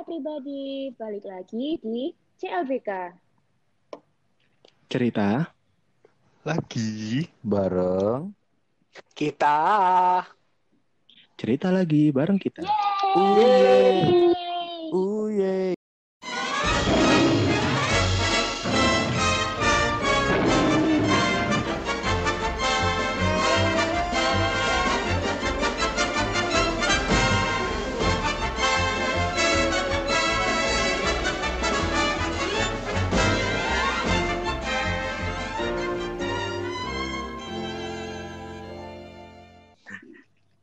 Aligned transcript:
everybody, 0.00 0.96
balik 0.96 1.28
lagi 1.28 1.76
di 1.84 2.08
CLBK. 2.40 3.12
Cerita 4.88 5.44
lagi 6.40 7.28
bareng 7.44 8.32
kita. 9.12 9.60
cerita 11.36 11.68
lagi 11.68 12.08
bareng 12.16 12.40
kita. 12.40 12.64
Yeay! 13.12 14.08
Uye. 14.08 14.49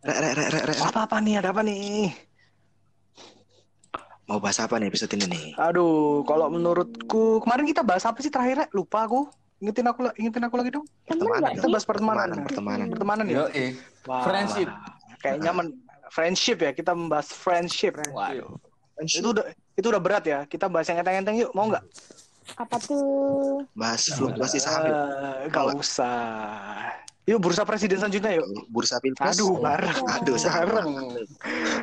Rek, 0.08 0.18
rek, 0.24 0.34
rek, 0.40 0.50
rek, 0.56 0.64
rek. 0.72 0.78
Apa 0.88 1.04
apa 1.04 1.20
nih? 1.20 1.44
Ada 1.44 1.52
apa 1.52 1.62
nih? 1.68 2.16
Mau 4.32 4.40
bahas 4.40 4.56
apa 4.64 4.80
nih 4.80 4.88
episode 4.88 5.12
ini 5.20 5.26
nih? 5.28 5.44
Aduh, 5.60 6.24
kalau 6.24 6.48
menurutku 6.48 7.44
kemarin 7.44 7.68
kita 7.68 7.84
bahas 7.84 8.08
apa 8.08 8.16
sih 8.24 8.32
terakhir? 8.32 8.56
Rek? 8.64 8.70
Lupa 8.72 9.04
aku. 9.04 9.28
Ingetin 9.60 9.84
aku, 9.84 10.08
ingetin 10.16 10.48
aku 10.48 10.56
lagi 10.56 10.72
dong. 10.72 10.88
Pertemanan, 11.04 11.52
Kita 11.60 11.68
bahas 11.68 11.84
pertemanan. 11.84 12.28
Pertemanan, 12.40 12.46
pertemanan. 12.48 12.88
Pertemanan 12.88 13.26
ya. 13.28 13.36
Yo, 13.36 13.46
eh. 13.52 13.72
Wah, 14.08 14.24
Friendship. 14.24 14.70
Kayaknya 15.20 15.52
men 15.52 15.68
friendship 16.08 16.58
ya. 16.64 16.72
Kita 16.72 16.92
membahas 16.96 17.28
friendship. 17.36 18.00
Waduh. 18.08 18.56
Itu 19.04 19.36
udah 19.36 19.44
itu 19.76 19.88
udah 19.92 20.00
berat 20.00 20.24
ya. 20.24 20.40
Kita 20.48 20.72
bahas 20.72 20.88
yang 20.88 21.04
enteng-enteng 21.04 21.36
yuk. 21.36 21.52
Mau 21.52 21.68
nggak? 21.68 21.84
Apa 22.56 22.80
tuh? 22.80 23.68
Bahas 23.76 24.08
fluktuasi 24.08 24.56
saham. 24.64 24.88
Eh, 24.88 25.52
Gak 25.52 25.68
usah. 25.76 26.96
Yuk 27.28 27.44
bursa 27.44 27.68
presiden 27.68 28.00
selanjutnya 28.00 28.40
yuk. 28.40 28.48
Bursa 28.72 29.04
pilpres. 29.04 29.36
Aduh, 29.36 29.60
bareng. 29.60 30.00
Aduh, 30.16 30.36
bareng. 30.40 30.90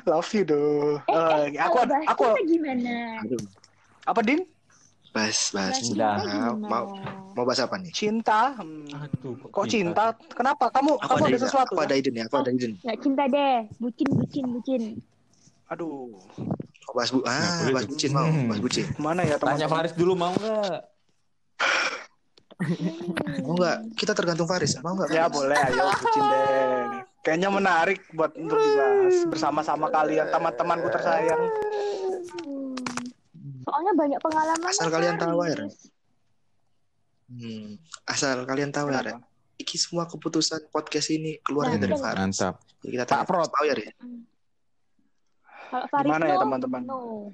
Love 0.08 0.30
you 0.32 0.44
do. 0.48 0.62
Eh, 1.04 1.60
aku 1.60 1.84
Kalau 1.84 1.88
bahas 1.92 2.06
aku 2.08 2.24
cinta 2.32 2.42
gimana? 2.48 2.94
Aduh. 3.20 3.42
apa 4.08 4.20
Din? 4.24 4.40
Bahas, 5.12 5.52
bahas. 5.52 5.76
Bahas 5.76 5.84
cinta 5.84 6.00
Udah. 6.00 6.16
gimana? 6.24 6.64
Mau, 6.64 6.84
mau 7.36 7.44
bahas 7.44 7.60
apa 7.60 7.76
nih? 7.76 7.92
Cinta. 7.92 8.56
Hmm. 8.56 8.88
Aduh, 9.04 9.36
Kok 9.52 9.66
cinta? 9.68 10.16
Kenapa? 10.32 10.72
Kamu 10.72 10.96
Aku 10.96 11.12
kamu 11.12 11.24
ada 11.28 11.36
ada 11.36 11.40
sesuatu? 11.44 11.72
aku 11.76 11.82
ya? 11.84 11.86
ada 11.92 11.94
ide 12.00 12.08
nih, 12.08 12.22
aku 12.24 12.34
ada 12.40 12.50
ide 12.50 12.66
nih. 12.72 12.78
Nggak 12.80 12.98
cinta 13.04 13.24
deh, 13.28 13.56
bucin, 13.76 14.08
bucin, 14.16 14.44
bucin. 14.48 14.82
Aduh. 15.68 16.08
Mau 16.88 16.92
bahas 16.96 17.10
bu, 17.12 17.20
ah, 17.28 17.68
bahas 17.68 17.84
bucin 17.84 18.10
mau, 18.16 18.28
bahas 18.48 18.60
bucin. 18.64 18.86
Mana 18.96 19.28
ya 19.28 19.36
Tanya 19.36 19.68
teman? 19.68 19.76
Faris 19.76 19.92
dulu 19.92 20.16
mau 20.16 20.32
nggak? 20.32 20.93
Mau 23.44 23.54
nggak? 23.58 23.76
Kita 23.98 24.12
tergantung 24.14 24.48
Faris. 24.48 24.78
Mau 24.80 24.94
nggak? 24.96 25.10
Ya 25.10 25.26
boleh, 25.26 25.56
ayo 25.56 25.84
bucin 25.98 26.22
deh. 26.22 27.04
Kayaknya 27.24 27.48
menarik 27.48 28.00
buat 28.12 28.36
untuk 28.36 28.60
dibahas 28.60 29.16
bersama-sama 29.32 29.88
kalian 29.88 30.28
teman-temanku 30.28 30.88
tersayang. 30.92 31.42
Hmm. 32.44 32.76
Soalnya 33.64 33.92
banyak 33.96 34.20
pengalaman. 34.20 34.68
Asal 34.68 34.88
kalian 34.92 35.16
tahu, 35.16 35.38
ya. 35.48 35.56
Hmm, 37.32 37.80
asal 38.04 38.44
kalian 38.44 38.70
tahu 38.70 38.92
ya? 38.92 39.16
Iki 39.56 39.76
semua 39.80 40.04
keputusan 40.04 40.68
podcast 40.68 41.08
ini 41.14 41.40
keluarnya 41.40 41.80
dari. 41.80 41.96
Faris. 41.96 42.20
Mantap. 42.20 42.54
Jadi 42.84 42.92
kita 42.92 43.04
Pak 43.08 43.12
tanya, 43.16 43.24
Prot. 43.24 43.48
Tahu 43.48 43.64
ya, 43.64 43.74
Ren? 43.74 43.94
Kalau 45.72 45.86
Faris 45.88 46.06
Gimana 46.06 46.24
ya, 46.28 46.36
teman-teman? 46.36 46.82
no. 46.84 47.32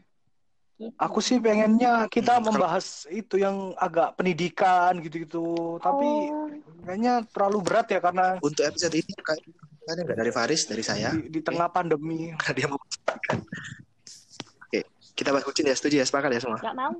Gitu. 0.80 0.96
Aku 0.96 1.20
sih 1.20 1.36
pengennya 1.36 2.08
kita 2.08 2.40
Hmm, 2.40 2.48
membahas 2.48 3.04
itu 3.12 3.36
yang 3.36 3.76
agak 3.76 4.16
pendidikan 4.16 4.96
gitu-gitu, 5.04 5.76
tapi 5.76 6.08
Oh, 6.32 6.48
kayaknya 6.88 7.20
terlalu 7.28 7.58
berat 7.60 7.86
ya 7.92 8.00
karena 8.00 8.40
Untuk 8.40 8.64
episode 8.64 8.96
ini 8.96 9.12
kayak 9.12 9.44
kayaknya 9.84 10.02
nggak 10.08 10.18
dari 10.24 10.32
Faris, 10.32 10.64
dari 10.64 10.80
saya. 10.80 11.12
di, 11.12 11.28
di 11.28 11.40
tengah 11.44 11.68
pandemi. 11.68 12.32
Karena 12.32 12.54
dia 12.56 12.66
mau 12.72 12.80
Oke, 14.64 14.80
kita 15.12 15.36
bahas 15.36 15.44
bucin 15.44 15.68
ya, 15.68 15.76
setuju 15.76 16.00
ya, 16.00 16.06
sepakat 16.08 16.32
ya 16.32 16.40
semua? 16.40 16.56
nggak 16.64 16.72
mau. 16.72 16.96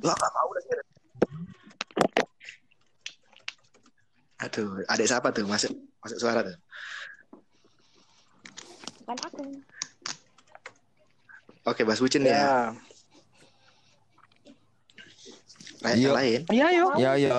Wah, 0.00 0.16
nggak 0.16 0.32
mau 0.32 0.48
lagi. 0.56 0.68
Aduh, 4.38 4.68
adik 4.88 5.04
siapa 5.04 5.28
tuh? 5.34 5.44
Masuk 5.44 5.74
masuk 6.00 6.16
suara 6.16 6.40
tuh. 6.40 6.56
Bukan 9.04 9.18
aku. 9.20 9.44
Oke, 11.66 11.82
bahas 11.82 12.00
bucin 12.00 12.24
ya. 12.24 12.34
Ya, 12.34 12.74
Lain, 15.78 15.94
Iya. 15.94 16.02
yang 16.02 16.16
lain. 16.18 16.40
iya 16.50 16.66
yuk. 16.74 16.90
Ya, 16.98 17.12
ya. 17.14 17.30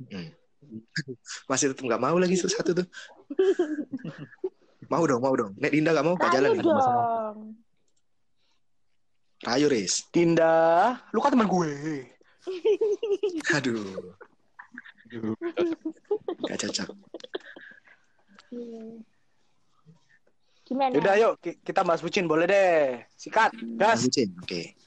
Hmm. 0.00 0.28
Masih 1.48 1.72
tetap 1.72 1.84
nggak 1.84 2.02
mau 2.02 2.16
lagi 2.20 2.36
satu 2.36 2.76
tuh. 2.76 2.86
mau 4.92 5.04
dong, 5.08 5.22
mau 5.24 5.32
dong. 5.32 5.56
Nek 5.56 5.72
Dinda 5.72 5.96
nggak 5.96 6.06
mau, 6.06 6.14
gak 6.20 6.32
jalan. 6.36 6.56
Dong. 6.60 7.56
Rayu, 9.40 9.66
Riz. 9.72 10.04
Dinda, 10.12 11.00
lu 11.16 11.24
kan 11.24 11.32
teman 11.32 11.48
gue. 11.48 12.04
Aduh, 13.56 14.12
gak 16.44 16.58
cocok. 16.60 16.88
Gimana? 20.70 20.94
Yaudah 20.94 21.14
yuk 21.18 21.32
ki- 21.42 21.58
kita 21.66 21.82
bahas 21.82 21.98
bucin 21.98 22.30
boleh 22.30 22.46
deh. 22.46 23.02
Sikat, 23.18 23.50
gas. 23.74 24.06
bucin, 24.06 24.30
oke. 24.38 24.78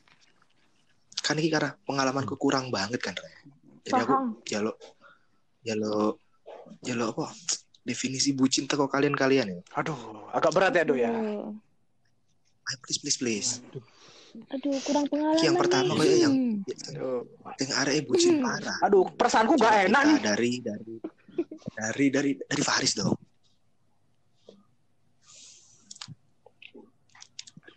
Kan 1.20 1.36
ini 1.36 1.52
karena 1.52 1.76
pengalamanku 1.84 2.40
kurang 2.40 2.72
banget 2.72 3.04
kan, 3.04 3.12
Re. 3.20 3.28
Jadi 3.84 4.00
aku 4.00 4.16
jalo, 4.48 4.72
jalo, 5.60 6.24
jalo 6.80 7.04
apa? 7.12 7.36
Definisi 7.84 8.32
bucin 8.32 8.64
teko 8.64 8.88
kalian-kalian 8.88 9.60
ya. 9.60 9.62
Aduh, 9.76 10.32
agak 10.32 10.56
berat 10.56 10.72
ya, 10.72 10.88
Do 10.88 10.96
ya. 10.96 11.12
Ayo, 12.64 12.76
please, 12.80 13.00
please, 13.04 13.20
please. 13.20 13.52
Aduh, 14.56 14.80
kurang 14.88 15.04
pengalaman. 15.12 15.44
Yang 15.44 15.56
pertama 15.60 15.92
nih. 15.92 16.00
kayak 16.00 16.20
yang 16.24 16.36
Aduh, 16.96 17.28
yang 17.60 17.72
arek 17.84 18.08
bucin 18.08 18.40
parah. 18.40 18.78
Aduh, 18.88 19.04
perasaanku 19.20 19.60
gak 19.60 19.92
enak 19.92 20.02
nih. 20.08 20.18
dari 20.24 20.52
dari 20.64 20.96
dari 21.76 22.06
dari 22.08 22.32
dari 22.40 22.62
Faris 22.64 22.96
dong. 22.96 23.20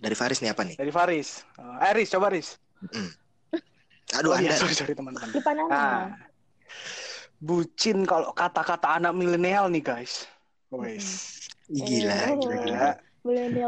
Dari 0.07 0.15
Faris 0.15 0.39
nih 0.39 0.55
apa 0.55 0.63
nih? 0.63 0.79
Dari 0.79 0.93
Faris. 0.95 1.43
Uh, 1.59 1.83
Aris, 1.83 2.15
coba 2.15 2.31
Aris. 2.31 2.63
Aduh 4.15 4.31
Oh 4.31 4.39
iya, 4.39 4.55
anda. 4.55 4.63
sorry, 4.63 4.75
sorry 4.79 4.95
teman-teman. 4.95 5.35
Nah, 5.67 6.15
bucin 7.43 8.07
kalau 8.07 8.31
kata-kata 8.31 9.03
anak 9.03 9.19
milenial 9.19 9.67
nih 9.67 9.83
guys. 9.83 10.31
Wes. 10.71 11.43
Ih, 11.67 11.83
Gila, 11.83 12.15
Oh. 12.31 12.39
gila, 12.39 12.57
gila. 12.63 12.91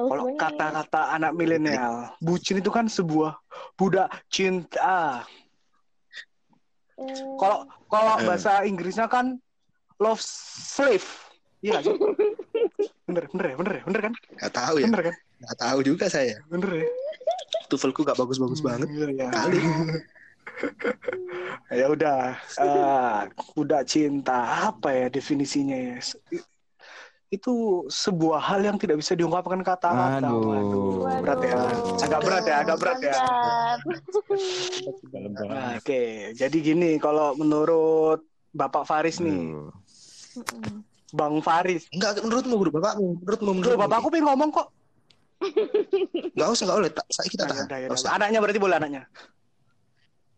Kalau 0.06 0.24
kata-kata 0.38 1.00
anak 1.10 1.34
milenial, 1.34 2.14
bucin 2.22 2.62
itu 2.62 2.70
kan 2.70 2.86
sebuah 2.86 3.34
budak 3.74 4.06
cinta. 4.30 5.26
Eh, 6.94 7.34
Kalau 7.34 7.66
kalau 7.90 8.14
Eh. 8.14 8.22
bahasa 8.22 8.62
Inggrisnya 8.62 9.10
kan 9.10 9.42
love 9.98 10.22
slave. 10.22 11.02
Iya? 11.58 11.82
Bener, 13.10 13.26
bener 13.26 13.46
ya, 13.50 13.56
bener 13.56 13.72
ya, 13.74 13.82
bener 13.82 14.00
kan? 14.04 14.12
Gak 14.38 14.52
tahu 14.54 14.74
ya. 14.78 14.86
Bener 14.86 15.02
kan? 15.10 15.16
Gak 15.38 15.56
tahu 15.56 15.78
juga 15.82 16.06
saya. 16.06 16.38
Bener 16.46 16.82
ya? 16.82 16.86
Tuvelku 17.68 18.02
gak 18.02 18.16
bagus-bagus 18.16 18.58
banget. 18.58 18.88
Iya, 18.88 19.06
iya. 19.08 19.26
Kali. 19.30 19.60
ya 21.70 21.86
udah 21.86 22.34
Eh, 22.58 23.20
budak 23.54 23.86
cinta 23.86 24.38
apa 24.66 24.90
ya 24.90 25.06
definisinya 25.06 25.76
ya 25.76 25.96
itu 27.28 27.52
sebuah 27.86 28.40
hal 28.40 28.64
yang 28.64 28.80
tidak 28.80 28.98
bisa 28.98 29.12
diungkapkan 29.12 29.60
kata-kata 29.60 30.24
Aduh. 30.24 30.48
Waduh, 30.48 30.84
berat 31.20 31.40
ya 31.44 31.54
agak 32.00 32.20
berat 32.24 32.42
ya 32.42 32.56
agak 32.64 32.76
berat 32.80 32.98
ya. 32.98 33.14
Nah, 35.44 35.76
oke 35.76 36.02
jadi 36.32 36.56
gini 36.58 36.96
kalau 36.96 37.36
menurut 37.36 38.24
Bapak 38.50 38.88
Faris 38.88 39.20
nih 39.20 39.36
Aduh. 39.44 39.70
Mm-mm. 40.40 40.80
Bang 41.08 41.40
Faris 41.40 41.84
Enggak, 41.88 42.20
menurutmu, 42.20 42.54
bro, 42.56 42.70
bapakmu. 42.70 43.08
Menurutmu, 43.20 43.46
Loh, 43.46 43.54
menurutmu. 43.54 43.80
bapakku 43.80 44.08
pengen 44.08 44.26
ngomong 44.26 44.48
kok 44.50 44.66
Gak 46.34 46.48
usah, 46.50 46.64
gak 46.66 46.76
boleh. 46.76 46.92
Tak- 46.92 47.08
Saya 47.08 47.28
kita 47.28 47.44
Nah, 47.44 47.50
tahan. 47.50 47.64
Gak 47.64 47.78
yaudah. 47.84 47.94
usah. 47.94 48.10
anaknya 48.12 48.38
berarti 48.38 48.58
boleh 48.58 48.76
anaknya 48.76 49.02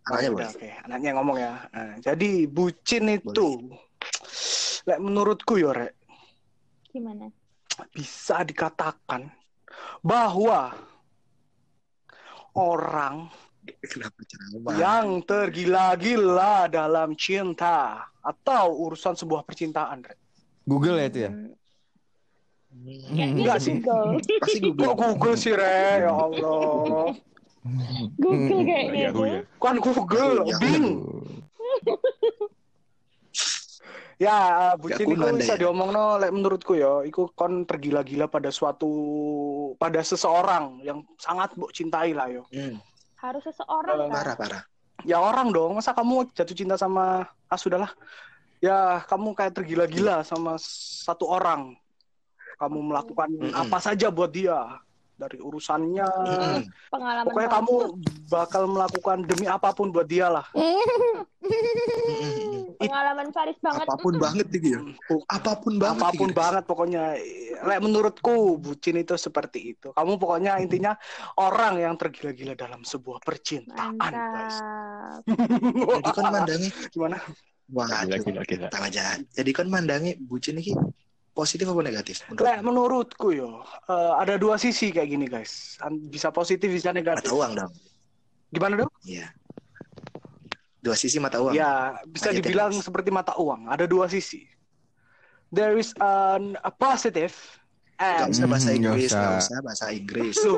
Anaknya 0.02 0.28
Oh, 0.28 0.34
boleh. 0.34 0.48
oke 0.48 0.68
anaknya 0.84 1.08
yang 1.08 1.18
ngomong 1.20 1.38
ya 1.38 1.52
Nah, 1.70 1.94
jadi 1.98 2.30
bucin 2.46 3.04
itu 3.06 3.48
Lek 4.82 4.98
menurutku 4.98 5.56
ya 5.56 5.70
rek 5.70 5.94
Gimana? 6.90 7.28
bisa 7.92 8.42
dikatakan 8.42 9.28
bahwa 10.00 10.72
orang 12.52 13.28
yang 14.74 15.20
tergila-gila 15.22 16.66
dalam 16.66 17.12
cinta 17.14 18.04
atau 18.20 18.72
urusan 18.74 19.14
sebuah 19.14 19.44
percintaan. 19.44 20.02
Rek. 20.02 20.18
Google 20.64 20.96
ya 20.98 21.06
itu 21.06 21.18
ya? 21.20 21.30
Hmm, 21.30 21.52
Enggak 22.70 23.58
di 23.58 23.64
sih. 23.64 23.74
Google. 23.82 24.08
Pasti 24.38 24.58
Kok 24.58 24.66
Google. 24.72 24.94
Google 24.94 25.36
sih, 25.36 25.52
Re? 25.52 26.06
Ya 26.06 26.12
Allah. 26.12 27.12
Google 28.16 28.62
kayaknya 28.64 29.00
Yahoo 29.10 29.18
tuh. 29.18 29.24
ya. 29.26 29.40
Kan 29.58 29.76
Google, 29.76 30.36
Ya, 30.46 30.56
Bing. 30.56 30.86
Ya, 34.20 34.36
bucin 34.76 35.08
Gak 35.08 35.16
itu 35.16 35.40
bisa 35.40 35.54
ya? 35.56 35.60
diomong 35.64 35.96
no, 35.96 36.20
lek 36.20 36.28
menurutku 36.28 36.76
ya, 36.76 37.00
iku 37.08 37.32
kon 37.32 37.64
tergila-gila 37.64 38.28
pada 38.28 38.52
suatu 38.52 38.92
pada 39.80 40.04
seseorang 40.04 40.76
yang 40.84 41.00
sangat 41.16 41.56
mbok 41.56 41.72
cintai 41.72 42.12
lah 42.12 42.28
yo. 42.28 42.44
Hmm, 42.52 42.76
Harus 43.16 43.48
seseorang 43.48 43.96
kan. 43.96 44.12
parah 44.12 44.36
parah. 44.36 44.62
Ya 45.08 45.16
orang 45.16 45.48
dong, 45.48 45.80
masa 45.80 45.96
kamu 45.96 46.28
jatuh 46.36 46.52
cinta 46.52 46.76
sama 46.76 47.24
ah 47.48 47.56
sudahlah. 47.56 47.88
Ya, 48.60 49.00
kamu 49.08 49.32
kayak 49.32 49.56
tergila-gila 49.56 50.20
sama 50.20 50.60
satu 51.00 51.24
orang. 51.24 51.72
Kamu 52.60 52.78
melakukan 52.92 53.28
Mm-mm. 53.32 53.56
apa 53.56 53.78
saja 53.80 54.12
buat 54.12 54.28
dia. 54.28 54.84
Dari 55.20 55.36
urusannya, 55.36 56.08
Mm-mm. 56.08 56.64
Pengalaman 56.88 57.28
pokoknya 57.28 57.50
kamu 57.60 57.74
bakal 58.32 58.62
melakukan 58.72 59.18
demi 59.28 59.44
apa 59.48 59.68
pun 59.76 59.92
buat 59.92 60.08
dia 60.08 60.32
lah. 60.32 60.48
Pengalaman 62.80 63.28
Faris 63.28 63.60
banget. 63.60 63.84
Apa 63.84 64.00
pun 64.00 64.16
banget 64.16 64.46
gitu 64.48 64.66
ya. 64.76 64.80
Apa 65.28 65.60
pun 65.60 65.76
banget. 65.76 66.00
apa 66.00 66.08
pun 66.16 66.28
gitu. 66.32 66.40
banget 66.40 66.64
pokoknya 66.64 67.02
Lek 67.60 67.80
menurutku 67.84 68.56
bucin 68.56 68.96
itu 68.96 69.20
seperti 69.20 69.76
itu 69.76 69.92
kamu 69.92 70.16
pokoknya 70.16 70.56
intinya 70.64 70.96
orang 71.36 71.76
yang 71.76 71.94
tergila-gila 72.00 72.56
dalam 72.56 72.80
sebuah 72.80 73.20
percintaan 73.20 74.12
guys. 74.12 74.56
Jadi 76.00 76.10
kan 76.16 76.24
mandangi 76.32 76.68
gimana 76.88 77.20
Waduh, 77.70 78.02
Gila, 78.02 78.42
gila, 78.42 78.66
gila. 78.66 79.14
Jadi 79.30 79.50
kan 79.54 79.70
mandangi 79.70 80.18
bucin 80.18 80.58
ini 80.58 80.74
positif 81.32 81.64
apa 81.64 81.80
negatif? 81.80 82.16
Menurut 82.26 82.42
Lek 82.42 82.58
menurutku 82.60 83.28
yo 83.30 83.50
eh, 83.86 84.12
ada 84.16 84.34
dua 84.34 84.56
sisi 84.56 84.88
kayak 84.88 85.08
gini 85.08 85.26
guys 85.26 85.78
bisa 86.06 86.28
positif 86.28 86.66
bisa 86.66 86.90
negatif 86.90 87.24
mata 87.24 87.32
uang 87.32 87.52
dong. 87.54 87.72
gimana 88.48 88.74
dong 88.78 88.92
Iya. 89.02 89.30
Dua 90.76 90.96
sisi 90.96 91.16
mata 91.16 91.38
uang. 91.38 91.52
ya 91.52 91.70
bisa 92.04 92.28
Lanjutin, 92.28 92.40
dibilang 92.42 92.72
Mas. 92.72 92.82
seperti 92.82 93.08
mata 93.08 93.36
uang 93.36 93.68
ada 93.68 93.84
dua 93.84 94.06
sisi 94.06 94.48
there 95.48 95.74
is 95.74 95.92
an, 95.98 96.56
a 96.60 96.70
positive 96.70 97.34
Gak 97.94 98.16
and 98.22 98.32
usah 98.32 98.46
bahasa 98.46 98.64
Hmm, 98.66 98.80
nggak 98.80 98.80
Inggris, 98.96 99.10
usah. 99.10 99.20
gak 99.20 99.34
usah 99.38 99.56
bahasa 99.60 99.86
Inggris. 99.92 100.36
Loh, 100.40 100.56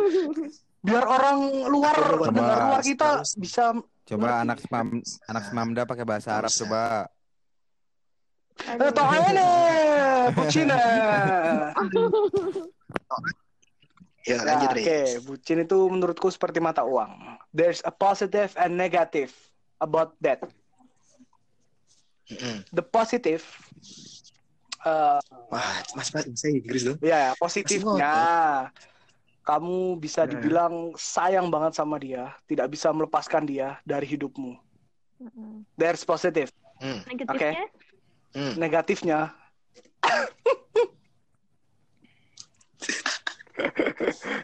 biar 0.81 1.03
orang 1.03 1.39
luar 1.67 1.97
Coba, 1.99 2.23
pendengar 2.23 2.55
Mas. 2.55 2.65
luar 2.65 2.83
kita 2.83 3.09
Terus. 3.19 3.33
bisa 3.35 3.65
Coba 4.03 4.29
Ngerti. 4.31 4.43
anak 4.47 4.59
semam, 4.63 4.87
anak 5.27 5.43
semamda 5.45 5.83
pakai 5.83 6.05
bahasa 6.05 6.31
Arab 6.33 6.53
coba. 6.55 7.11
Eh, 8.63 8.91
toh 8.93 9.09
ini, 9.11 9.49
bucin 10.31 10.71
eh. 10.71 10.79
Ya, 14.23 14.39
Ya, 14.39 14.47
lanjut, 14.47 14.71
Oke, 14.71 14.79
Riz. 14.79 15.19
bucin 15.27 15.59
itu 15.59 15.79
menurutku 15.91 16.31
seperti 16.31 16.63
mata 16.63 16.87
uang. 16.87 17.11
There's 17.51 17.83
a 17.83 17.91
positive 17.91 18.55
and 18.55 18.79
negative 18.79 19.35
about 19.77 20.15
that. 20.23 20.47
The 22.71 22.87
positive, 22.87 23.43
eh, 24.81 25.19
Wah, 25.51 25.75
mas 25.93 26.09
bahasa 26.09 26.47
Inggris 26.47 26.87
dong. 26.87 27.03
ya 27.03 27.35
positifnya, 27.35 28.15
kamu 29.43 29.99
bisa 29.99 30.23
Nah. 30.23 30.31
dibilang 30.31 30.75
sayang 30.95 31.51
banget 31.51 31.75
sama 31.75 31.99
dia, 31.99 32.31
tidak 32.47 32.71
bisa 32.71 32.95
melepaskan 32.95 33.43
dia 33.43 33.83
dari 33.83 34.07
hidupmu. 34.07 34.55
There's 35.75 36.07
positive. 36.07 36.55
Hmm. 36.79 37.03
Negatifnya? 37.11 37.67
Hmm. 38.33 38.55
Negatifnya, 38.55 39.19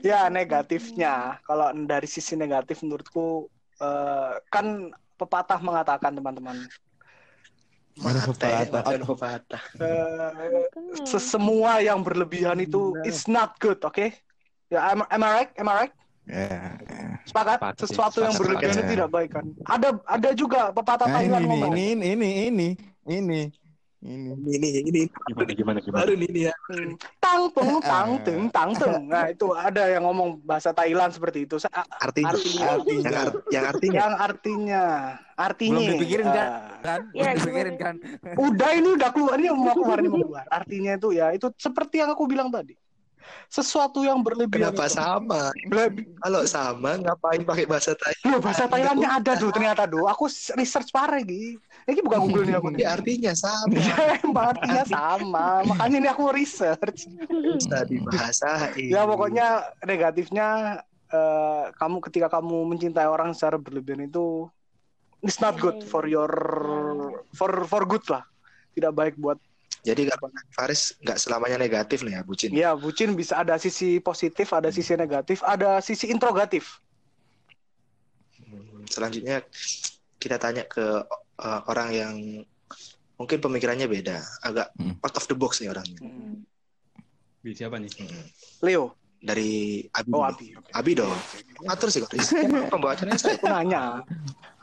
ya 0.04 0.28
negatifnya. 0.30 1.38
Kalau 1.44 1.72
dari 1.86 2.06
sisi 2.08 2.34
negatif 2.38 2.82
menurutku 2.84 3.48
eh, 3.82 4.32
kan 4.48 4.92
pepatah 5.18 5.58
mengatakan 5.62 6.14
teman-teman 6.14 6.56
Mata, 7.98 8.30
pepatah. 8.30 8.70
makan 8.70 9.02
pepatah. 9.02 9.62
eh, 9.82 10.70
sesemua 11.02 11.82
yang 11.82 11.98
berlebihan 11.98 12.54
itu 12.62 12.94
is 13.02 13.26
not 13.26 13.58
good, 13.58 13.82
oke? 13.82 14.14
Ya, 14.70 14.94
am, 14.94 15.02
am 15.10 15.22
I 15.26 15.30
right? 15.34 15.50
Am 15.58 15.66
I 15.66 15.74
right? 15.74 15.94
Ya. 16.28 16.78
Sepakat? 17.26 17.58
Sepakat 17.58 17.74
sih, 17.74 17.86
Sesuatu 17.90 18.18
yang 18.22 18.34
berlebihan 18.38 18.70
itu 18.78 18.84
tidak 18.94 19.08
baik 19.10 19.30
kan? 19.34 19.44
Ada 19.66 19.88
ada 20.06 20.30
juga 20.38 20.70
pepatah 20.70 21.10
Nah, 21.10 21.14
Thailand 21.18 21.42
ini, 21.42 21.50
ngomong. 21.50 21.72
ini, 21.74 21.86
ini, 22.14 22.30
ini, 22.46 22.68
ini, 23.10 23.40
ini, 23.98 24.30
ini. 24.46 24.68
Ini, 24.68 24.80
ini, 24.88 25.00
Gimana, 25.26 25.52
gimana, 25.52 25.78
gimana? 25.82 25.98
baru 26.06 26.12
ini 26.14 26.46
ya. 26.46 26.54
Tang 27.18 27.42
tung 27.50 27.72
tang 27.90 28.10
tung 28.22 28.42
tang 28.54 28.70
tung. 28.78 28.96
Nah, 29.12 29.26
itu 29.32 29.46
ada 29.50 29.82
yang 29.90 30.06
ngomong 30.06 30.38
bahasa 30.46 30.70
Thailand 30.70 31.10
seperti 31.10 31.44
itu. 31.50 31.58
Sa- 31.58 31.70
Artinya, 31.74 32.30
Artinya. 32.30 32.70
yang, 33.02 33.14
art- 33.18 33.42
yang 33.50 33.64
artinya. 33.66 33.98
Yang 33.98 34.14
artinya 34.18 34.82
artinya 35.38 35.74
Belum 35.78 35.90
dipikirin, 35.94 36.26
kan? 36.30 36.46
eh, 36.46 36.78
Kan? 36.78 37.00
Ya, 37.10 37.22
Belum 37.34 37.36
dipikirin 37.42 37.76
kan? 37.78 37.94
udah 38.38 38.70
ini 38.74 38.88
udah 38.94 39.10
keluar 39.14 39.34
ini 39.38 39.48
mau 39.50 39.74
keluar 39.74 39.98
ini 39.98 40.08
mau 40.10 40.20
keluar. 40.22 40.46
Artinya 40.50 40.90
itu 40.98 41.08
ya 41.14 41.26
itu 41.34 41.46
seperti 41.58 41.94
yang 42.02 42.10
aku 42.14 42.24
bilang 42.30 42.48
tadi. 42.54 42.74
Sesuatu 43.48 44.04
yang 44.04 44.20
berlebihan. 44.20 44.70
Kenapa 44.72 44.84
itu. 44.84 44.96
sama? 45.00 45.42
Kalau 46.20 46.42
sama, 46.44 46.90
ngapain 47.00 47.40
pakai 47.48 47.64
bahasa 47.64 47.96
Thai? 47.96 48.12
Loh, 48.28 48.40
bahasa 48.44 48.68
Thailandnya 48.68 49.10
ada 49.16 49.32
tuh 49.40 49.48
ternyata 49.48 49.88
do. 49.88 50.04
Aku 50.04 50.28
research 50.56 50.92
parah 50.92 51.24
gitu. 51.24 51.56
Ini 51.88 52.00
bukan 52.04 52.18
Google 52.28 52.44
nih 52.44 52.56
aku. 52.60 52.68
Ya, 52.82 52.92
artinya 52.92 53.32
sama. 53.32 53.72
Emang 54.20 54.46
artinya 54.52 54.84
sama. 54.84 55.46
Makanya 55.64 55.96
ini 56.04 56.08
aku 56.12 56.28
research. 56.28 57.08
Bisa 57.56 57.88
dibahasa. 57.88 58.76
Ya 58.76 59.08
pokoknya 59.08 59.64
negatifnya 59.80 60.80
eh, 61.08 61.64
kamu 61.72 62.04
ketika 62.04 62.28
kamu 62.28 62.68
mencintai 62.76 63.08
orang 63.08 63.32
secara 63.32 63.56
berlebihan 63.56 64.04
itu 64.04 64.44
it's 65.24 65.40
not 65.40 65.56
good 65.58 65.80
for 65.82 66.04
your 66.04 66.30
for 67.32 67.50
for 67.64 67.82
good 67.88 68.04
lah. 68.12 68.22
Tidak 68.76 68.92
baik 68.92 69.16
buat 69.16 69.40
Jadi 69.82 70.06
nggak 70.06 70.18
Faris 70.50 70.98
nggak 70.98 71.18
selamanya 71.18 71.56
negatif 71.56 72.02
nih 72.02 72.18
ya 72.18 72.22
bucin. 72.22 72.50
ya 72.50 72.70
bucin 72.74 73.14
bisa 73.14 73.38
ada 73.38 73.54
sisi 73.56 73.98
positif, 73.98 74.50
ada 74.50 74.68
sisi 74.68 74.92
negatif, 74.94 75.40
ada 75.42 75.78
sisi 75.78 76.10
introgatif. 76.10 76.82
Hmm, 78.42 78.84
Selanjutnya 78.86 79.44
kita 80.18 80.36
tanya 80.36 80.66
ke 80.66 81.04
uh, 81.38 81.60
orang 81.66 81.88
yang 81.90 82.14
mungkin 83.14 83.38
pemikirannya 83.38 83.86
beda, 83.86 84.18
agak 84.42 84.70
Hmm. 84.78 84.94
out 84.98 85.14
of 85.14 85.26
the 85.26 85.34
box 85.34 85.58
nih 85.58 85.70
orangnya. 85.70 85.98
Mm. 86.00 86.42
Bi, 87.38 87.50
siapa 87.54 87.78
nih? 87.78 87.90
Hmm. 87.98 88.26
Leo. 88.62 88.84
Dari 89.18 89.82
Abi. 89.90 90.10
Oh. 90.14 90.22
Abi. 90.22 90.54
Oke. 90.54 90.70
Abi 90.70 90.92
dong. 90.94 91.10
Ngatur 91.66 91.88
sih 91.90 91.98
kok. 91.98 92.14
Riz. 92.14 92.30
Pembawa 92.70 92.94
acaranya 92.94 93.18
saya. 93.18 93.34
Aku 93.34 93.46
nanya. 93.50 93.82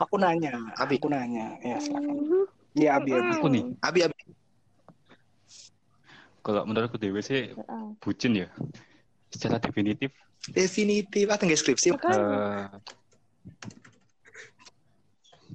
Aku 0.00 0.14
nanya. 0.16 0.52
Abi. 0.80 0.96
Aku 0.96 1.08
nanya. 1.12 1.56
Ya 1.60 1.76
silakan. 1.76 2.16
Iya 2.72 2.90
Abi. 2.96 3.10
Abi. 3.12 3.32
Aku 3.36 3.46
nih. 3.52 3.62
Abi 3.84 4.00
Abi. 4.04 4.16
Kalau 6.46 6.62
menurutku 6.62 6.94
Dewi 6.94 7.18
sih 7.26 7.50
bucin 7.98 8.38
ya. 8.38 8.48
Secara 9.34 9.58
definitif 9.58 10.14
Definitif 10.46 11.26
atau 11.26 11.42
nggak 11.42 11.58
skripsi? 11.58 11.88
Eh 11.90 12.70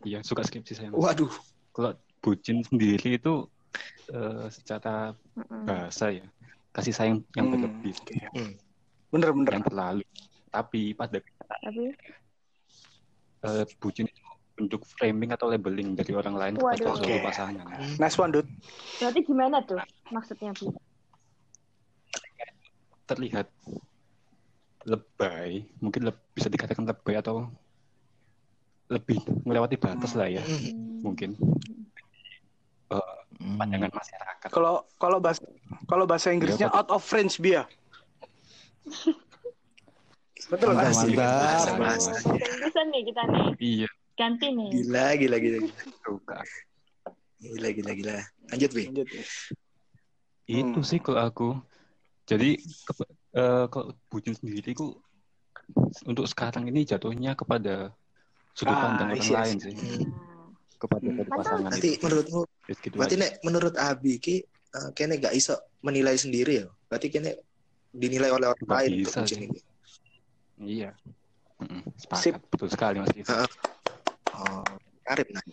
Iya 0.03 0.19
suka 0.25 0.43
skripsi 0.43 0.73
saya. 0.75 0.89
Waduh. 0.91 1.31
Kalau 1.71 1.95
bucin 2.19 2.59
sendiri 2.65 3.15
itu 3.15 3.47
eh, 4.11 4.45
secara 4.51 5.15
bahasa 5.63 6.11
ya 6.11 6.27
kasih 6.75 6.91
sayang 6.91 7.17
yang 7.37 7.47
Hmm, 7.47 7.53
berlebih. 7.55 7.95
Hmm. 8.35 8.51
Bener 9.11 9.29
bener. 9.31 9.51
yang 9.55 9.65
terlalu. 9.65 10.03
Tapi 10.51 10.91
pada 10.91 11.23
Tapi 11.23 11.95
eh, 13.47 13.63
bucin 13.79 14.11
itu 14.11 14.21
bentuk 14.61 14.85
framing 14.85 15.33
atau 15.33 15.49
labeling 15.49 15.97
dari 15.97 16.13
orang 16.13 16.37
lain 16.37 16.53
kepada 16.53 16.69
Waduh. 16.77 17.01
suatu 17.01 17.09
Oke. 17.09 17.25
pasangan. 17.25 17.65
Nice 17.97 18.13
one, 18.15 18.31
dude. 18.31 18.49
berarti 18.95 19.19
gimana 19.25 19.57
tuh 19.65 19.81
maksudnya 20.07 20.53
Bu? 20.53 20.69
Terlihat 23.03 23.49
lebay, 24.83 25.49
mungkin 25.77 26.01
leb- 26.07 26.25
bisa 26.31 26.47
dikatakan 26.47 26.85
lebay 26.85 27.17
atau 27.17 27.49
lebih 28.87 29.17
melewati 29.41 29.75
batas 29.75 30.13
lah 30.13 30.27
ya, 30.27 30.41
Hmm. 30.41 31.01
mungkin 31.01 31.33
Hmm. 33.41 33.57
pandangan 33.57 33.89
masyarakat. 33.89 34.49
Kalau 34.49 34.85
kalau 34.95 35.17
bahasa 35.17 35.41
kalau 35.87 36.05
bahasa 36.05 36.29
Inggrisnya 36.29 36.67
Iya, 36.67 36.77
out 36.77 36.89
of 36.89 37.01
range 37.07 37.39
dia. 37.39 37.65
Betul 40.51 40.73
kan? 40.73 40.91
Mantap, 40.91 41.07
mantap. 41.07 41.39
Bahasa 41.39 41.71
bahasa. 41.73 42.11
Bisa 42.35 42.81
nih 42.89 43.01
kita 43.07 43.21
nih 43.23 43.43
Iya, 43.57 43.89
ganti 44.15 44.47
nih. 44.51 44.69
Gila, 44.71 45.05
gila, 45.17 45.37
gila. 45.37 45.59
Gila, 47.41 47.69
gila, 47.73 47.91
gila. 47.95 48.15
Lanjut, 48.53 48.71
Bi. 48.71 48.83
Lanjut. 48.87 49.07
Itu 50.45 50.79
Hmm. 50.79 50.87
sih 50.87 50.99
kalau 50.99 51.21
aku. 51.21 51.49
Jadi 52.27 52.55
ke- 52.59 53.11
eh, 53.33 53.65
kalau 53.67 53.91
bucin 54.07 54.35
sendiri 54.35 54.71
ku 54.71 54.99
untuk 56.05 56.27
sekarang 56.27 56.67
ini 56.67 56.83
jatuhnya 56.83 57.33
kepada 57.33 57.91
sudut 58.51 58.75
Ah, 58.75 58.83
pandang 58.83 59.09
orang 59.11 59.19
isi, 59.19 59.31
isi. 59.31 59.35
lain 59.35 59.55
sih 59.57 59.73
Hmm. 59.75 60.51
kepada 60.77 61.07
Hmm. 61.07 61.27
pasangan 61.31 61.69
Berarti 61.71 61.89
itu. 61.95 62.03
menurutmu, 62.03 62.41
Gitu 62.67 62.95
berarti 62.95 63.15
nek 63.19 63.31
menurut 63.43 63.75
Abi 63.75 64.15
ki 64.19 64.35
eh, 64.71 64.89
kene 64.95 65.19
gak 65.19 65.35
iso 65.35 65.55
menilai 65.83 66.15
sendiri 66.15 66.63
ya. 66.63 66.67
Berarti 66.87 67.07
kene 67.11 67.35
dinilai 67.91 68.31
oleh 68.31 68.47
orang 68.51 68.63
Nggak 68.63 68.77
lain 68.79 68.91
bisa 68.91 68.99
untuk 69.01 69.13
bucin 69.23 69.39
ini. 69.43 69.59
Iya. 70.61 70.89
Mm-mm, 71.59 71.81
Sip. 72.15 72.35
Sepakat. 72.37 72.41
Betul 72.47 72.69
sekali 72.71 72.95
Mas 73.03 73.11
Gita. 73.11 73.43
Oh, 74.33 74.63
karib 75.01 75.27
nah. 75.31 75.43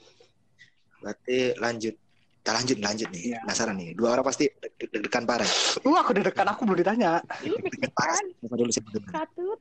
Berarti 0.99 1.55
lanjut. 1.57 1.95
Kita 2.39 2.51
lanjut 2.55 2.79
lanjut 2.81 3.09
nih. 3.13 3.23
Iya. 3.29 3.39
Penasaran 3.45 3.77
nih. 3.77 3.91
Dua 3.93 4.09
orang 4.13 4.25
pasti 4.25 4.49
deg- 4.49 4.89
deg-degan 4.89 5.25
parah. 5.25 5.51
Uh, 5.85 5.97
aku 5.97 6.11
deg-degan 6.13 6.49
aku 6.49 6.65
belum 6.65 6.79
ditanya. 6.81 7.21
Ih, 7.45 7.53
Deg-degan 7.53 7.93
parah. 7.93 8.17
Siapa 8.17 8.55
dulu? 8.57 8.71
Katut. 9.07 9.61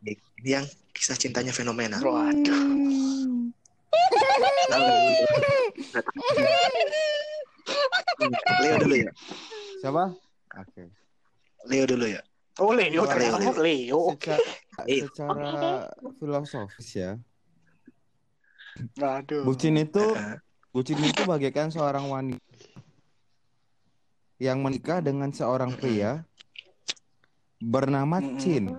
Ini 0.00 0.50
yang 0.50 0.64
kisah 0.90 1.14
cintanya 1.14 1.52
fenomenal. 1.52 2.00
Waduh. 2.00 2.64
Leo 8.60 8.74
dulu 8.80 8.94
ya. 8.96 9.10
Siapa? 9.80 10.04
Oke. 10.58 10.82
Leo 11.68 11.84
dulu 11.86 12.06
ya. 12.08 12.20
Oh 12.60 12.72
Leo, 12.76 12.92
Leo, 12.92 13.04
ternyata 13.08 13.38
Leo. 13.40 13.52
Leo. 13.56 14.00
Oke. 14.12 14.34
Secara, 14.36 14.84
Eh. 14.88 15.00
secara 15.06 15.70
filosofis 16.18 16.88
ya, 16.92 17.10
Aduh. 18.96 19.42
bucin 19.42 19.76
itu 19.76 20.00
bucin 20.74 20.98
itu 20.98 21.20
bagaikan 21.22 21.68
seorang 21.68 22.06
wanita 22.06 22.40
yang 24.36 24.60
menikah 24.60 24.98
dengan 24.98 25.28
seorang 25.28 25.72
pria 25.72 26.24
bernama. 27.58 28.24
Chin. 28.36 28.72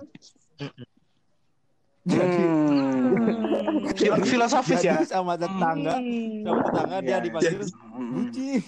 Jadi, 2.01 2.41
Hmm. 2.41 3.93
Fil- 3.93 4.25
filosofis 4.25 4.81
ya. 4.81 5.05
sama 5.05 5.37
tetangga, 5.37 6.01
Hmm. 6.01 6.41
sama 6.41 6.59
tetangga 6.63 6.97
dia 6.97 7.09
Iya, 7.11 7.17
dipanggil 7.21 7.61
Hmm. 7.61 8.09
bucin. 8.11 8.61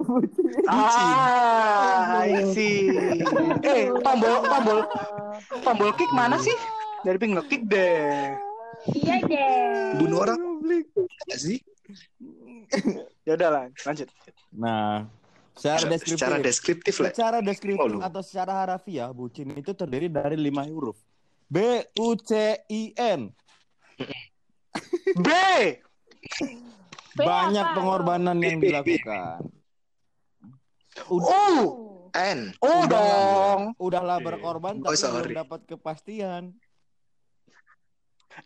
bucin. 0.00 0.46
Ah, 0.66 2.26
I 2.26 2.50
see. 2.50 2.90
Eh, 3.62 3.86
tombol 4.02 4.34
tombol 4.42 4.78
tombol 5.62 5.90
kick 5.94 6.10
mana 6.10 6.34
sih? 6.36 6.54
Dari 7.00 7.14
ping 7.16 7.38
ngekick 7.38 7.62
deh. 7.64 8.34
Iya 8.88 9.16
deh. 9.22 9.94
Bunuh 9.96 10.18
orang 10.20 10.38
Nggak 10.62 11.38
sih? 11.38 11.58
Ya 13.22 13.36
udah 13.36 13.50
lah, 13.52 13.64
lanjut. 13.84 14.08
Nah, 14.50 15.06
secara 15.54 15.86
deskriptif, 15.86 16.18
Secara 16.18 16.36
deskriptif 16.40 16.94
lah. 16.98 17.06
secara 17.06 17.38
deskriptif 17.38 17.92
Oh, 17.92 18.02
atau 18.02 18.18
secara 18.18 18.52
harafiah, 18.58 19.12
bucin 19.12 19.52
itu 19.52 19.70
terdiri 19.70 20.08
dari 20.08 20.34
lima 20.34 20.66
huruf. 20.66 20.98
B 21.46 21.60
U 21.94 22.16
C 22.16 22.32
I 22.66 22.96
N. 22.96 23.30
B. 25.14 25.28
Banyak 27.12 27.62
apa? 27.62 27.76
pengorbanan 27.76 28.40
yang 28.40 28.58
dilakukan. 28.58 29.46
Udah, 31.06 31.28
Oh, 31.28 32.08
N. 32.10 32.56
oh 32.58 32.82
Udah. 32.82 32.88
dong. 32.88 33.60
udahlah 33.78 34.18
berkorban 34.18 34.80
Oh, 34.80 34.90
tapi 34.90 34.96
sorry. 34.96 35.30
belum 35.30 35.44
dapat 35.44 35.60
kepastian. 35.68 36.56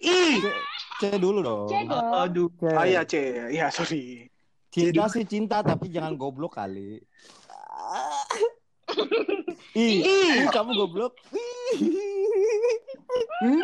I. 0.03 0.41
C 0.97 1.03
dulu 1.21 1.41
dong. 1.45 1.69
C 1.69 1.85
dong. 1.87 2.13
Aduh. 2.15 2.49
C. 2.57 2.63
Ah 2.73 2.85
iya, 2.89 3.03
C. 3.05 3.15
Iya, 3.53 3.69
sorry. 3.73 4.31
Cinta 4.73 5.09
sih 5.09 5.25
cinta 5.25 5.65
tapi 5.65 5.89
jangan 5.89 6.13
goblok 6.19 6.61
kali. 6.61 7.01
I, 9.77 9.87
I. 10.05 10.45
I, 10.45 10.49
kamu 10.53 10.73
goblok. 10.77 11.17
Hmm? 13.41 13.63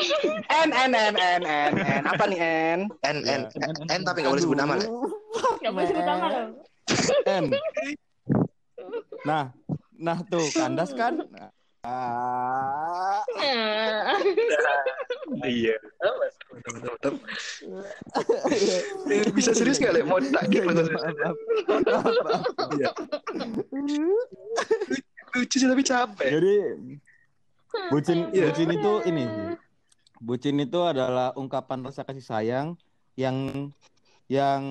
N 0.49 0.71
N 0.73 0.93
N 0.93 1.15
N 1.17 1.43
N 1.45 1.73
N. 1.77 2.03
Apa 2.09 2.25
nih 2.29 2.41
N? 2.77 2.81
N 3.05 3.19
N 3.25 3.41
Ya. 3.53 3.69
N, 3.69 3.75
N 3.89 4.01
tapi 4.05 4.25
nggak 4.25 4.33
boleh 4.33 4.45
sebut 4.45 4.57
nama 4.57 4.75
lah. 4.77 4.89
Gak 5.61 5.73
boleh 5.73 5.87
sebut 5.89 6.05
nama 6.05 6.27
loh. 6.29 6.47
N. 7.29 7.45
Nah, 9.25 9.45
nah 9.97 10.19
tuh 10.29 10.45
kandas 10.53 10.93
kan. 10.97 11.21
Ah, 11.83 13.27
Iya. 15.41 15.77
Eh, 19.09 19.25
Bisa 19.33 19.57
serius 19.57 19.81
nggak 19.81 19.93
le? 19.97 20.01
Mau 20.05 20.21
tak 20.21 20.45
Iya, 20.49 20.61
gimana? 20.61 20.81
iya, 20.85 20.99
maaf. 21.01 21.37
Iya. 22.77 22.91
Lucu 25.33 25.57
sih 25.57 25.69
tapi 25.69 25.83
capek. 25.83 26.29
Jadi 26.29 26.55
bucin 27.89 28.19
Iya. 28.31 28.45
bucin 28.53 28.69
itu 28.69 28.93
ini. 29.09 29.25
Bucin 30.23 30.57
itu 30.61 30.79
adalah 30.85 31.33
ungkapan 31.35 31.83
rasa 31.83 32.05
kasih 32.05 32.23
sayang 32.23 32.67
yang 33.17 33.73
yang 34.29 34.63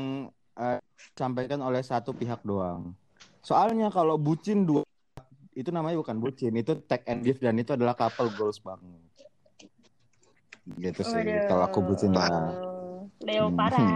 eh, 0.53 0.80
disampaikan 1.13 1.60
oleh 1.62 1.82
satu 1.82 2.13
pihak 2.13 2.46
doang. 2.46 2.94
Soalnya 3.41 3.89
kalau 3.89 4.22
bucin 4.22 4.63
dua 4.63 4.86
itu 5.51 5.68
namanya 5.68 6.00
bukan 6.00 6.15
bucin, 6.15 6.56
itu 6.56 6.80
take 6.88 7.03
and 7.12 7.27
give 7.27 7.36
dan 7.41 7.60
itu 7.60 7.75
adalah 7.75 7.91
couple 7.91 8.32
goals 8.39 8.62
banget. 8.63 9.11
Gitu 10.77 11.01
sih 11.01 11.18
Waduh. 11.18 11.46
kalau 11.48 11.63
aku 11.65 11.80
bucin 11.82 12.12
ya. 12.12 12.27
Leo 13.22 13.48
Hmm. 13.48 13.58
parah. 13.58 13.82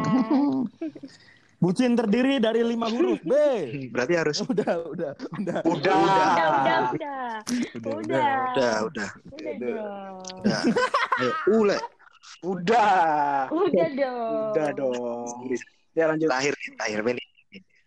Bucin 1.56 1.96
terdiri 1.96 2.38
dari 2.38 2.62
lima 2.62 2.86
huruf 2.86 3.24
B. 3.24 3.32
Berarti 3.96 4.14
harus 4.14 4.38
Udah, 4.46 4.86
udah, 4.86 5.12
udah. 5.34 5.60
Udah. 5.64 5.64
Udah, 5.66 5.98
udah, 5.98 6.80
udah. 6.92 7.32
Udah, 7.80 7.96
Udah. 7.96 8.34
udah 8.46 8.74
udah 8.86 9.10
Udah 9.32 9.54
dong. 9.56 10.20
udah. 10.36 10.60
Ayo, 11.16 11.32
ule. 11.50 11.78
Udah. 12.44 13.48
Udah 13.50 13.88
dong. 13.90 14.52
Udah 14.52 14.70
dong. 14.74 15.26
Ya 15.96 16.12
lanjut. 16.12 16.28
Terakhir 16.28 16.54
nih, 16.54 16.70
terakhir 16.76 17.00
main 17.02 17.18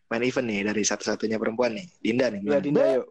main 0.09 0.23
event 0.25 0.47
nih 0.49 0.61
dari 0.65 0.83
satu-satunya 0.83 1.37
perempuan 1.37 1.77
nih, 1.77 1.87
Dinda 2.01 2.33
nih. 2.33 2.41
Ya 2.41 2.59
gimana? 2.59 2.65
Dinda 2.65 2.83
yuk. 2.97 3.07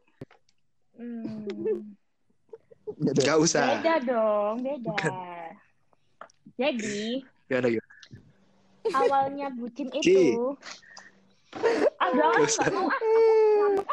Gak 2.96 3.38
usah. 3.44 3.84
Beda 3.84 3.96
dong, 4.00 4.64
beda. 4.64 4.96
Jadi, 6.58 7.22
Gimana 7.48 7.68
gimana? 7.70 7.96
awalnya 8.88 9.48
bucin 9.52 9.92
itu 9.92 10.56
ah 12.00 12.08
Gak 12.08 12.32
usah. 12.40 12.64
nggak 12.72 12.72
mau 12.72 12.88
ah 12.88 12.96
aku 12.96 13.12
ngambek 13.60 13.88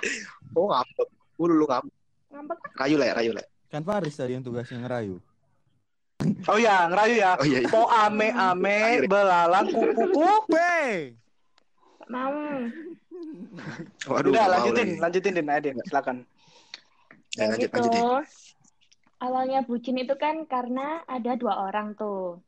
Oh 0.55 0.67
ngambek. 0.71 1.09
Lu 1.35 1.45
lu 1.51 1.67
ngambek. 1.67 1.95
ngambek. 2.31 2.59
Rayu 2.79 2.97
lah, 2.99 3.07
rayu 3.19 3.31
lah. 3.35 3.47
Kan 3.71 3.83
Faris 3.83 4.15
tadi 4.15 4.39
yang 4.39 4.47
tugasnya 4.47 4.79
ngerayu. 4.87 5.19
Oh 6.47 6.59
ya, 6.59 6.87
ngerayu 6.87 7.15
ya. 7.19 7.31
Oh 7.43 7.47
iya. 7.47 7.59
iya. 7.67 7.69
Po 7.71 7.91
ame 7.91 8.31
ame 8.31 9.03
belalang 9.11 9.67
kupu 9.67 9.91
kupu. 10.15 10.25
B. 10.47 10.57
mau 12.07 12.37
Waduh. 14.07 14.31
Udah 14.31 14.47
lanjutin, 14.47 15.01
lanjutin 15.01 15.33
Din, 15.35 15.49
ayo 15.49 15.61
Din, 15.65 15.77
silakan. 15.89 16.17
Ya, 17.35 17.51
lanjut, 17.51 17.67
gitu. 17.67 17.75
lanjut 17.75 17.91
deh. 17.91 18.05
Awalnya 19.21 19.62
bucin 19.62 19.99
itu 19.99 20.14
kan 20.14 20.44
karena 20.44 21.02
ada 21.06 21.35
dua 21.35 21.68
orang 21.68 21.94
tuh 21.94 22.40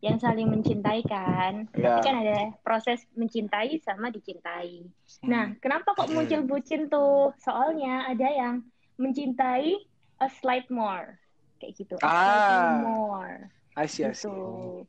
yang 0.00 0.16
saling 0.16 0.46
mencintai 0.48 1.02
kan 1.04 1.66
Ya. 1.74 1.92
tapi 1.92 2.00
kan 2.06 2.16
ada 2.22 2.36
proses 2.62 3.04
mencintai 3.12 3.76
sama 3.82 4.08
dicintai 4.08 4.86
nah 5.20 5.52
kenapa 5.58 5.92
kok 5.98 6.08
Hmm. 6.08 6.16
muncul 6.16 6.42
bucin 6.46 6.86
tuh 6.86 7.34
soalnya 7.42 8.06
ada 8.06 8.28
yang 8.30 8.54
mencintai 8.96 9.76
a 10.20 10.28
slight 10.30 10.70
more 10.70 11.18
kayak 11.58 11.74
gitu 11.76 11.98
a 12.00 12.06
Ah. 12.06 12.80
more 12.80 13.50
I 13.76 13.86
see, 13.86 14.06
I 14.06 14.14
see. 14.14 14.28
gitu 14.28 14.86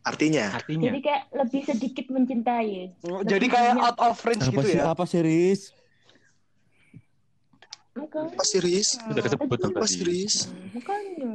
Artinya, 0.00 0.48
Artinya 0.56 0.88
jadi 0.88 0.98
kayak 1.04 1.22
lebih 1.36 1.62
sedikit 1.68 2.06
mencintai 2.08 2.96
Oh, 3.04 3.20
Jadi 3.20 3.46
kayak 3.52 3.76
out 3.76 3.98
of 4.00 4.16
range 4.24 4.48
Apa 4.48 4.52
gitu 4.56 4.68
sih? 4.72 4.80
ya. 4.80 4.84
Apa 4.96 5.04
sih, 5.04 5.20
Riz? 5.20 5.76
Makanya. 7.90 8.30
apa 8.30 8.42
sih 8.44 8.58
Riz? 8.58 8.96
udah 9.02 9.18
kesebut 9.20 9.58
Apa 9.60 9.80
tadi. 9.80 9.90
sih 9.90 10.02
Riz? 10.02 10.34
Makanya. 10.72 11.32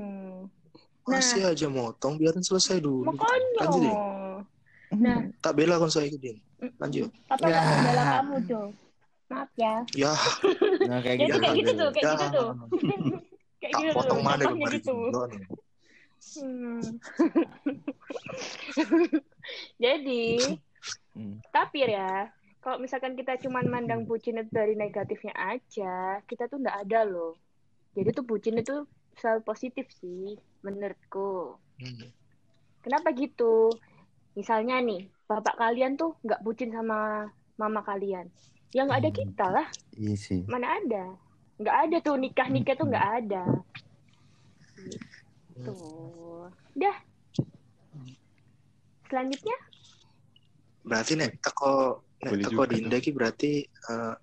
Masih 1.06 1.42
aja 1.44 1.68
motong, 1.68 2.16
biarin 2.16 2.42
selesai 2.42 2.80
dulu. 2.80 3.06
Makanya. 3.08 3.60
Lanjut 3.60 3.82
deh. 3.82 3.96
Nah, 4.96 5.20
Tak 5.38 5.54
bela 5.54 5.76
kon 5.76 5.88
saya 5.88 6.08
ikutin. 6.08 6.40
Lanjut. 6.78 7.12
papa 7.28 7.44
nggak 7.44 7.64
membela 7.64 8.04
kamu 8.14 8.36
tuh. 8.46 8.68
Maaf 9.26 9.50
ya. 9.56 9.76
Ya, 9.92 10.14
Nah, 10.86 11.00
kayak 11.02 11.18
Jadi 11.18 11.28
gitu. 11.28 11.40
kayak 11.40 11.56
gitu 11.56 11.72
tuh, 11.74 11.90
kayak 11.92 12.06
Ya. 12.06 12.14
gitu 12.14 12.28
tuh. 12.32 12.50
kayak 13.60 13.72
tak 13.72 13.82
gitu 13.82 13.90
tuh. 13.90 13.98
potong 13.98 14.22
mana 14.22 14.44
kemarin 14.46 14.74
gitu. 14.76 14.96
Hmm. 16.36 16.82
Jadi, 19.78 20.24
Hmm. 21.12 21.40
tapi 21.50 21.80
ya, 21.82 22.28
kalau 22.66 22.82
misalkan 22.82 23.14
kita 23.14 23.38
cuman 23.46 23.70
mandang 23.70 24.10
bucin 24.10 24.42
itu 24.42 24.50
dari 24.50 24.74
negatifnya 24.74 25.38
aja, 25.38 26.18
kita 26.26 26.50
tuh 26.50 26.58
nggak 26.58 26.90
ada 26.90 27.06
loh. 27.06 27.38
Jadi 27.94 28.10
tuh 28.10 28.26
bucin 28.26 28.58
itu 28.58 28.90
selalu 29.22 29.46
positif 29.46 29.86
sih, 30.02 30.34
menurutku. 30.66 31.62
Hmm. 31.78 32.10
Kenapa 32.82 33.14
gitu? 33.14 33.70
Misalnya 34.34 34.82
nih, 34.82 35.06
bapak 35.30 35.62
kalian 35.62 35.94
tuh 35.94 36.18
nggak 36.26 36.42
bucin 36.42 36.74
sama 36.74 37.30
mama 37.54 37.86
kalian. 37.86 38.34
Ya 38.74 38.82
nggak 38.90 38.98
ada 39.06 39.12
Hmm. 39.14 39.20
kita 39.22 39.46
lah, 39.46 39.68
Iya 39.94 40.16
sih. 40.18 40.42
mana 40.50 40.82
ada. 40.82 41.06
Nggak 41.62 41.78
ada 41.86 41.98
tuh 42.02 42.18
nikah-nikah 42.18 42.74
tuh 42.74 42.90
nggak 42.90 43.08
ada. 43.22 43.44
Tuh. 45.62 46.50
Dah. 46.74 46.98
Selanjutnya, 49.06 49.54
Berarti 50.86 51.18
nih, 51.18 51.30
teko 51.42 52.05
Nek 52.18 52.32
Boleh 52.32 52.44
teko 52.44 52.54
juga 52.64 52.66
dinda 52.72 52.98
ki 52.98 53.12
berarti 53.12 53.52
eh, 53.64 54.16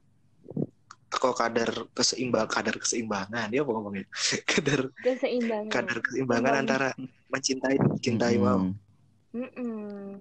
teko 1.07 1.31
kadar 1.33 1.71
keseimbang 1.93 2.49
kadar 2.49 2.75
keseimbangan 2.75 3.47
dia 3.47 3.61
apa 3.61 3.71
ngomongnya 3.71 4.05
kadar 4.51 4.81
Keseimbangan. 4.99 5.69
kadar 5.69 5.97
keseimbangan 6.01 6.45
Seimbang. 6.49 6.65
antara 6.65 6.89
mencintai 7.29 7.77
dan 7.77 7.91
cintai 7.99 8.37
mau 8.37 8.61
Hmm. 8.63 8.77
Mm-mm. 9.33 10.21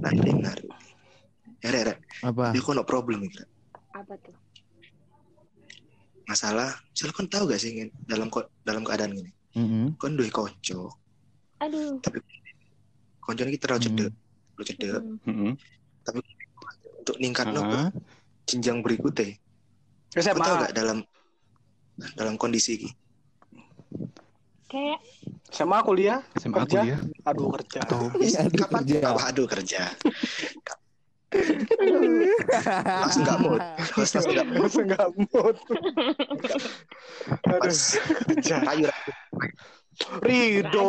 menarik 0.00 0.20
nih, 0.22 0.34
menarik 0.34 0.68
ya 1.60 1.68
rek 1.70 1.98
Apa? 2.22 2.52
dia 2.52 2.60
kok 2.60 2.72
no 2.72 2.84
problem 2.84 3.20
Rek? 3.22 3.48
Apa 3.92 4.14
tuh? 4.18 4.32
masalah 6.24 6.72
misalnya 6.88 7.14
kan 7.14 7.26
tahu 7.26 7.44
gak 7.46 7.60
sih 7.60 7.70
Ngin, 7.70 7.88
dalam 8.02 8.32
dalam 8.62 8.80
keadaan 8.80 9.12
gini 9.12 9.32
Mm-mm. 9.54 9.92
kan 9.96 10.12
duwe 10.12 10.28
konco 10.28 10.96
Aduh. 11.60 12.00
konco 13.18 13.40
ini 13.42 13.56
terlalu 13.56 13.78
Hmm. 13.78 13.86
cedek 13.86 14.12
terlalu 14.54 14.64
cedek 14.64 15.00
Mm. 15.24 15.52
Mm-mm. 16.12 17.00
untuk 17.00 17.16
ningkat 17.16 17.46
Ah. 17.54 17.88
jenjang 18.44 18.80
berikutnya 18.80 19.36
Kau 20.12 20.20
tahu 20.20 20.30
SMA 20.36 20.46
gak 20.62 20.72
dalam 20.76 20.98
dalam 22.14 22.34
kondisi 22.36 22.76
ini? 22.76 22.88
Kayak 24.66 24.98
SMA 25.50 25.78
kuliah 25.82 26.20
SMA 26.36 26.62
Kerja? 26.66 26.80
kuliah. 26.82 27.00
aduh 27.24 27.48
kerja. 27.50 27.78
Atau 27.82 28.10
Aduh, 28.10 28.58
kapan 28.58 28.82
kerja. 28.84 28.98
Oh, 29.10 29.22
aduh 29.22 29.46
kerja. 29.46 29.80
Langsung 33.02 33.22
gak 33.26 33.38
mood. 33.42 33.60
Langsung 33.98 34.22
gak 34.30 34.46
mood. 34.46 34.60
Langsung 34.62 34.84
nggak 34.86 35.10
mood. 35.18 35.56
Pas 37.42 37.78
kerja. 38.30 38.54
Rayu 38.62 38.86
Rido 40.22 40.84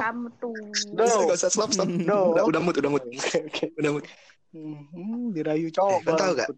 kamu 0.00 0.28
tuh. 0.40 0.56
Do. 0.94 1.04
gak 1.28 1.36
usah 1.36 1.50
stop 1.52 1.70
stop 1.72 1.88
Do. 1.88 2.34
udah, 2.36 2.44
udah 2.48 2.60
mood 2.62 2.76
udah 2.80 2.90
oke. 2.96 3.64
udah 3.80 3.90
mood 3.98 4.04
Hmm, 4.54 5.34
dirayu 5.34 5.66
cowok 5.74 6.06
Kan 6.06 6.14
tahu 6.14 6.32
gak? 6.38 6.48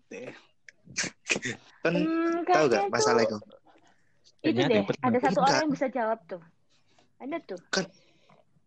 kan 1.80 1.95
Hmm, 1.97 2.45
tahu 2.45 2.64
gak 2.68 2.92
masalah 2.92 3.25
itu 3.25 3.38
Itu 4.45 4.61
deh, 4.62 4.85
ada 5.00 5.18
satu 5.18 5.40
orang 5.42 5.64
yang 5.64 5.73
bisa 5.73 5.88
jawab 5.88 6.21
tuh. 6.28 6.42
Ada 7.18 7.37
tuh. 7.49 7.59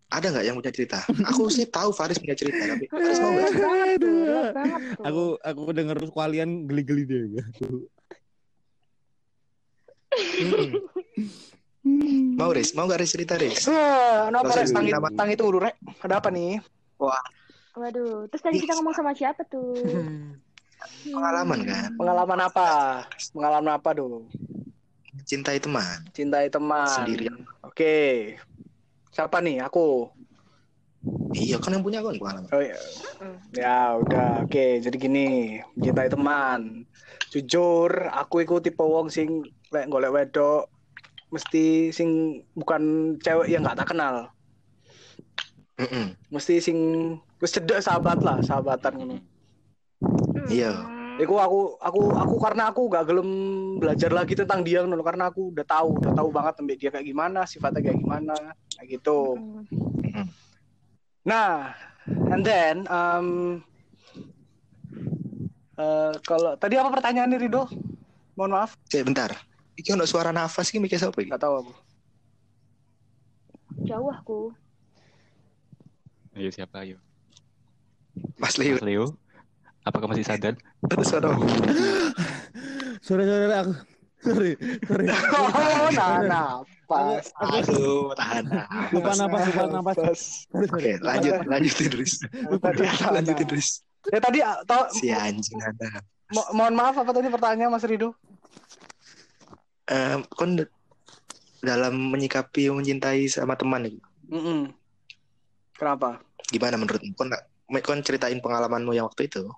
ada 0.10 0.26
nggak 0.34 0.42
yang 0.42 0.58
punya 0.58 0.74
cerita 0.74 1.06
aku 1.06 1.54
sih 1.54 1.70
tahu 1.78 1.94
Faris 1.94 2.18
punya 2.18 2.34
cerita 2.34 2.58
tapi 2.66 2.90
Faris 2.90 3.22
mau 3.22 3.30
nggak. 3.38 3.54
Aku 5.06 5.38
aku 5.38 5.62
denger 5.70 5.98
kalian 6.10 6.66
geli-geli 6.66 7.06
deh. 7.06 7.24
Hmm. 11.90 12.38
mau 12.38 12.54
Riz 12.54 12.72
mau 12.78 12.86
nggak 12.86 13.02
Riz 13.02 13.12
cerita 13.12 13.34
Riz 13.36 13.66
Ah, 13.66 14.30
kenapa 14.30 14.54
Gak 14.54 14.58
Res? 14.62 14.72
Tang, 14.72 14.86
nama. 14.86 15.10
tang 15.12 15.30
itu 15.34 15.44
Rek. 15.50 15.76
Ada 16.06 16.22
apa 16.22 16.30
nih? 16.30 16.62
Waduh, 17.80 18.28
terus 18.30 18.42
tadi 18.44 18.62
kita 18.62 18.78
ngomong 18.78 18.94
sama 18.94 19.12
siapa 19.18 19.42
tuh? 19.50 19.74
Hmm. 19.82 20.38
pengalaman 21.16 21.60
kan 21.68 21.92
Pengalaman 21.98 22.40
apa? 22.46 22.70
Pengalaman 23.36 23.72
apa 23.76 23.90
dong? 23.98 24.30
cintai 25.28 25.60
teman 25.62 26.06
Cintai 26.16 26.50
teman. 26.50 26.90
Sendirian. 26.90 27.46
Oke. 27.62 28.34
Siapa 29.14 29.42
nih? 29.44 29.62
Aku. 29.66 30.10
iya 31.32 31.56
kan 31.56 31.72
yang 31.72 31.84
punya 31.86 32.04
kan 32.04 32.18
pengalaman 32.18 32.50
Oh 32.52 32.62
iya. 32.64 32.76
Hmm. 33.22 33.38
Ya 33.54 33.78
udah. 34.00 34.48
Oke. 34.48 34.82
Jadi 34.82 34.96
gini, 34.98 35.28
mencintai 35.78 36.10
teman. 36.10 36.88
Jujur, 37.30 38.10
aku 38.10 38.42
iku 38.42 38.58
tipe 38.58 38.82
wong 38.82 39.14
sing 39.14 39.46
lek 39.70 39.86
golek 39.86 40.10
wedok 40.10 40.66
mesti 41.30 41.94
sing 41.94 42.42
bukan 42.58 43.16
cewek 43.22 43.48
yang 43.50 43.62
nggak 43.62 43.78
tak 43.78 43.94
kenal. 43.94 44.34
Mm-mm. 45.80 46.18
Mesti 46.34 46.60
sing 46.60 46.78
wis 47.40 47.56
cedek 47.56 47.80
sahabat 47.80 48.20
lah, 48.20 48.42
sahabatan 48.44 48.94
ngono. 49.00 49.16
Iya. 50.52 50.74
Iku 51.20 51.36
aku 51.36 51.76
aku 51.84 52.02
aku 52.16 52.36
karena 52.40 52.72
aku 52.72 52.88
gak 52.88 53.12
gelem 53.12 53.30
belajar 53.76 54.08
lagi 54.08 54.40
tentang 54.40 54.64
dia 54.64 54.88
ngono 54.88 55.04
karena 55.04 55.28
aku 55.28 55.52
udah 55.52 55.68
tahu 55.68 56.00
udah 56.00 56.16
tahu 56.16 56.30
banget 56.32 56.54
tentang 56.56 56.80
dia 56.80 56.90
kayak 56.96 57.08
gimana 57.08 57.44
sifatnya 57.44 57.84
kayak 57.84 58.00
gimana 58.00 58.36
kayak 58.76 58.88
gitu. 58.88 59.36
Nah, 61.28 61.76
and 62.32 62.42
then 62.48 62.88
um, 62.88 63.60
eh, 65.76 66.14
kalau 66.24 66.56
tadi 66.56 66.80
apa 66.80 66.88
pertanyaannya 66.88 67.38
Rido? 67.40 67.68
Mohon 68.40 68.52
maaf, 68.56 68.72
Oke, 68.88 69.04
bentar. 69.04 69.36
Iki 69.80 69.96
ono 69.96 70.04
suara 70.04 70.36
nafas 70.36 70.68
iki 70.68 70.80
mikir 70.84 71.00
siapa 71.00 71.16
iki? 71.18 71.32
nggak 71.32 71.40
tahu 71.40 71.54
aku. 71.64 71.74
Jauh 73.88 74.12
aku. 74.12 74.40
ayo 76.36 76.52
siapa 76.52 76.84
ayo 76.84 76.96
Mas 78.36 78.56
Leo. 78.56 78.76
Mas 78.76 78.86
Leo 78.86 79.06
apakah 79.82 80.08
masih 80.08 80.24
sadar 80.24 80.54
Ada 80.84 81.04
suara. 81.04 81.32
Sorry 83.00 83.24
aku. 83.64 83.74
Sorry, 84.20 84.52
sorry. 84.84 85.08
Oh, 85.32 85.88
nah, 85.96 86.20
napas. 86.22 87.32
Aduh, 87.40 88.12
tahan. 88.14 88.52
Lupa 88.92 89.16
napas, 89.16 89.42
lupa 89.48 89.64
napas. 89.72 89.98
Oke, 90.52 91.00
lanjut, 91.00 91.40
lanjutin 91.48 91.88
Riz. 91.96 92.20
Tadi 92.60 92.84
apa? 92.84 93.16
Lanjutin 93.16 93.48
Riz. 93.48 93.80
Ya 94.12 94.20
tadi 94.20 94.40
tau, 94.68 94.92
Si 94.92 95.08
anjing 95.08 95.60
ada. 95.64 96.04
mo- 96.30 96.52
mohon 96.52 96.76
maaf 96.76 97.00
apa 97.00 97.12
tadi 97.12 97.32
pertanyaan 97.32 97.72
Mas 97.72 97.88
Rido? 97.88 98.12
Eh, 99.90 100.18
kon 100.38 100.54
dalam 101.66 101.94
menyikapi 102.14 102.70
mencintai 102.70 103.26
sama 103.26 103.58
teman 103.58 103.90
nih, 103.90 103.98
Mm-mm. 104.30 104.70
Kenapa? 105.74 106.22
gimana 106.54 106.78
menurutmu? 106.78 107.18
Kon 107.18 107.34
kon 107.82 108.02
ceritain 108.06 108.38
pengalamanmu 108.38 108.94
yang 108.94 109.10
waktu 109.10 109.26
itu? 109.26 109.50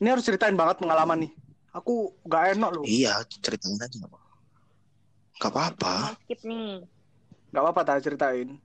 Ini 0.00 0.16
harus 0.16 0.24
ceritain 0.24 0.56
banget 0.56 0.80
pengalaman 0.80 1.28
nih. 1.28 1.32
Aku 1.76 2.16
gak 2.24 2.56
enak 2.56 2.72
loh. 2.72 2.84
Iya, 2.88 3.20
ceritain 3.28 3.76
aja. 3.76 4.00
Gak 5.38 5.52
apa-apa. 5.52 6.16
Skip 6.24 6.40
nih. 6.40 6.80
Gak 7.52 7.62
apa-apa 7.62 7.80
tak 7.84 8.00
ceritain. 8.02 8.56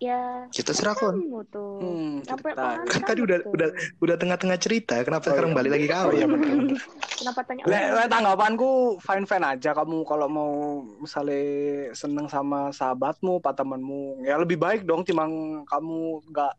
Ya, 0.00 0.48
Kita 0.48 0.72
serah 0.72 0.96
kon. 0.96 1.12
kamu 1.12 1.44
tuh. 1.52 1.76
Hmm, 1.76 2.24
Sampai 2.24 2.56
Kan 2.88 3.04
tadi 3.04 3.20
udah- 3.20 3.44
tuh. 3.44 3.52
udah- 3.52 3.72
Udah 4.00 4.16
tengah-tengah 4.16 4.56
cerita, 4.56 4.96
kenapa 5.04 5.28
Oh, 5.28 5.36
sekarang 5.36 5.52
iya. 5.52 5.56
balik 5.60 5.70
lagi 5.76 5.86
ke 5.86 5.92
awal? 5.92 6.12
bener. 6.24 6.80
Kenapa 7.20 7.40
tanya? 7.44 7.62
Le, 7.68 7.80
le, 7.92 8.04
tanggapanku 8.08 8.70
fine 8.96 9.28
fine 9.28 9.44
aja 9.44 9.76
kamu 9.76 10.08
kalau 10.08 10.24
mau 10.24 10.52
misalnya 10.96 11.44
seneng 11.92 12.32
sama 12.32 12.72
sahabatmu, 12.72 13.44
pak 13.44 13.60
temanmu, 13.60 14.24
ya 14.24 14.40
lebih 14.40 14.56
baik 14.56 14.88
dong 14.88 15.04
timbang 15.04 15.28
kamu 15.68 16.24
nggak 16.32 16.52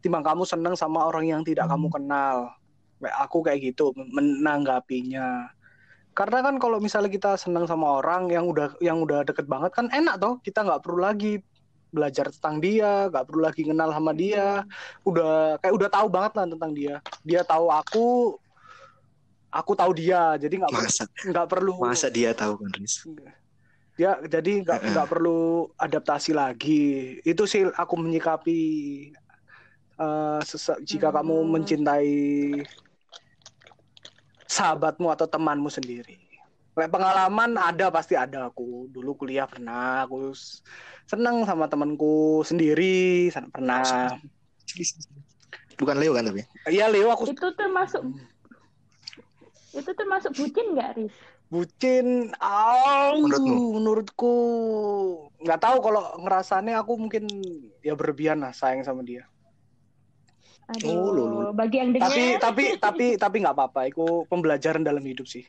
timbang 0.00 0.24
kamu 0.24 0.48
seneng 0.48 0.72
sama 0.72 1.04
orang 1.04 1.28
yang 1.28 1.42
tidak 1.44 1.68
kamu 1.68 1.92
kenal. 1.92 2.48
Kayak 2.96 3.16
aku 3.20 3.44
kayak 3.44 3.60
gitu 3.62 3.92
menanggapinya. 3.92 5.52
Karena 6.16 6.40
kan 6.40 6.56
kalau 6.56 6.80
misalnya 6.80 7.12
kita 7.12 7.36
seneng 7.36 7.68
sama 7.68 8.00
orang 8.00 8.32
yang 8.32 8.48
udah 8.48 8.72
yang 8.80 9.04
udah 9.04 9.20
deket 9.20 9.44
banget 9.44 9.68
kan 9.70 9.92
enak 9.92 10.16
toh 10.16 10.40
kita 10.40 10.64
nggak 10.64 10.80
perlu 10.80 11.04
lagi 11.04 11.44
belajar 11.96 12.28
tentang 12.28 12.56
dia, 12.60 13.08
nggak 13.08 13.24
perlu 13.24 13.40
lagi 13.40 13.62
kenal 13.64 13.88
sama 13.96 14.12
dia, 14.12 14.62
udah 15.08 15.56
kayak 15.64 15.74
udah 15.74 15.88
tahu 15.88 16.06
banget 16.12 16.32
lah 16.36 16.44
tentang 16.52 16.72
dia. 16.76 16.94
Dia 17.24 17.40
tahu 17.42 17.66
aku, 17.72 18.06
aku 19.48 19.72
tahu 19.72 19.92
dia, 19.96 20.36
jadi 20.36 20.54
nggak 20.60 20.72
perlu 20.76 20.84
Masa, 20.92 21.04
nggak 21.32 21.46
perlu 21.48 21.72
masa 21.80 22.08
dia 22.12 22.30
tahu 22.36 22.52
kan, 22.60 22.70
Riz? 22.76 22.94
ya 23.96 24.20
jadi 24.28 24.60
nggak 24.60 24.76
Heeh. 24.76 24.90
nggak 24.92 25.08
perlu 25.08 25.72
adaptasi 25.80 26.36
lagi 26.36 27.16
itu 27.24 27.42
sih 27.48 27.64
aku 27.72 27.96
menyikapi 27.96 28.60
eh, 29.96 30.40
sese- 30.44 30.80
jika 30.84 31.08
Hmm. 31.08 31.16
kamu 31.24 31.36
mencintai 31.56 32.12
sahabatmu 34.46 35.08
atau 35.10 35.26
temanmu 35.26 35.72
sendiri 35.72 36.25
pengalaman 36.76 37.56
ada 37.56 37.88
pasti 37.88 38.12
ada 38.12 38.52
aku 38.52 38.92
dulu 38.92 39.16
kuliah 39.16 39.48
pernah 39.48 40.04
aku 40.04 40.36
seneng 41.08 41.48
sama 41.48 41.64
temanku 41.66 42.44
sendiri 42.44 43.32
pernah 43.48 44.12
Bukan 45.76 45.96
Leo 45.96 46.12
kan 46.12 46.24
tapi? 46.24 46.40
iya 46.68 46.88
Leo 46.88 47.08
aku 47.08 47.32
Itu 47.32 47.48
termasuk 47.52 48.04
itu 49.72 49.90
termasuk 49.92 50.32
bucin 50.32 50.72
nggak, 50.72 50.90
Riz? 50.96 51.12
bucin 51.46 52.32
oh, 52.36 53.12
Menurutmu? 53.20 53.56
menurutku 53.76 54.34
nggak 55.38 55.60
tahu 55.62 55.76
kalau 55.78 56.02
ngerasanya 56.18 56.80
aku 56.80 56.96
mungkin 56.98 57.28
ya 57.80 57.92
berlebihan 57.92 58.40
lah 58.40 58.50
sayang 58.50 58.82
sama 58.82 59.00
dia 59.00 59.24
Aduh, 60.66 60.90
Oh, 60.90 61.10
lo. 61.14 61.26
bagi 61.54 61.78
yang 61.78 61.94
dengar. 61.94 62.10
tapi 62.10 62.22
tapi 62.42 62.64
tapi 62.76 63.06
tapi 63.14 63.36
nggak 63.38 63.54
apa-apa 63.54 63.86
itu 63.86 64.26
pembelajaran 64.26 64.82
dalam 64.82 64.98
hidup 65.00 65.24
sih 65.24 65.46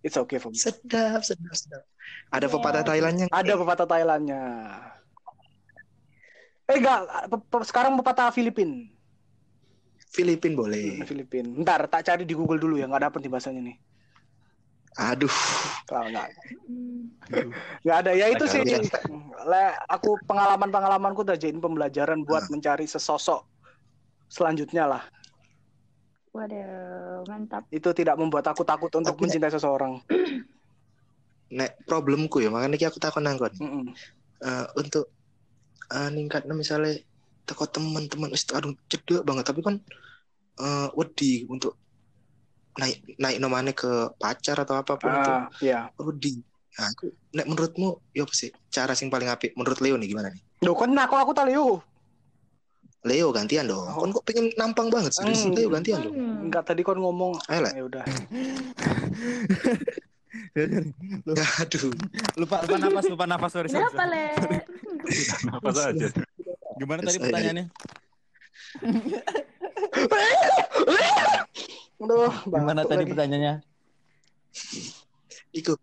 it's 0.00 0.16
okay 0.16 0.36
for 0.36 0.48
me 0.48 0.56
Sedap, 0.56 1.20
sedap, 1.20 1.52
sedap. 1.52 1.84
Ada 2.28 2.46
Iya. 2.46 2.52
pepatah 2.52 2.82
Thailandnya. 2.82 3.26
ada 3.28 3.52
pepatah 3.54 3.86
Thailandnya 3.86 4.42
eh 6.64 6.76
enggak 6.76 6.98
pe- 7.26 7.46
pe- 7.50 7.66
sekarang 7.66 7.98
pepatah 7.98 8.30
Filipin 8.30 8.86
Filipin 10.10 10.54
boleh. 10.54 11.02
Filipin 11.04 11.58
ntar 11.60 11.86
tak 11.86 12.02
cari 12.04 12.22
di 12.22 12.32
Google 12.32 12.58
dulu 12.58 12.74
ya 12.74 12.86
nggak 12.86 13.04
dapet 13.06 13.20
nih 13.20 13.30
bahasanya 13.30 13.62
nih 13.62 13.76
Aduh, 14.92 15.30
kalau 15.84 16.10
nggak 16.10 16.28
Hmm. 16.66 17.54
nggak 17.80 17.96
ada 17.96 18.10
ya 18.10 18.26
itu 18.26 18.42
sih 18.44 18.58
Le, 19.40 19.62
aku 19.86 20.18
pengalaman 20.20 20.66
pengalamanku 20.68 21.22
udah 21.22 21.34
jadiin 21.34 21.58
pembelajaran 21.58 22.20
buat 22.20 22.42
Ah. 22.42 22.50
mencari 22.50 22.84
sesosok 22.84 23.46
selanjutnya 24.26 24.86
lah. 24.86 25.02
Waduh, 26.30 27.26
mantap. 27.26 27.66
Itu 27.74 27.90
tidak 27.90 28.14
membuat 28.14 28.46
aku 28.46 28.62
takut 28.62 28.90
untuk 28.94 29.14
Tapi- 29.18 29.22
mencintai 29.26 29.50
seseorang. 29.50 29.98
nek 31.50 31.82
problemku 31.82 32.38
ya 32.38 32.46
makanya 32.46 32.78
iki 32.78 32.86
aku 32.86 33.02
takon 33.02 33.26
nang 33.26 33.34
kon 33.34 33.50
Mm-mm. 33.58 33.90
Eh, 34.38 34.66
untuk 34.78 35.10
uh, 35.90 36.06
ningkatnya 36.08 36.54
misalnya 36.54 36.94
teko 37.42 37.66
teman-teman 37.66 38.30
wis 38.30 38.46
aduh 38.54 38.70
cedek 38.86 39.26
banget 39.26 39.50
tapi 39.50 39.58
kan 39.58 39.82
eh, 40.62 40.88
wedi 40.94 41.50
untuk 41.50 41.74
naik 42.78 43.02
naik 43.18 43.42
nomane 43.42 43.74
ke 43.74 43.90
pacar 44.14 44.62
atau 44.62 44.78
apa 44.78 44.94
pun 44.94 45.10
itu 45.10 45.32
Ah, 45.34 45.44
ya. 45.58 45.90
wedi 45.98 46.38
nah 46.78 46.86
aku 46.86 47.10
nek 47.34 47.46
menurutmu 47.50 47.98
ya 48.14 48.22
apa 48.22 48.30
sih 48.32 48.54
cara 48.70 48.94
sing 48.94 49.10
paling 49.10 49.26
apik 49.26 49.50
menurut 49.58 49.82
Leo 49.82 49.98
nih 49.98 50.06
gimana 50.06 50.30
nih 50.30 50.38
Loh, 50.62 50.78
kan 50.78 50.94
aku 50.94 51.18
aku 51.18 51.32
tak 51.34 51.50
Leo. 51.50 51.82
Leo 53.00 53.28
gantian 53.30 53.64
dong 53.64 53.80
Oh. 53.86 53.96
kon 53.98 54.12
kok 54.12 54.24
pengen 54.24 54.52
nampang 54.54 54.88
banget 54.88 55.12
serius 55.12 55.42
Hmm. 55.42 55.52
Leo 55.52 55.68
gantian 55.68 56.00
dong 56.00 56.12
Hmm. 56.12 56.44
Enggak 56.44 56.64
tadi 56.64 56.80
kon 56.80 56.96
ngomong. 56.96 57.32
ayo 57.46 57.60
lah 57.62 57.72
Ya 57.72 57.82
udah. 57.82 58.04
aduh 61.60 61.90
lupa 62.36 62.56
lupa 62.62 62.76
nafas 62.78 63.04
lupa 63.06 63.24
nafas 63.24 63.50
sorry 63.50 63.68
sorry, 63.68 63.82
Kenapa, 63.82 63.98
sorry. 63.98 64.22
Le? 64.44 64.58
Apa 65.48 65.70
saja? 65.70 66.06
gimana 66.76 67.00
tadi 67.02 67.18
pertanyaannya 67.18 67.64
Aduh, 72.00 72.32
gimana 72.46 72.80
tadi 72.82 73.02
lagi. 73.02 73.10
pertanyaannya 73.10 73.54
iku 75.52 75.74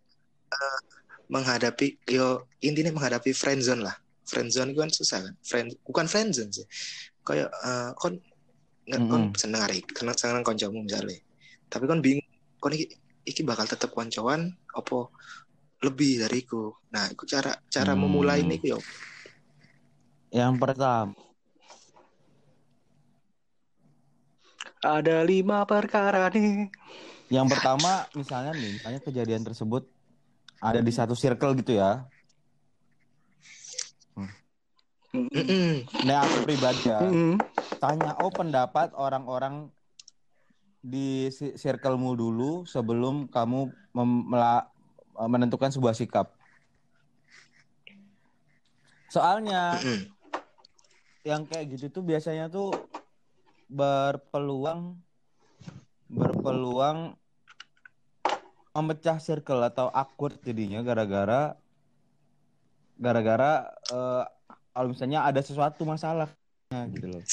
eh, 0.49 0.79
menghadapi 1.27 1.87
yo 2.07 2.27
intinya 2.59 2.91
menghadapi 2.93 3.31
friendzone 3.31 3.83
lah 3.83 3.95
friendzone 4.29 4.69
itu 4.73 4.79
kan 4.83 4.91
susah 4.93 5.19
kan? 5.25 5.33
Friend 5.49 5.67
bukan 5.87 6.05
friendzone 6.11 6.51
sih. 6.53 6.65
Kayak 7.27 7.49
eh, 7.67 7.89
kon 7.99 8.13
nggak 8.87 9.03
kon 9.11 9.21
Mm-mm. 9.21 9.33
seneng 9.41 9.61
hari 9.65 9.79
seneng 9.97 10.15
seneng 10.17 10.43
koncomu 10.47 10.79
misalnya. 10.87 11.17
Tapi 11.71 11.83
kon 11.89 11.99
bingung 12.05 12.27
kon 12.61 12.73
iki, 12.77 12.85
iki 13.29 13.41
bakal 13.47 13.65
tetap 13.67 13.91
koncoan 13.97 14.41
apa 14.75 14.97
lebih 15.85 16.23
dariku? 16.25 16.73
Nah 16.93 17.05
itu 17.13 17.23
cara 17.29 17.51
cara 17.69 17.93
Hmm. 17.93 17.99
memulai 17.99 18.43
ini 18.45 18.57
yo. 18.63 18.79
Yang 20.31 20.53
pertama. 20.61 21.13
Ada 24.95 25.17
lima 25.29 25.59
perkara 25.71 26.23
nih. 26.33 26.73
yang 27.27 27.47
pertama 27.51 28.07
misalnya 28.15 28.55
nih 28.55 28.71
misalnya 28.79 28.99
kejadian 29.03 29.43
tersebut 29.43 29.83
ada 30.63 30.79
di 30.83 30.91
satu 30.95 31.13
circle 31.17 31.53
gitu 31.59 31.77
ya 31.81 32.07
Nah 36.03 36.17
aku 36.23 36.37
pribadi 36.43 36.91
ya 36.91 36.99
tanya 37.79 38.17
oh 38.19 38.31
pendapat 38.33 38.91
orang-orang 38.97 39.71
di 40.83 41.31
circlemu 41.31 42.11
dulu 42.15 42.51
sebelum 42.67 43.27
kamu 43.31 43.71
menentukan 45.27 45.71
sebuah 45.73 45.95
sikap. 45.95 46.31
Soalnya 49.07 49.79
yang 51.23 51.43
kayak 51.47 51.75
gitu 51.75 51.99
tuh 51.99 52.03
biasanya 52.03 52.47
tuh 52.47 52.71
berpeluang 53.67 54.95
berpeluang 56.07 57.19
memecah 58.71 59.19
circle 59.19 59.59
atau 59.67 59.91
awkward 59.91 60.39
jadinya 60.39 60.79
gara-gara 60.85 61.59
gara-gara 62.95 63.67
eh, 63.91 64.23
kalau 64.77 64.93
misalnya 64.93 65.25
ada 65.25 65.41
sesuatu 65.41 65.81
masalah 65.89 66.29
gitu 66.93 67.09
loh. 67.17 67.23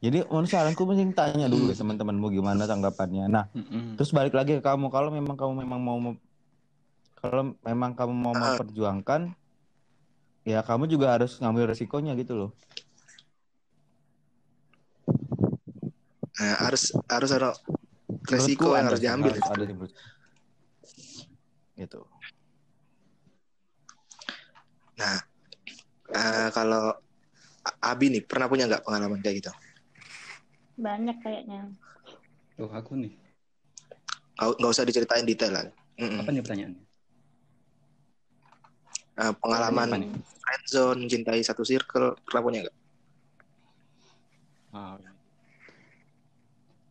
Jadi 0.00 0.24
menurut 0.24 0.48
saranku 0.48 0.88
mending 0.88 1.12
tanya 1.12 1.52
dulu 1.52 1.68
ya 1.68 1.76
teman-temanmu 1.76 2.32
gimana 2.32 2.64
tanggapannya. 2.64 3.28
Nah, 3.28 3.44
Mm-mm. 3.52 4.00
terus 4.00 4.08
balik 4.16 4.32
lagi 4.32 4.56
ke 4.56 4.62
kamu 4.64 4.88
kalau 4.88 5.12
memang 5.12 5.36
kamu 5.36 5.52
memang 5.68 5.80
mau 5.84 5.98
kalau 7.20 7.52
memang 7.60 7.92
kamu 7.92 8.12
mau 8.16 8.32
Ah. 8.32 8.56
memperjuangkan 8.56 9.36
ya 10.48 10.64
kamu 10.64 10.88
juga 10.88 11.12
harus 11.12 11.36
ngambil 11.44 11.76
resikonya 11.76 12.16
gitu 12.16 12.32
loh. 12.40 12.50
Nah, 16.40 16.56
harus 16.56 16.92
harus 17.08 17.30
ada 17.36 17.52
resiko 18.32 18.72
yang 18.72 18.88
harus 18.88 19.00
diambil 19.04 19.32
harus 19.36 19.44
ada 19.44 19.64
gitu. 21.76 22.00
nah 24.96 25.25
eh, 26.16 26.48
kalau 26.50 26.96
Abi 27.82 28.08
nih 28.14 28.22
pernah 28.24 28.46
punya 28.48 28.64
nggak 28.70 28.82
pengalaman 28.86 29.20
kayak 29.20 29.42
gitu 29.42 29.52
Banyak 30.76 31.16
kayaknya. 31.24 31.72
Oh, 32.60 32.68
aku 32.68 32.96
nih. 32.96 33.12
Nggak- 34.36 34.56
nggak 34.60 34.72
usah 34.76 34.84
diceritain 34.84 35.24
detail 35.24 35.52
lah 35.56 35.64
Mm-mm. 35.96 36.20
Apa 36.20 36.28
nih 36.28 36.42
pertanyaannya? 36.44 36.82
Eh, 39.16 39.32
pengalaman 39.40 39.88
nih? 39.96 40.12
friendzone 40.44 41.00
mencintai 41.08 41.40
satu 41.40 41.64
circle 41.64 42.20
pernah 42.20 42.42
punya 42.44 42.58
nggak 42.68 42.76
Ah, 44.76 45.00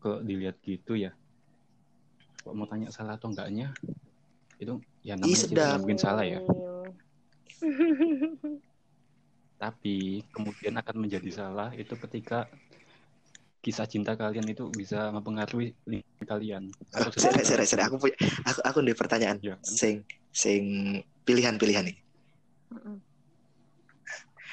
Kok 0.01 0.25
dilihat 0.25 0.57
gitu 0.65 0.97
ya? 0.97 1.13
Kok 2.41 2.53
mau 2.57 2.65
tanya 2.65 2.89
salah 2.89 3.13
atau 3.17 3.29
enggaknya? 3.29 3.77
Itu 4.57 4.81
ya 5.05 5.13
namanya 5.13 5.77
mungkin 5.77 5.97
salah 6.01 6.25
ya. 6.25 6.41
Tapi 9.55 10.25
kemudian 10.35 10.75
akan 10.75 10.95
menjadi 10.99 11.29
salah 11.31 11.71
itu 11.73 11.95
ketika 11.95 12.45
kisah 13.65 13.89
cinta 13.89 14.13
kalian 14.13 14.45
itu 14.45 14.69
bisa 14.69 15.09
mempengaruhi 15.09 15.73
lingkungan 15.89 16.25
kalian. 16.29 16.63
Sesuatu. 16.93 17.41
sere, 17.41 17.63
sere. 17.65 17.81
Aku 17.89 17.97
punya, 17.97 18.13
aku, 18.45 18.59
aku 18.61 18.77
ada 18.85 18.93
pertanyaan. 18.93 19.37
Ya? 19.41 19.55
Sing, 19.65 20.05
sing 20.29 20.61
pilihan-pilihan 21.25 21.89
nih. 21.89 21.97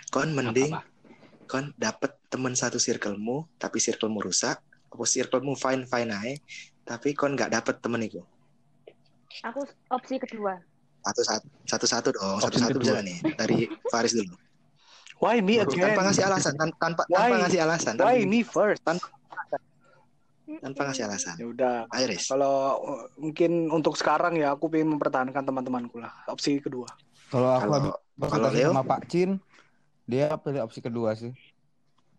Kon 0.08 0.32
mending, 0.32 0.72
Apa-apa? 0.72 1.44
kon 1.44 1.64
dapet 1.76 2.16
temen 2.32 2.56
satu 2.56 2.80
circlemu, 2.80 3.44
tapi 3.60 3.80
circlemu 3.80 4.18
rusak. 4.24 4.60
Apa 4.92 5.04
circlemu 5.08 5.52
fine 5.56 5.84
fine 5.88 6.10
aja, 6.12 6.32
tapi 6.84 7.12
kon 7.12 7.36
nggak 7.36 7.52
dapet 7.52 7.80
temen 7.84 8.00
itu. 8.04 8.20
Aku 9.44 9.64
opsi 9.92 10.20
kedua. 10.20 10.56
Satu 11.02 11.20
satu, 11.24 11.46
satu 11.66 11.86
satu 11.88 12.08
dong, 12.14 12.38
Opsi 12.38 12.46
satu 12.46 12.56
satu 12.60 12.78
bisa 12.80 13.00
kedua. 13.00 13.08
nih? 13.08 13.18
Dari 13.36 13.58
Faris 13.90 14.12
dulu. 14.16 14.36
Why 15.22 15.38
me 15.38 15.62
again? 15.62 15.94
Tanpa 15.94 16.02
ngasih 16.10 16.24
alasan, 16.26 16.52
tan- 16.58 16.74
tanpa 16.82 17.02
Why? 17.06 17.30
tanpa 17.30 17.36
ngasih 17.46 17.60
alasan, 17.62 17.92
Why 17.94 18.18
tanpa, 18.18 18.26
me 18.26 18.40
first? 18.42 18.82
tanpa 18.82 20.80
ngasih 20.90 21.04
alasan. 21.06 21.34
Ya 21.38 21.46
udah. 21.46 21.74
Iris, 21.94 22.26
Kalau 22.26 22.82
uh, 22.82 23.02
mungkin 23.16 23.70
untuk 23.70 23.94
sekarang 23.94 24.34
ya 24.34 24.50
aku 24.52 24.66
pengen 24.66 24.98
mempertahankan 24.98 25.46
teman-temanku 25.46 26.02
lah. 26.02 26.10
Opsi 26.26 26.58
kedua. 26.58 26.90
Kalau 27.30 27.54
aku 27.54 27.94
kalau 28.28 28.50
Leo, 28.50 28.74
sama 28.74 28.84
Pak 28.84 29.02
Cin, 29.08 29.38
dia 30.04 30.34
pilih 30.36 30.60
opsi 30.66 30.82
kedua 30.82 31.14
sih. 31.14 31.30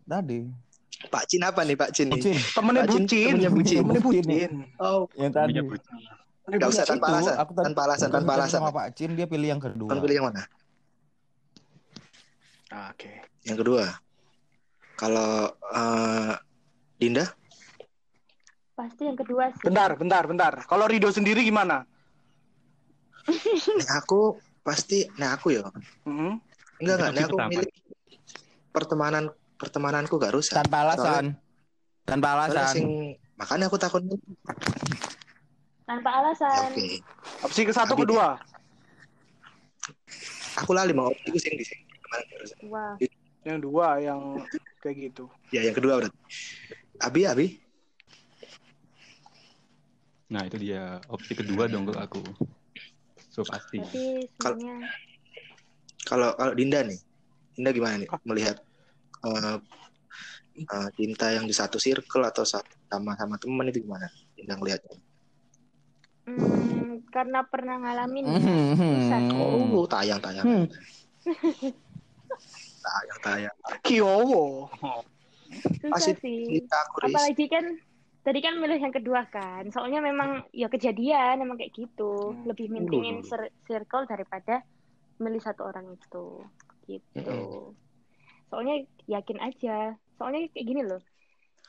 Tadi. 0.08 0.48
Pak 1.12 1.24
Cin 1.28 1.44
apa 1.44 1.62
nih 1.68 1.76
Pak 1.76 1.92
Cin 1.92 2.08
nih? 2.08 2.22
Cin, 2.24 2.38
Temennya 2.56 2.88
Pak 2.88 2.92
Cin, 2.96 3.04
bucin. 3.04 3.28
temennya 3.28 3.52
bucin. 3.52 3.78
Temennya 3.84 4.02
Bucin. 4.02 4.24
bucin. 4.26 4.52
Oh, 4.80 5.06
yang 5.20 5.32
tadi. 5.36 5.52
Bucin. 5.60 6.00
nggak 6.44 6.70
usah 6.76 6.84
tanpa 6.84 7.08
alasan, 7.08 7.36
aku 7.40 7.52
tanpa 7.56 7.82
alasan, 7.88 8.08
tanpa 8.12 8.32
alasan. 8.36 8.60
Sama 8.64 8.72
Pak 8.72 8.88
Cin 8.96 9.12
dia 9.16 9.28
pilih 9.28 9.48
yang 9.52 9.62
kedua. 9.62 9.92
Kon 9.92 10.00
pilih 10.00 10.16
yang 10.24 10.28
mana? 10.32 10.44
Oke. 12.74 13.22
Yang 13.46 13.58
kedua, 13.62 13.86
kalau 14.98 15.52
eh, 15.54 16.34
Dinda, 16.98 17.26
Pasti 18.74 19.06
yang 19.06 19.14
kedua 19.14 19.54
sih. 19.54 19.62
Bentar, 19.70 19.94
bentar, 19.94 20.24
bentar. 20.26 20.54
Kalau 20.66 20.90
Rido 20.90 21.14
sendiri 21.14 21.46
gimana? 21.46 21.86
nih 23.78 23.90
aku 23.94 24.42
pasti, 24.66 25.06
nah 25.16 25.38
aku 25.38 25.54
ya, 25.54 25.62
Mm-mm. 26.10 26.42
enggak 26.82 26.96
enggak, 26.98 27.10
Opsi 27.10 27.16
nih 27.16 27.24
aku 27.30 27.38
pertama. 27.38 27.52
milih 27.54 27.70
pertemanan 28.74 29.24
pertemananku 29.62 30.14
gak 30.18 30.34
rusak. 30.34 30.58
Tanpa 30.58 30.78
alasan. 30.90 31.38
Tanpa 32.04 32.28
Soalnya 32.34 32.66
alasan. 32.66 32.74
sing 32.74 32.86
makanya 33.38 33.66
aku 33.70 33.78
takut. 33.78 34.02
Tanpa 35.86 36.10
Ya, 36.10 36.18
alasan. 36.26 36.68
Oke, 36.74 36.86
Opsi 37.46 37.62
ke 37.64 37.74
satu, 37.74 37.94
kedua. 37.94 38.42
aku 40.54 40.72
lali 40.74 40.94
mau 40.94 41.10
opsiku 41.14 41.38
sing 41.38 41.54
di 41.56 41.66
sini. 41.66 41.83
Wah. 42.68 42.96
Yang 43.44 43.60
dua 43.64 43.88
yang 44.00 44.20
kayak 44.80 45.12
gitu. 45.12 45.26
Ya 45.52 45.68
yang 45.68 45.76
kedua 45.76 46.00
berarti. 46.00 46.18
Abi, 47.04 47.22
Abi, 47.28 47.48
Nah, 50.34 50.50
itu 50.50 50.58
dia 50.58 50.98
opsi 51.14 51.38
kedua 51.38 51.70
dong 51.70 51.86
kalau 51.86 52.02
aku. 52.02 52.22
So 53.30 53.46
pasti. 53.46 53.78
Kalau- 54.42 54.58
semuanya 54.58 54.90
kalau 56.04 56.36
kalau 56.36 56.54
Dinda 56.58 56.84
nih, 56.84 57.00
Dinda 57.56 57.70
gimana 57.72 57.96
nih 58.02 58.10
melihat 58.28 58.58
eh, 59.24 59.58
eh, 60.58 60.90
cinta 61.00 61.32
yang 61.32 61.48
di 61.48 61.56
satu 61.56 61.80
circle 61.80 62.28
atau 62.28 62.44
satu 62.44 62.76
sama 62.92 63.16
sama 63.16 63.40
teman 63.40 63.70
itu 63.72 63.86
gimana? 63.86 64.10
Dinda 64.36 64.58
ngelihatnya. 64.60 64.98
hmm, 66.24 67.08
karena 67.12 67.44
pernah 67.48 67.76
ngalamin 67.84 68.26
ya. 68.26 68.40
Hmm. 68.40 68.96
Susah. 69.00 69.22
Oh, 69.38 69.86
tayang 69.88 70.20
tayang. 70.20 70.46
Hmm. 70.46 70.66
Tayang 72.84 73.20
tayang. 73.24 73.56
Kiowo. 73.80 74.68
susah 75.54 75.94
pasti 75.94 76.12
sih. 76.20 76.40
kita 76.60 76.78
aku 76.90 77.06
Riz. 77.06 77.14
apalagi 77.14 77.46
kan 77.46 77.66
tadi 78.26 78.40
kan 78.42 78.54
milih 78.60 78.80
yang 78.82 78.94
kedua 78.94 79.22
kan. 79.32 79.64
Soalnya 79.72 80.04
memang 80.04 80.44
ya 80.52 80.68
kejadian 80.68 81.40
emang 81.40 81.56
kayak 81.56 81.72
gitu. 81.78 82.34
Hmm. 82.36 82.44
lebih 82.50 82.68
mintingin 82.74 83.24
cir- 83.24 83.54
circle 83.64 84.04
daripada 84.10 84.66
milih 85.22 85.40
satu 85.40 85.70
orang 85.70 85.96
itu. 85.96 86.44
Gitu. 86.90 87.40
Soalnya 88.52 88.84
yakin 89.08 89.40
aja. 89.40 89.96
Soalnya 90.20 90.50
kayak 90.52 90.68
gini 90.68 90.82
loh. 90.84 91.00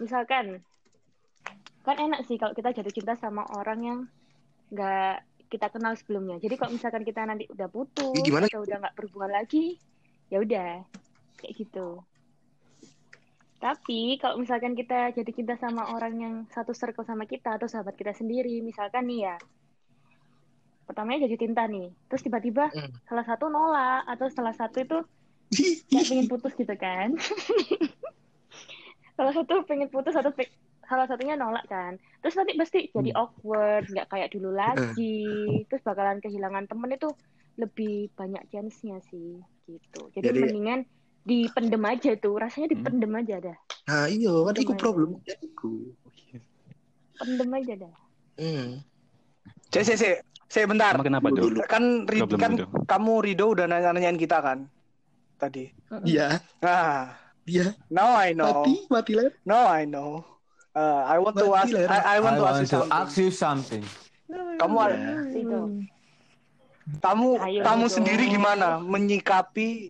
Misalkan 0.03 0.65
kan 1.85 1.97
enak 2.01 2.25
sih 2.25 2.41
kalau 2.41 2.57
kita 2.57 2.73
jatuh 2.73 2.95
cinta 2.97 3.13
sama 3.21 3.45
orang 3.53 3.79
yang 3.85 3.99
nggak 4.73 5.21
kita 5.53 5.69
kenal 5.69 5.93
sebelumnya. 5.95 6.41
Jadi 6.41 6.57
kalau 6.57 6.73
misalkan 6.73 7.05
kita 7.05 7.23
nanti 7.29 7.45
udah 7.53 7.69
putus 7.69 8.17
gimana? 8.25 8.49
atau 8.49 8.65
udah 8.65 8.77
nggak 8.81 8.95
berhubungan 8.97 9.33
lagi 9.37 9.77
ya 10.33 10.41
udah 10.41 10.83
kayak 11.37 11.55
gitu 11.57 12.03
tapi 13.57 14.21
kalau 14.21 14.37
misalkan 14.37 14.77
kita 14.77 15.09
jatuh 15.17 15.33
cinta 15.33 15.57
sama 15.57 15.89
orang 15.89 16.15
yang 16.21 16.35
satu 16.53 16.77
circle 16.77 17.01
sama 17.01 17.25
kita 17.25 17.57
atau 17.57 17.65
sahabat 17.65 17.97
kita 17.97 18.13
sendiri, 18.13 18.61
misalkan 18.61 19.09
nih 19.09 19.25
ya, 19.25 19.37
pertamanya 20.85 21.25
jatuh 21.25 21.41
cinta 21.41 21.65
nih, 21.65 21.89
terus 22.13 22.21
tiba-tiba 22.21 22.69
Hmm. 22.69 22.93
salah 23.09 23.25
satu 23.25 23.49
nolak 23.49 24.05
atau 24.05 24.29
salah 24.29 24.53
satu 24.53 24.85
itu 24.85 24.99
kayak 25.89 26.07
pengen 26.13 26.29
putus 26.29 26.53
gitu 26.53 26.77
kan? 26.77 27.17
salah 29.17 29.33
satu 29.33 29.65
pengen 29.65 29.89
putus 29.89 30.13
atau 30.13 30.29
pe- 30.29 30.53
salah 30.85 31.09
satunya 31.09 31.33
nolak 31.33 31.65
kan, 31.65 31.97
terus 32.21 32.37
nanti 32.37 32.53
pasti 32.61 32.93
jadi 32.93 33.17
awkward, 33.17 33.89
nggak 33.89 34.13
kayak 34.13 34.29
dulu 34.29 34.53
lagi, 34.53 35.25
terus 35.73 35.81
bakalan 35.81 36.21
kehilangan 36.21 36.69
temen 36.69 36.93
itu 36.93 37.09
lebih 37.57 38.13
banyak 38.13 38.45
chance-nya 38.53 39.01
sih 39.09 39.41
gitu. 39.65 40.13
Jadi, 40.13 40.27
Jadi- 40.29 40.41
mendingan 40.45 40.85
dipendem 41.25 41.83
aja 41.83 42.13
tuh, 42.15 42.37
rasanya 42.37 42.69
dipendem 42.69 43.13
aja 43.15 43.41
dah. 43.43 43.57
Nah, 43.85 44.07
iya, 44.07 44.33
kan 44.45 44.53
Gimana? 44.55 44.79
problem 44.79 45.11
iku. 45.41 45.93
pendem 47.15 47.51
aja 47.51 47.75
dah. 47.79 47.95
Hmm. 48.37 48.83
Cek, 49.71 49.83
cek, 49.85 49.97
cek. 49.97 50.17
Cek, 50.45 50.65
bentar. 50.67 50.93
Emang 50.93 51.07
kenapa 51.09 51.27
tuh? 51.31 51.49
Dulu. 51.49 51.59
Kan, 51.65 51.85
Rid- 52.05 52.23
Problem 52.23 52.41
kan 52.41 52.53
itu. 52.55 52.67
kamu 52.85 53.13
Rido 53.23 53.47
udah 53.51 53.67
nanya-nanyain 53.67 54.15
kita 54.15 54.39
kan 54.39 54.67
tadi. 55.37 55.71
Iya, 56.03 56.39
Nah, 56.61 57.15
iya. 57.45 57.75
now 57.89 58.15
I 58.15 58.31
know. 58.33 58.63
Mati, 58.63 58.75
mati 58.89 59.13
lah. 59.15 59.31
Now 59.43 59.65
I 59.67 59.83
know. 59.85 60.23
Uh, 60.71 61.07
I 61.07 61.17
want 61.17 61.35
to 61.37 61.55
ask. 61.55 61.71
Mati 61.71 61.79
lah. 61.79 61.87
I, 61.89 62.01
I 62.03 62.19
want 62.19 62.35
I 62.35 62.39
to 62.39 62.45
ask 62.45 62.53
want 62.53 62.61
you 62.61 62.67
to 62.67 62.75
something. 62.77 62.93
ask 62.93 63.15
you 63.17 63.31
something. 63.31 63.83
Kamu. 64.59 64.77
Itu. 65.33 65.61
kamu 67.01 67.29
Ayo, 67.41 67.61
kamu 67.65 67.85
Rido. 67.87 67.95
sendiri 67.95 68.25
gimana 68.29 68.77
menyikapi 68.77 69.89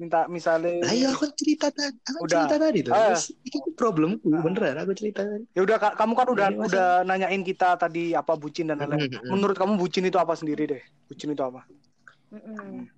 minta 0.00 0.24
misalnya 0.26 0.80
Nah, 0.80 0.90
iya, 0.90 1.12
aku 1.12 1.28
cerita 1.30 1.68
tadi. 1.68 1.92
Aku 2.08 2.24
Udah. 2.24 2.32
cerita 2.40 2.56
tadi 2.58 2.78
tuh. 2.80 2.90
Ah. 2.90 3.12
Terus, 3.12 3.36
Itu 3.38 3.58
problemku, 3.74 4.26
Ah. 4.26 4.40
beneran. 4.40 4.80
Aku 4.80 4.96
cerita 4.96 5.20
tadi. 5.22 5.44
ya 5.52 5.60
udah 5.60 5.76
Kak, 5.76 5.92
kamu 5.94 6.12
kan 6.14 6.26
udah 6.26 6.46
Jadi, 6.48 6.56
masa- 6.56 6.68
udah 6.72 6.88
nanyain 7.04 7.42
kita 7.42 7.68
tadi 7.76 8.04
apa 8.12 8.32
bucin 8.34 8.66
dan 8.66 8.80
lain-lain. 8.80 9.12
Mm-mm. 9.12 9.28
Menurut 9.28 9.54
kamu 9.54 9.76
bucin 9.76 10.02
itu 10.02 10.16
apa 10.16 10.32
sendiri 10.32 10.64
deh? 10.66 10.82
Bucin 11.04 11.28
itu 11.28 11.42
apa? 11.42 11.68
Mm-mm. 12.30 12.88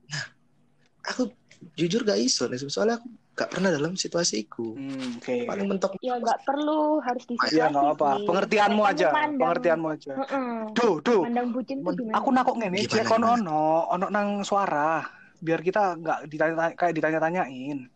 Aku 1.05 1.35
jujur 1.75 2.03
gak 2.03 2.17
iso 2.17 2.47
nih, 2.47 2.63
soalnya 2.63 2.97
aku 2.97 3.07
gak 3.33 3.51
pernah 3.51 3.73
dalam 3.73 3.97
situasi 3.97 4.45
itu. 4.45 4.77
Hmm, 4.77 5.19
Oke. 5.19 5.43
Paling 5.43 5.67
mentok 5.67 5.99
Ya 5.99 6.15
nggak 6.15 6.45
perlu 6.45 7.01
harus 7.01 7.25
di 7.25 7.35
Ya 7.51 7.67
nggak 7.67 7.97
apa. 7.97 8.11
sih. 8.15 8.27
Pengertianmu 8.29 8.83
aja. 8.85 9.09
mandang- 9.11 9.41
Pengertianmu 9.41 9.89
aja. 9.91 10.13
Mm-mm. 10.15 10.49
Duh, 10.71 10.95
duh. 11.01 11.23
Mandang 11.25 11.51
bucin 11.51 11.77
tuh 11.81 11.93
gimana? 11.93 12.15
Aku 12.15 12.29
nakok 12.31 12.57
ngene, 12.57 12.79
cek 12.85 13.03
kon 13.05 13.19
gimana? 13.19 13.35
ono, 13.41 13.63
ono 13.91 14.07
nang 14.07 14.29
suara. 14.43 15.03
Biar 15.43 15.59
kita 15.59 15.99
nggak 15.99 16.19
ditanya 16.31 16.71
kayak 16.79 16.95
ditanya-tanyain. 16.95 17.91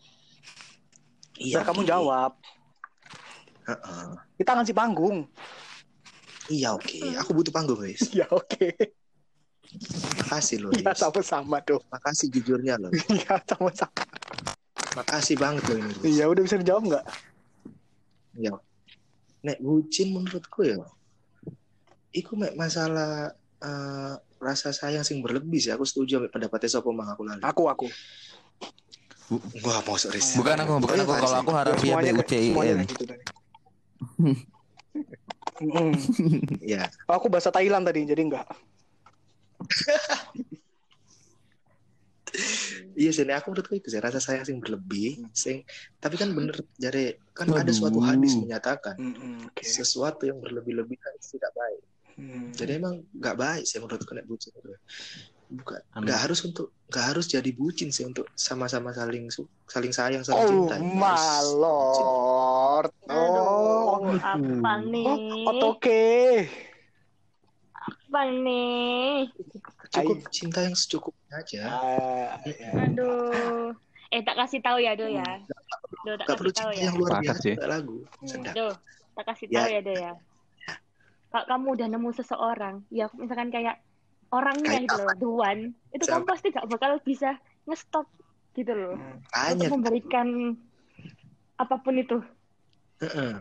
Iya, 1.38 1.62
Biar 1.62 1.64
kamu 1.70 1.86
jawab. 1.86 2.34
Heeh. 3.70 4.06
Kita 4.42 4.50
ngasih 4.58 4.74
panggung. 4.74 5.30
Iya, 6.50 6.74
oke. 6.74 6.98
Aku 7.22 7.30
butuh 7.34 7.54
panggung, 7.54 7.78
guys. 7.78 8.02
Ya 8.18 8.26
oke. 8.30 8.74
Makasih 10.22 10.62
loh, 10.62 10.70
Ya 10.74 10.94
Riz. 10.94 10.98
sama-sama 11.02 11.58
dong. 11.62 11.82
Makasih 11.90 12.30
jujurnya 12.34 12.78
loh. 12.78 12.90
Iya 13.14 13.38
sama-sama. 13.46 14.02
Makasih 14.96 15.36
banget 15.36 15.62
loh 15.70 15.78
ini. 15.82 15.94
Iya 16.16 16.24
udah 16.30 16.42
bisa 16.42 16.56
dijawab 16.56 16.82
nggak? 16.88 17.04
Ya. 18.40 18.54
Nek 19.42 19.58
bucin 19.60 20.14
menurutku 20.14 20.64
ya. 20.64 20.80
Iku 22.14 22.38
mek 22.38 22.54
masalah 22.56 23.34
eh, 23.60 24.14
rasa 24.36 24.70
sayang 24.70 25.02
sing 25.02 25.24
berlebih 25.24 25.58
sih. 25.58 25.72
Aku 25.72 25.82
setuju 25.82 26.20
sama 26.20 26.28
pendapatnya 26.28 26.68
Sopo 26.68 26.92
Mang 26.92 27.08
aku 27.08 27.22
lali. 27.24 27.40
Aku 27.40 27.66
aku. 27.66 27.86
Wah, 29.66 29.82
mau 29.82 29.98
Riz. 29.98 30.38
Bukan 30.38 30.56
aku, 30.62 30.72
bukan 30.78 30.96
aku. 31.02 31.12
Kalau 31.18 31.38
aku 31.42 31.50
harapnya 31.50 31.82
semuanya 31.82 32.12
kayak- 32.22 32.46
semuanya 32.46 32.74
BUCIN. 32.78 32.90
gitu. 32.94 33.04
Mm. 35.56 35.92
Ya, 36.60 36.92
Aku 37.08 37.32
bahasa 37.32 37.48
Thailand 37.48 37.88
tadi 37.88 38.04
jadi 38.04 38.22
enggak. 38.22 38.44
iya 42.94 43.10
sih. 43.10 43.24
Aku 43.24 43.50
menurutku 43.50 43.74
itu 43.74 43.88
sih 43.88 43.98
rasa 43.98 44.20
sayang 44.20 44.44
sing 44.44 44.60
berlebih. 44.60 45.26
Sing, 45.32 45.64
tapi 45.96 46.20
kan 46.20 46.30
bener 46.30 46.60
jare 46.76 47.18
kan 47.32 47.48
ada 47.50 47.72
suatu 47.72 47.98
hadis 47.98 48.36
menyatakan 48.36 48.94
Mm-mm, 48.94 49.48
Oke. 49.48 49.64
sesuatu 49.64 50.28
yang 50.28 50.38
berlebih-lebihan 50.38 51.12
itu 51.16 51.40
tidak 51.40 51.52
baik. 51.56 51.82
Hmm. 52.16 52.48
Jadi 52.50 52.80
emang 52.80 53.04
nggak 53.12 53.36
baik 53.36 53.64
sih 53.64 53.76
menurutku 53.76 54.12
nek 54.12 54.24
bucin 54.24 54.50
itu. 54.50 54.72
Bukan, 55.46 55.78
nggak 55.94 56.18
harus 56.26 56.42
untuk 56.42 56.74
nggak 56.88 57.06
harus 57.06 57.30
jadi 57.30 57.50
bucin 57.52 57.94
sih 57.94 58.02
untuk 58.02 58.26
sama-sama 58.34 58.90
saling 58.90 59.30
saling 59.68 59.92
sayang 59.92 60.26
saling 60.26 60.42
Oh 60.42 60.66
cinta. 60.66 60.76
lord. 61.54 62.90
Oh. 63.06 64.10
Aduh, 64.10 64.18
apa 64.58 64.72
nih? 64.82 65.06
Oh, 65.46 65.70
oke. 65.70 66.04
Apa 67.76 68.20
nih? 68.32 69.30
cukup 69.86 70.18
cinta 70.28 70.60
yang 70.60 70.74
secukupnya 70.74 71.38
aja. 71.38 71.62
Ah, 71.68 72.36
ya. 72.42 72.68
Aduh. 72.84 73.70
Eh 74.10 74.20
tak 74.20 74.36
kasih 74.36 74.60
tahu 74.60 74.78
ya, 74.78 74.92
Do 74.92 75.06
ya. 75.06 75.24
Do 76.02 76.14
tak 76.16 76.26
Gak 76.26 76.36
perlu 76.36 76.50
kasih 76.50 76.58
tahu 76.58 76.70
cinta 76.70 76.78
ya. 76.78 76.84
yang 76.84 76.96
luar 76.96 77.10
biasa 77.22 77.46
nggak 77.54 77.70
lagu. 77.70 77.96
Hmm. 78.02 78.26
Sedap. 78.26 78.54
Do, 78.54 78.66
tak 79.14 79.24
kasih 79.30 79.46
Ya. 79.46 79.54
tahu 79.54 79.68
ya, 79.68 79.80
Do 79.80 79.92
ya. 79.94 80.12
Kalau 81.30 81.44
kamu 81.46 81.66
udah 81.76 81.86
nemu 81.90 82.10
seseorang, 82.14 82.74
ya 82.88 83.10
misalkan 83.18 83.50
kayak 83.50 83.82
orangnya 84.30 84.78
Kayak 84.78 84.84
gitu 84.90 84.96
loh, 84.98 85.14
the 85.18 85.28
one, 85.30 85.62
itu 85.94 86.04
kamu 86.06 86.24
Siapa? 86.24 86.32
pasti 86.32 86.46
gak 86.54 86.66
bakal 86.70 86.90
bisa 87.02 87.30
ngestop 87.66 88.06
gitu 88.54 88.72
loh. 88.72 88.94
Hmm. 88.98 89.16
Tanya. 89.30 89.54
Untuk 89.54 89.72
memberikan 89.78 90.28
apa 91.56 91.74
pun 91.82 91.94
itu. 91.98 92.18
Heeh. 93.02 93.32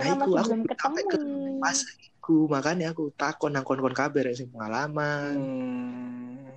Nah, 0.00 0.16
aku 0.16 0.32
belum 0.32 0.64
sampai 0.64 1.04
ke 1.04 1.18
ketemu. 1.20 1.60
pas 1.60 1.78
iku 2.00 2.48
makanya 2.48 2.96
aku 2.96 3.12
takon 3.12 3.52
nang 3.52 3.68
kon-kon 3.68 3.92
kabar 3.92 4.24
yang 4.24 4.36
sing 4.38 4.48
pengalaman. 4.48 5.36
Hmm. 5.36 6.48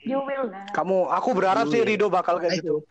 You 0.00 0.24
will 0.24 0.48
lah. 0.48 0.64
Kamu, 0.72 1.12
aku 1.12 1.36
berharap 1.36 1.68
sih. 1.68 1.84
Rido 1.84 2.08
bakal 2.08 2.40
kayak 2.40 2.56
I 2.56 2.58
gitu. 2.64 2.80
hope. 2.80 2.88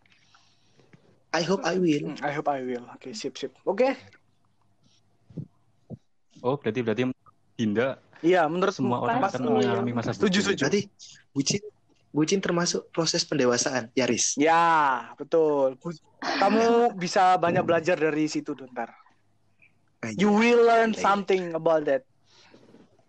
I 1.29 1.41
hope 1.45 1.61
I 1.65 1.75
will. 1.77 2.05
Hmm, 2.13 2.25
I 2.25 2.31
hope 2.33 2.49
I 2.49 2.61
will. 2.65 2.85
Oke, 2.93 3.13
sip 3.13 3.37
sip. 3.37 3.53
Oke. 3.65 3.93
Oh, 6.39 6.55
berarti 6.55 6.79
berarti 6.81 7.03
Dinda 7.55 7.99
Iya, 8.19 8.43
menurut 8.51 8.75
semua 8.75 8.99
orang 8.99 9.23
Pasti. 9.23 9.39
akan 9.39 9.43
mengalami 9.47 9.91
masa 9.95 10.11
Setuju, 10.11 10.43
bucin. 10.43 10.43
setuju. 10.43 10.61
Berarti 10.67 10.81
bucin 11.31 11.61
bucin 12.09 12.39
termasuk 12.41 12.81
proses 12.91 13.23
pendewasaan, 13.23 13.93
Yaris. 13.95 14.35
Ya, 14.35 15.07
betul. 15.15 15.79
Kamu 16.19 16.97
bisa 16.99 17.37
banyak 17.39 17.63
belajar 17.63 17.95
dari 17.95 18.27
situ, 18.27 18.51
Dontar. 18.51 18.91
You 20.19 20.31
will 20.31 20.67
learn 20.67 20.91
something 20.91 21.55
about 21.55 21.87
that. 21.87 22.03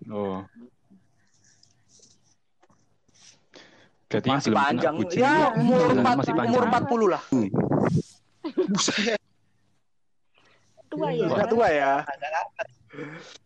Oh. 0.07 0.47
Berarti 4.07 4.27
Masih 4.27 4.51
panjang. 4.51 4.95
bucin 4.95 5.23
Ya, 5.23 5.55
umur 5.55 5.87
4, 5.95 6.19
masih 6.19 6.35
umur 6.35 6.63
panjang. 6.67 6.87
40 6.87 7.07
lah. 7.15 7.23
Buset, 8.71 9.19
Tua 10.91 11.09
ya. 11.15 11.47
Tua 11.47 11.69
ya. 11.71 11.93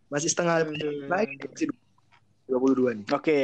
Masih 0.09 0.29
setengah 0.29 0.65
naik 1.09 1.37
masih 1.49 1.67
22 2.49 2.97
nih. 3.01 3.05
Oke. 3.13 3.41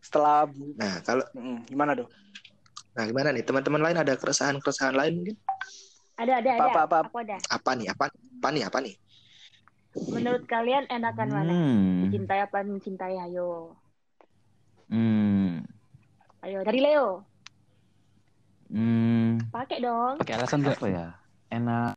Setelah 0.00 0.48
Nah, 0.76 1.02
kalau 1.02 1.24
Mm, 1.34 1.66
gimana, 1.66 1.92
Do? 1.98 2.06
nah 2.96 3.04
gimana 3.04 3.28
nih 3.28 3.44
teman-teman 3.44 3.82
lain 3.84 3.98
ada 4.00 4.16
keresahan-keresahan 4.16 4.96
lain 4.96 5.20
mungkin? 5.20 5.36
Ada, 6.16 6.40
ada, 6.40 6.50
ada. 6.56 6.64
Apa, 6.64 6.80
apa, 6.88 6.96
apa? 7.04 7.18
Ada. 7.20 7.36
Apa 7.52 7.70
nih? 7.76 7.86
Apa 7.92 8.04
apa 8.08 8.48
nih? 8.54 8.62
Apa 8.64 8.78
nih? 8.80 8.94
Menurut 10.12 10.44
kalian 10.48 10.84
enakan 10.88 11.28
mana? 11.28 11.52
Hmm. 11.52 12.08
Mencintai 12.08 12.40
apa 12.40 12.64
mencintai? 12.64 13.16
Ayo. 13.20 13.76
Hmm. 14.88 15.64
Ayo, 16.40 16.62
dari 16.64 16.80
Leo. 16.80 17.24
Hmm. 18.72 19.40
Pakai 19.52 19.78
dong. 19.84 20.16
Pakai 20.20 20.34
alasan? 20.40 20.64
Apa 20.64 20.86
ya? 20.88 21.06
Enak. 21.52 21.96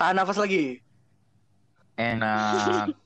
Tahan 0.00 0.16
nafas 0.16 0.40
lagi. 0.40 0.80
Enak. 2.00 2.96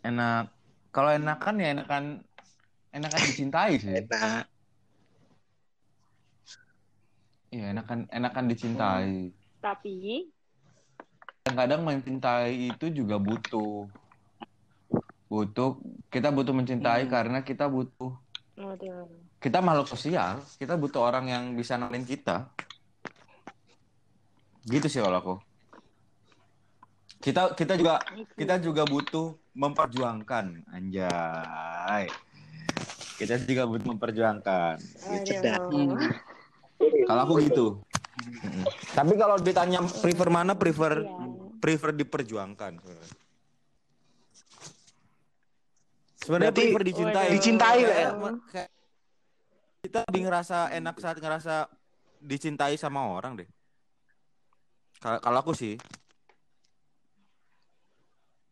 enak. 0.08 0.48
Kalau 0.88 1.12
enakan 1.12 1.54
ya 1.60 1.68
enakan 1.76 2.04
enakan 2.88 3.20
dicintai 3.28 3.76
sih. 3.76 3.92
Enak. 4.00 4.48
Iya, 7.52 7.76
enakan 7.76 8.08
enakan 8.08 8.44
dicintai. 8.48 9.36
Tapi 9.60 10.24
Kadang-kadang 11.44 11.84
mencintai 11.84 12.72
itu 12.72 12.88
juga 12.88 13.20
butuh. 13.20 13.92
Butuh 15.28 15.84
kita 16.08 16.32
butuh 16.32 16.56
mencintai 16.56 17.04
Hmm. 17.04 17.12
karena 17.12 17.38
kita 17.44 17.68
butuh 17.68 18.16
kita 19.36 19.60
makhluk 19.60 19.84
sosial, 19.84 20.40
kita 20.56 20.80
butuh 20.80 21.04
orang 21.04 21.28
yang 21.28 21.44
bisa 21.52 21.76
nalin 21.76 22.08
kita. 22.08 22.48
Gitu 24.64 24.88
sih 24.88 25.04
kalau 25.04 25.20
aku. 25.20 25.47
Kita 27.18 27.50
kita 27.58 27.74
juga 27.74 27.98
kita 28.38 28.62
juga 28.62 28.86
butuh 28.86 29.34
memperjuangkan 29.58 30.70
anjay. 30.70 32.06
Kita 33.18 33.42
juga 33.42 33.66
butuh 33.66 33.86
memperjuangkan. 33.90 34.74
Kalau 36.78 37.20
aku 37.26 37.34
gitu. 37.42 37.66
Tapi 38.94 39.14
kalau 39.18 39.36
ditanya 39.38 39.82
prefer 39.82 40.28
mana, 40.30 40.54
prefer 40.54 41.06
Iya. 41.06 41.14
prefer 41.58 41.90
diperjuangkan. 41.94 42.72
sebenarnya. 46.18 46.52
Berarti 46.52 46.62
prefer 46.70 46.82
dicintai. 46.86 47.26
Waduh. 47.26 47.34
Dicintai 47.34 47.78
ya? 47.82 48.10
Kita 49.78 49.98
lebih 50.10 50.22
ngerasa 50.28 50.58
enak 50.74 50.94
saat 50.98 51.16
ngerasa 51.18 51.54
dicintai 52.18 52.74
sama 52.76 53.06
orang 53.10 53.42
deh. 53.42 53.48
Kalau 54.98 55.18
kalau 55.22 55.38
aku 55.38 55.54
sih, 55.54 55.78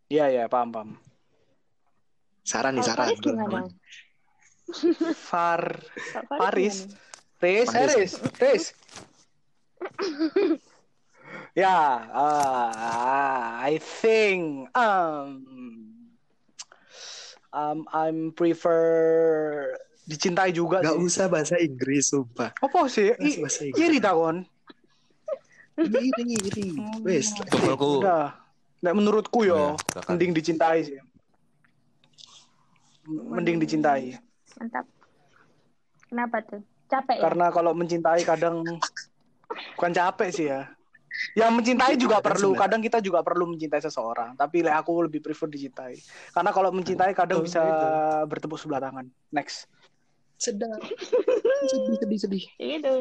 Iya 0.07 0.25
iya 0.31 0.45
paham 0.47 0.71
paham. 0.71 0.91
Saran 2.47 2.79
nih 2.79 2.85
saran. 2.87 3.11
Faris 3.11 3.19
gimana? 3.19 3.67
Far 5.15 5.63
Faris 6.31 6.77
eh, 7.43 7.67
Faris. 7.67 7.95
Riz, 7.95 8.13
Riz. 8.39 8.65
ya, 11.59 11.79
uh, 12.11 12.71
I 13.63 13.79
think 13.83 14.71
um, 14.75 15.43
um 17.51 17.79
I'm 17.91 18.31
prefer 18.35 19.75
dicintai 20.07 20.55
juga 20.55 20.87
Gak 20.87 20.97
sih. 20.97 21.03
usah 21.03 21.27
bahasa 21.27 21.59
Inggris, 21.59 22.15
sumpah. 22.15 22.55
Apa 22.63 22.87
sih? 22.87 23.11
Gak 23.11 23.19
usah 23.19 23.27
I- 23.27 23.43
bahasa 23.43 23.61
Inggris. 23.67 23.83
Iri 23.83 23.99
takon. 23.99 24.37
Iri, 25.77 26.09
iri, 26.15 26.25
iri. 26.47 26.67
Wes, 27.03 27.35
tokolku 27.37 28.07
Nek 28.85 28.95
menurutku 28.95 29.43
yo, 29.43 29.57
Oh, 29.57 29.75
ya, 29.95 30.01
mending 30.11 30.33
dicintai 30.37 30.85
sih. 30.85 30.99
Mending 33.07 33.57
dicintai. 33.63 34.19
Mantap. 34.59 34.85
Kenapa 36.07 36.37
tuh? 36.45 36.63
Capek 36.87 37.19
ya? 37.19 37.23
Karena 37.27 37.47
kalau 37.51 37.73
mencintai 37.75 38.23
kadang 38.23 38.63
bukan 39.75 39.93
capek 39.93 40.29
sih 40.31 40.47
ya. 40.47 40.71
Yang 41.33 41.51
mencintai 41.57 41.97
juga 41.97 42.21
Kadang 42.21 42.29
perlu, 42.29 42.51
kadang 42.53 42.81
kita 42.85 42.99
juga 43.01 43.25
perlu 43.25 43.49
mencintai 43.49 43.81
seseorang. 43.81 44.37
Tapi 44.37 44.61
like, 44.61 44.77
aku 44.77 45.09
lebih 45.09 45.25
prefer 45.25 45.49
dicintai. 45.49 45.97
Karena 46.31 46.53
kalau 46.53 46.69
mencintai 46.69 47.17
kadang 47.17 47.41
Oh, 47.41 47.45
bisa 47.45 47.65
gitu. 47.65 47.87
bertepuk 48.29 48.59
sebelah 48.61 48.85
tangan. 48.85 49.09
Next. 49.33 49.65
sedap. 50.37 50.77
Sedih, 51.73 51.97
sedih, 51.97 52.19
sedih. 52.21 52.45
Itu. 52.61 52.95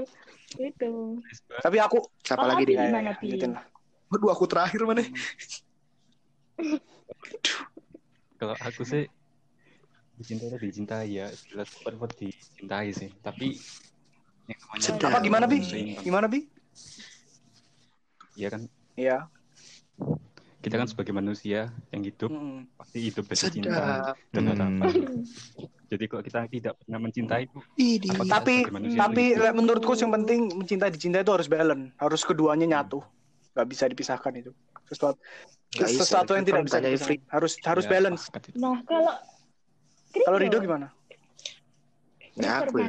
Itu. 0.56 1.20
Tapi 1.60 1.78
aku 1.84 2.00
Siapa 2.24 2.48
lagi 2.48 2.64
nih? 2.64 2.80
ya, 2.80 2.88
gimana, 2.88 3.12
ya. 3.20 3.60
Waduh, 4.16 4.32
aku 4.32 4.48
terakhir 4.48 4.80
mana? 4.88 5.04
Kalau 8.40 8.56
aku 8.56 8.88
sih 8.88 9.04
dicintai 10.16 10.48
atau 10.48 10.60
dicintai 10.64 11.08
ya 11.20 11.28
jelas 11.52 11.68
prefer 11.84 12.08
dicintai 12.16 12.96
sih. 12.96 13.12
Tapi 13.20 13.60
yang 14.48 14.60
namanya. 14.72 15.12
Apa 15.12 15.20
gimana 15.20 15.46
bi? 15.52 15.60
Gimana 16.00 16.32
bi? 16.32 16.48
Ya 18.40 18.48
kan 18.48 18.72
Iya. 18.96 19.28
kita 20.64 20.80
kan 20.80 20.88
sebagai 20.88 21.12
manusia 21.12 21.76
yang 21.92 22.08
hidup 22.08 22.32
Mm-mm. 22.32 22.72
pasti 22.80 22.98
hidup 23.12 23.28
berdasar 23.28 23.52
cinta 23.52 24.16
dan 24.32 24.44
Hmm. 24.48 24.52
harapan. 24.56 24.88
Jadi 25.92 26.04
kalau 26.08 26.24
kita 26.24 26.40
tidak 26.48 26.74
pernah 26.80 27.00
mencintai 27.04 27.44
itu 27.52 27.60
Tapi 27.76 28.28
tapi 28.32 28.56
menurutku 29.52 29.94
yang 30.00 30.16
penting 30.16 30.56
mencintai 30.56 30.90
dicintai 30.90 31.22
itu 31.28 31.32
harus 31.36 31.52
balance, 31.52 31.92
harus 32.00 32.22
keduanya 32.24 32.66
nyatu. 32.66 33.04
Gak 33.56 33.68
bisa 33.72 33.84
dipisahkan 33.88 34.34
itu. 34.36 34.52
Sesuatu 34.86 35.18
Nggak 35.76 35.90
bisa. 35.92 36.04
sesuatu 36.04 36.32
yang 36.36 36.46
tidak 36.48 36.64
bisa 36.68 36.78
dipisahkan. 36.80 37.20
Harus 37.32 37.54
harus 37.64 37.84
Ya, 37.88 37.92
balance. 37.92 38.24
Nah, 38.56 38.78
kalau 38.88 39.16
Kalau 40.16 40.38
Rido 40.40 40.58
gimana? 40.64 40.88
Nah, 42.40 42.64
aku 42.64 42.76
ya. 42.80 42.88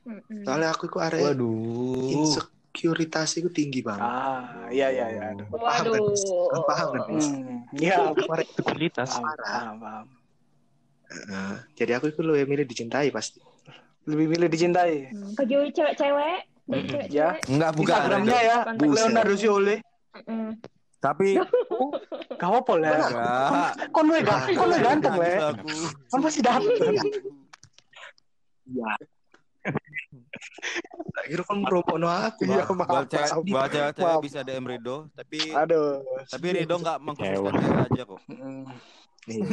Mm-mm. 0.00 0.44
Soalnya 0.48 0.68
aku 0.72 0.88
itu 0.88 0.98
area 1.00 1.32
Waduh. 1.32 2.08
insekuritas 2.08 3.36
itu 3.36 3.48
tinggi 3.52 3.84
banget. 3.84 4.04
Ah, 4.04 4.68
iya 4.72 4.88
iya 4.88 5.06
iya. 5.12 5.22
Paham 5.48 5.84
kan? 5.92 6.00
Mas? 6.00 6.24
Paham 6.64 6.88
kan? 6.92 7.00
Mas? 7.08 7.28
Hmm, 7.28 7.58
iya, 7.76 7.96
Kemarin 8.16 8.46
Itu 8.48 8.62
kualitas. 8.64 9.10
paham, 9.16 9.76
paham, 9.80 10.06
jadi 11.74 11.98
aku 11.98 12.14
itu 12.14 12.22
lebih 12.22 12.46
milih 12.46 12.66
dicintai 12.70 13.10
pasti. 13.10 13.42
Lebih 14.06 14.26
milih 14.30 14.48
dicintai. 14.48 15.10
Hmm, 15.12 15.34
Bagi 15.36 15.56
cewek-cewek, 15.74 16.38
Ya. 17.08 17.28
Enggak 17.46 17.70
bukan. 17.74 17.94
Instagramnya 17.94 18.40
ya. 18.40 18.58
Leonardo 18.76 19.34
Sciole. 19.34 19.76
Mm-mm. 20.16 20.48
Tapi 21.00 21.28
Gak 22.40 22.50
apa 22.50 22.72
lah. 22.76 22.90
enggak. 22.92 23.70
Kon 23.90 24.04
lu 24.04 24.14
ga- 24.20 24.46
kon 24.52 24.66
lu 24.66 24.76
ganteng 24.78 25.14
le. 25.16 25.28
Nangis 25.28 25.50
aku. 25.50 25.68
Kon 26.08 26.20
pasti 26.22 26.40
dapet. 26.40 26.76
Iya. 28.64 28.90
Tak 31.10 31.24
kira 31.26 31.42
kan 31.42 31.56
merompokno 31.58 32.08
aku. 32.08 32.48
Iya, 32.48 32.64
maaf. 32.70 33.04
Buat 33.44 33.68
cewek, 33.68 34.24
bisa 34.24 34.40
DM 34.40 34.64
Rido, 34.64 35.10
tapi 35.12 35.52
Aduh. 35.52 36.00
tapi 36.26 36.46
Rido 36.54 36.80
nggak 36.80 36.98
mengkhususkan 37.02 37.84
aja 37.84 38.02
kok. 38.06 38.20
Nih. 39.28 39.40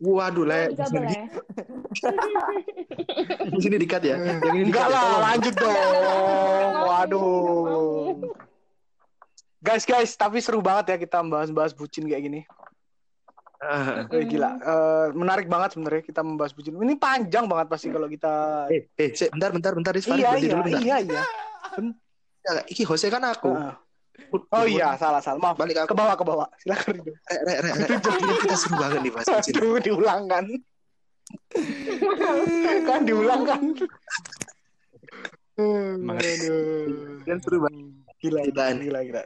Waduh, 0.00 0.44
le. 0.48 0.72
Enggak 0.72 0.88
boleh. 0.96 1.22
Di 3.52 3.60
sini 3.60 3.76
dikat 3.76 4.00
ya. 4.00 4.16
Yang 4.16 4.40
ini 4.48 4.72
Enggak 4.72 4.88
dikat 4.88 4.88
ya, 4.88 4.96
lah, 4.96 5.18
lanjut 5.28 5.54
dong. 5.60 5.76
Waduh. 6.88 8.16
Guys, 9.60 9.84
guys, 9.84 10.16
tapi 10.16 10.40
seru 10.40 10.64
banget 10.64 10.96
ya 10.96 10.96
kita 10.96 11.20
bahas-bahas 11.20 11.76
bucin 11.76 12.08
kayak 12.08 12.24
gini. 12.24 12.40
Ah, 13.60 14.08
Eh, 14.08 14.24
gila, 14.24 14.56
Eh, 14.56 15.06
menarik 15.12 15.44
banget 15.44 15.76
sebenarnya 15.76 16.00
kita 16.00 16.24
membahas 16.24 16.56
bucin. 16.56 16.72
Ini 16.80 16.96
panjang 16.96 17.44
banget 17.44 17.68
pasti 17.68 17.92
kalau 17.92 18.08
kita. 18.08 18.64
Eh, 18.72 18.88
eh, 18.96 19.12
bentar, 19.28 19.52
bentar, 19.52 19.72
bentar. 19.76 19.92
Farid, 20.00 20.16
iya, 20.16 20.32
berhenti 20.32 20.48
iya, 20.48 20.52
dulu, 20.56 20.62
bentar. 20.64 20.80
iya, 20.80 20.96
iya. 21.04 21.22
Ya, 22.40 22.52
Iki 22.72 22.88
Jose 22.88 23.12
kan 23.12 23.20
aku. 23.20 23.52
Heeh. 23.52 23.89
Oh 24.50 24.64
iya, 24.64 24.94
salah, 24.94 25.18
salah. 25.18 25.38
Maaf. 25.40 25.56
Balik 25.56 25.74
Ke 25.76 25.82
aku. 25.86 25.94
bawah, 25.94 26.14
ke 26.14 26.24
bawah. 26.24 26.46
Silakan. 26.58 26.94
Rek, 27.02 27.40
rek, 27.40 27.58
rek. 27.60 28.00
Ini 28.00 28.34
kita 28.42 28.56
seru 28.56 28.74
banget 28.76 29.00
nih, 29.00 29.12
Mas. 29.12 29.26
Bucin. 29.26 29.52
Aduh, 29.58 29.76
diulang 29.78 30.22
kan? 30.32 30.44
kan 32.86 33.00
diulang 33.02 33.42
kan? 33.44 33.62
Aduh. 35.58 37.20
Kan 37.22 37.38
seru 37.40 37.56
banget. 37.60 37.84
Gila, 38.20 38.40
gila, 38.46 38.64
gila, 38.76 39.00
gila. 39.02 39.22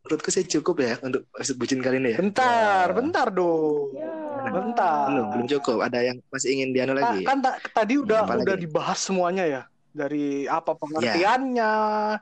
Menurutku 0.00 0.32
sih 0.32 0.42
cukup 0.42 0.80
ya 0.80 0.96
untuk 1.00 1.28
episode 1.30 1.58
bucin 1.58 1.78
kali 1.78 2.00
ini 2.00 2.16
ya. 2.16 2.18
Bentar, 2.18 2.86
bentar 2.90 3.28
dong. 3.30 3.94
Ya. 3.94 4.10
Bentar. 4.48 5.06
Belum, 5.06 5.26
belum 5.30 5.46
cukup. 5.50 5.78
Ada 5.84 5.98
yang 6.02 6.16
masih 6.26 6.48
ingin 6.50 6.68
dianu 6.72 6.92
lagi. 6.96 7.20
kan 7.22 7.38
ta- 7.38 7.60
tadi 7.70 8.00
udah 8.00 8.24
udah 8.24 8.40
lagi? 8.42 8.64
dibahas 8.64 8.98
semuanya 8.98 9.44
ya 9.44 9.62
dari 9.92 10.48
apa 10.48 10.72
Ya. 10.98 12.18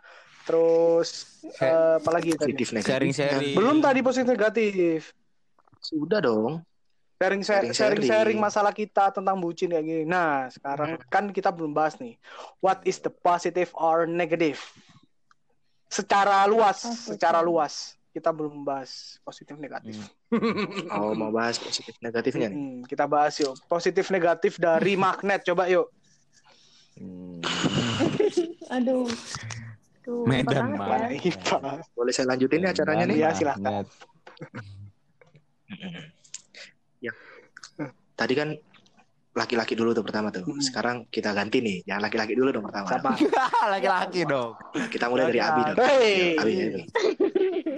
Terus 0.49 1.09
eh, 1.55 1.69
apa 1.95 2.11
lagi 2.11 2.33
tadi 2.33 2.51
Positif 2.51 2.73
negatif. 2.73 2.89
Sharing-sharing. 2.89 3.53
belum 3.53 3.77
tadi 3.79 4.01
positif 4.01 4.27
negatif 4.27 5.01
Sudah 5.79 6.19
dong. 6.19 6.65
sharing 7.15 7.43
sharing 7.43 7.71
Sharing-sharing. 7.71 8.09
sharing 8.09 8.39
masalah 8.39 8.73
kita 8.73 9.11
tentang 9.11 9.37
bucin 9.37 9.69
kayak 9.69 9.83
gini 9.83 10.03
nah 10.03 10.49
sekarang 10.49 10.97
kan 11.07 11.29
kita 11.29 11.51
belum 11.51 11.71
bahas 11.71 11.97
nih 11.97 12.17
what 12.59 12.81
is 12.83 12.97
the 12.99 13.11
positive 13.11 13.69
or 13.75 14.05
negative 14.05 14.57
secara 15.87 16.45
luas 16.45 16.81
Positif. 16.81 17.05
secara 17.11 17.41
luas 17.41 17.93
kita 18.09 18.31
belum 18.31 18.63
bahas 18.63 19.21
positif 19.21 19.55
negatif 19.55 19.95
Oh, 20.91 21.13
mau 21.13 21.29
bahas 21.29 21.57
positif 21.57 21.97
negatifnya 21.99 22.49
nih. 22.49 22.57
Hmm, 22.57 22.79
kita 22.83 23.05
bahas 23.05 23.37
yuk 23.37 23.57
positif 23.65 24.09
negatif 24.09 24.57
dari 24.57 24.97
magnet 25.01 25.45
coba 25.45 25.67
yuk 25.67 25.93
Hmm. 26.95 27.39
Aduh. 28.73 29.07
Tuh, 30.09 30.25
Medan 30.25 30.73
banget 30.73 30.81
mana? 30.81 31.07
ya. 31.13 31.21
Ipa. 31.21 31.59
Boleh 31.93 32.13
saya 32.17 32.33
lanjutin 32.33 32.65
nih 32.65 32.73
acaranya 32.73 33.05
nih? 33.05 33.17
Iya, 33.21 33.29
silakan. 33.37 33.85
Tadi 38.17 38.35
kan 38.35 38.49
laki-laki 39.37 39.77
dulu 39.77 39.93
tuh 39.93 40.01
pertama 40.03 40.33
tuh. 40.33 40.49
Hmm. 40.49 40.59
Sekarang 40.59 40.97
kita 41.13 41.37
ganti 41.37 41.61
nih. 41.61 41.85
Yang 41.85 42.01
laki-laki 42.09 42.33
dulu 42.35 42.49
dong 42.51 42.65
pertama. 42.67 42.89
siapa 42.89 43.11
Laki-laki 43.77 44.21
dong. 44.25 44.57
Kita 44.89 45.13
mulai 45.13 45.29
dari 45.29 45.41
Abi 45.45 45.61
dong. 45.69 45.77
Hey. 45.77 46.35
Abi, 46.41 46.53
Abi. 46.57 46.83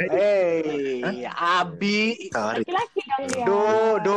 Hey, 0.06 1.26
Abi. 1.34 2.00
Laki-laki 2.30 3.00
dong 3.04 3.24
dia. 3.26 3.44
do, 3.44 3.62
do, 4.06 4.16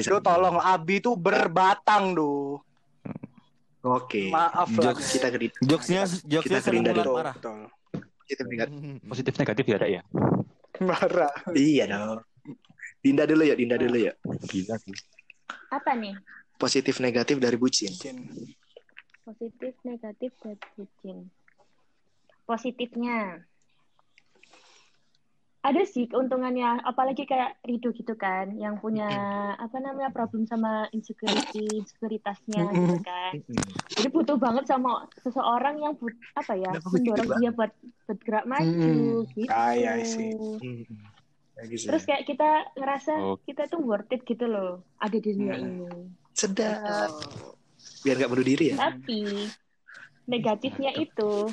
do, 0.00 0.16
tolong 0.24 0.56
Abi 0.64 1.04
tuh 1.04 1.14
berbatang 1.14 2.16
do. 2.16 2.56
Oke. 3.80 4.28
Maaf 4.28 4.68
lah. 4.76 4.92
Jokes. 4.92 5.08
Kita 5.16 5.32
ke 5.32 5.38
Jokesnya 5.64 6.02
jokesnya 6.28 6.40
Kita 6.44 6.58
sering 6.60 6.82
Betul, 6.84 7.16
marah. 7.16 7.34
betul. 7.36 7.58
kita 8.30 8.42
negatif. 8.46 8.78
Positif 9.10 9.34
negatif 9.40 9.64
ya 9.66 9.76
ada 9.80 9.88
ya. 9.90 10.02
Marah. 10.78 11.32
Iya 11.50 11.84
dong. 11.90 12.20
Dinda 13.00 13.24
dulu 13.24 13.42
ya, 13.42 13.54
Dinda 13.56 13.76
dulu 13.80 13.96
ya. 13.96 14.12
Gila 14.46 14.76
sih. 14.78 14.94
Apa 15.72 15.96
nih? 15.96 16.14
Positif 16.60 17.00
negatif 17.00 17.40
dari 17.40 17.56
bucin. 17.56 17.88
Bucin. 17.90 18.16
Positif, 19.24 19.72
negatif, 19.86 20.32
dan 20.42 20.58
bucin. 20.76 21.18
Positifnya. 22.44 23.46
Ada 25.60 25.84
sih 25.84 26.08
keuntungannya, 26.08 26.88
apalagi 26.88 27.28
kayak 27.28 27.60
Rido 27.60 27.92
gitu 27.92 28.16
kan, 28.16 28.56
yang 28.56 28.80
punya 28.80 29.04
apa 29.60 29.76
namanya 29.76 30.08
problem 30.08 30.48
sama 30.48 30.88
insecurity, 30.88 31.68
insekuritasnya 31.76 32.64
gitu 32.64 32.96
kan. 33.04 33.32
Jadi 33.92 34.08
butuh 34.08 34.40
banget 34.40 34.64
sama 34.64 35.04
seseorang 35.20 35.84
yang 35.84 35.92
but, 36.00 36.16
apa 36.32 36.56
ya, 36.56 36.72
begitu, 36.80 37.12
mendorong 37.12 37.30
dia 37.44 37.50
buat 37.52 37.72
bergerak 38.08 38.48
maju 38.48 39.28
gitu. 39.36 39.52
Ah, 39.52 39.76
iya, 39.76 40.00
I 40.00 40.04
see. 40.08 40.32
Hmm. 40.32 40.80
Ya. 41.60 41.76
Terus 41.76 42.08
kayak 42.08 42.24
kita 42.24 42.50
ngerasa 42.80 43.12
Oh. 43.20 43.36
kita 43.44 43.68
tuh 43.68 43.84
worth 43.84 44.08
it 44.16 44.24
gitu 44.24 44.48
loh, 44.48 44.80
ada 44.96 45.12
di 45.12 45.28
dunia 45.28 45.60
Hmm. 45.60 45.68
ini. 45.84 45.88
sedap. 46.32 47.12
Biar 48.00 48.16
nggak 48.16 48.32
bunuh 48.32 48.46
diri 48.48 48.72
ya. 48.72 48.80
Tapi 48.80 49.44
negatifnya 50.24 50.96
itu 50.96 51.52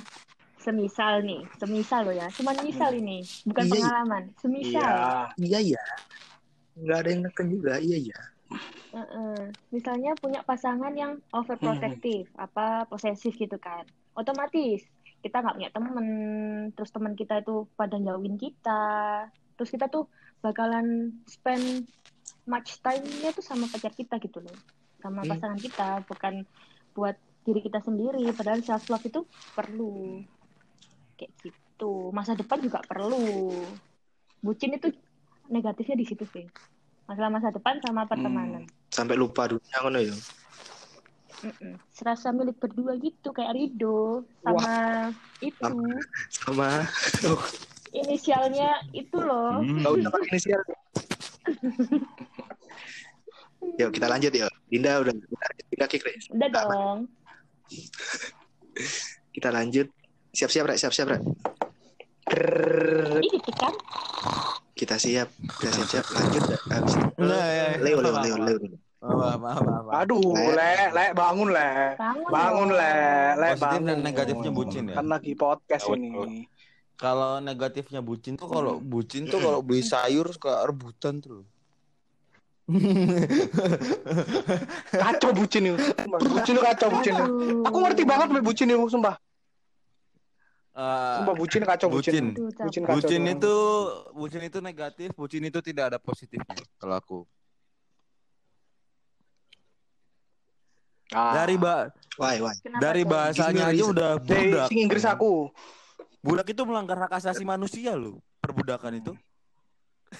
semisal 0.68 1.24
nih, 1.24 1.48
semisal 1.56 2.04
loh 2.04 2.16
ya, 2.20 2.28
cuma 2.36 2.52
misal 2.60 2.92
ini, 2.92 3.24
bukan 3.48 3.64
Iya. 3.64 3.72
pengalaman, 3.72 4.24
semisal. 4.44 4.92
Iya. 5.40 5.40
Iya 5.40 5.60
ya. 5.80 5.86
Nggak 6.76 6.98
ada 7.00 7.10
yang 7.10 7.22
neken 7.24 7.48
juga. 7.48 7.74
Iya 7.80 7.98
ya. 8.12 8.20
Heeh. 8.92 9.40
Misalnya 9.72 10.12
punya 10.20 10.44
pasangan 10.44 10.92
yang 10.92 11.24
overprotective, 11.32 12.28
apa 12.36 12.84
posesif 12.92 13.32
gitu 13.40 13.56
kan, 13.56 13.88
otomatis 14.12 14.84
kita 15.24 15.40
nggak 15.40 15.56
punya 15.58 15.72
temen, 15.72 16.08
terus 16.76 16.92
teman 16.92 17.16
kita 17.16 17.42
itu 17.42 17.66
pada 17.74 17.98
jauhin 17.98 18.36
kita, 18.38 18.84
terus 19.56 19.70
kita 19.72 19.88
tuh 19.88 20.12
bakalan 20.44 21.16
spend 21.26 21.88
much 22.48 22.80
time-nya 22.80 23.34
tuh 23.34 23.44
sama 23.44 23.68
pacar 23.68 23.92
kita 23.92 24.20
gitu 24.20 24.40
loh, 24.40 24.56
sama 25.02 25.24
Hmm. 25.24 25.32
pasangan 25.36 25.60
kita, 25.60 25.90
bukan 26.06 26.44
buat 26.94 27.16
diri 27.44 27.60
kita 27.60 27.82
sendiri. 27.84 28.24
Padahal 28.32 28.62
self 28.64 28.88
love 28.88 29.04
itu 29.04 29.26
perlu, 29.52 30.22
kayak 31.18 31.34
gitu. 31.42 32.14
Masa 32.14 32.38
depan 32.38 32.62
juga 32.62 32.80
perlu. 32.86 33.50
Bucin 34.40 34.78
itu 34.78 34.94
negatifnya 35.50 35.98
di 35.98 36.06
situ 36.06 36.24
sih, 36.30 36.46
masalah 37.10 37.34
masa 37.34 37.50
depan 37.50 37.82
sama 37.82 38.06
pertemanan. 38.06 38.70
Sampai 38.94 39.18
lupa 39.18 39.50
dunia 39.50 39.78
ngono 39.82 40.00
ya. 40.00 40.14
Serasa 41.94 42.34
milik 42.34 42.58
berdua 42.58 42.98
gitu 42.98 43.30
kayak 43.30 43.54
Rido 43.54 44.26
sama 44.42 45.14
itu 45.42 45.62
Sama. 45.62 45.90
Sama. 46.30 46.70
inisialnya 47.98 48.70
itu 48.94 49.18
loh. 49.18 49.64
Hmm. 49.64 49.84
Pakai 49.86 50.28
inisial. 50.34 50.62
Yuk 53.82 53.90
kita 53.94 54.08
lanjut 54.10 54.34
ya. 54.34 54.50
Dinda 54.70 55.02
udah 55.02 55.14
udah, 55.14 55.48
Rek. 55.54 55.66
Udah 56.34 56.50
dong. 56.52 57.08
Kita 59.34 59.50
lanjut. 59.54 59.88
Siap-siap 60.38 60.70
Rek, 60.70 60.78
siap-siap 60.78 61.08
Rek. 61.18 61.22
Ini 62.30 63.40
kan? 63.58 63.74
Kita 64.78 65.02
siap. 65.02 65.34
Kita 65.34 65.72
siap-siap 65.74 66.06
lanjut. 66.14 66.44
Habis 66.70 66.94
itu. 66.94 67.10
Ya, 67.26 67.42
ya. 67.50 67.66
Leo, 67.82 67.98
Leo, 68.06 68.14
Leo, 68.22 68.38
Leo. 68.46 68.58
Maaf, 69.02 69.42
maaf, 69.42 69.62
maaf. 69.66 69.86
Aduh, 70.06 70.22
Le. 70.22 70.54
le, 70.54 70.70
le, 70.94 71.06
bangun 71.18 71.50
le. 71.50 71.98
Bangun. 72.30 72.70
Le, 72.70 72.92
le 73.34 73.48
Positif 73.58 73.66
bangun. 73.66 73.90
dan 73.90 73.98
negatifnya 74.06 74.52
bucin 74.54 74.84
ya? 74.94 74.96
Kan 75.02 75.08
lagi 75.10 75.34
podcast 75.34 75.86
Tahu, 75.90 75.98
ini. 75.98 76.46
Kalau 77.02 77.42
negatifnya 77.42 78.02
bucin 78.06 78.38
tuh 78.38 78.46
kalau 78.46 78.78
bucin 78.78 79.26
tuh 79.26 79.42
kalau 79.42 79.66
beli 79.66 79.82
sayur 79.82 80.30
suka 80.30 80.62
rebutan 80.70 81.18
tuh. 81.18 81.46
Kacau 85.02 85.34
bucin 85.34 85.74
itu. 85.74 85.78
Bucin 86.06 86.54
itu 86.54 86.62
kacau 86.62 86.88
bucin 86.94 87.14
itu. 87.18 87.26
Aku 87.66 87.78
ngerti 87.82 88.04
banget 88.06 88.28
bucin 88.46 88.70
itu, 88.70 88.86
sumpah. 88.86 89.18
Eh, 90.78 91.16
Sumpah 91.18 91.34
bucin 91.34 91.62
kacau 91.66 91.90
bucin. 91.90 92.38
bucin. 92.38 92.62
Bucin 92.62 92.82
kacau. 92.86 92.96
bucin 93.02 93.20
doang. 93.20 93.34
itu 93.34 93.56
bucin 94.14 94.42
itu 94.46 94.60
negatif, 94.62 95.10
bucin 95.12 95.42
itu 95.42 95.60
tidak 95.60 95.90
ada 95.90 95.98
positifnya 95.98 96.54
kalau 96.78 96.94
aku. 96.94 97.20
Ah. 101.10 101.34
Dari 101.34 101.58
ba 101.58 101.90
Why, 102.18 102.38
why? 102.38 102.54
Dari 102.78 103.02
bahasanya 103.04 103.70
aja 103.70 103.84
udah 103.86 104.10
budak. 104.18 104.70
sing 104.70 104.80
Inggris 104.80 105.02
aku. 105.02 105.50
Budak 106.20 106.46
itu 106.46 106.62
melanggar 106.62 106.98
hak 107.00 107.16
asasi 107.16 107.42
manusia 107.42 107.94
loh, 107.94 108.22
perbudakan 108.38 108.98
itu. 108.98 109.14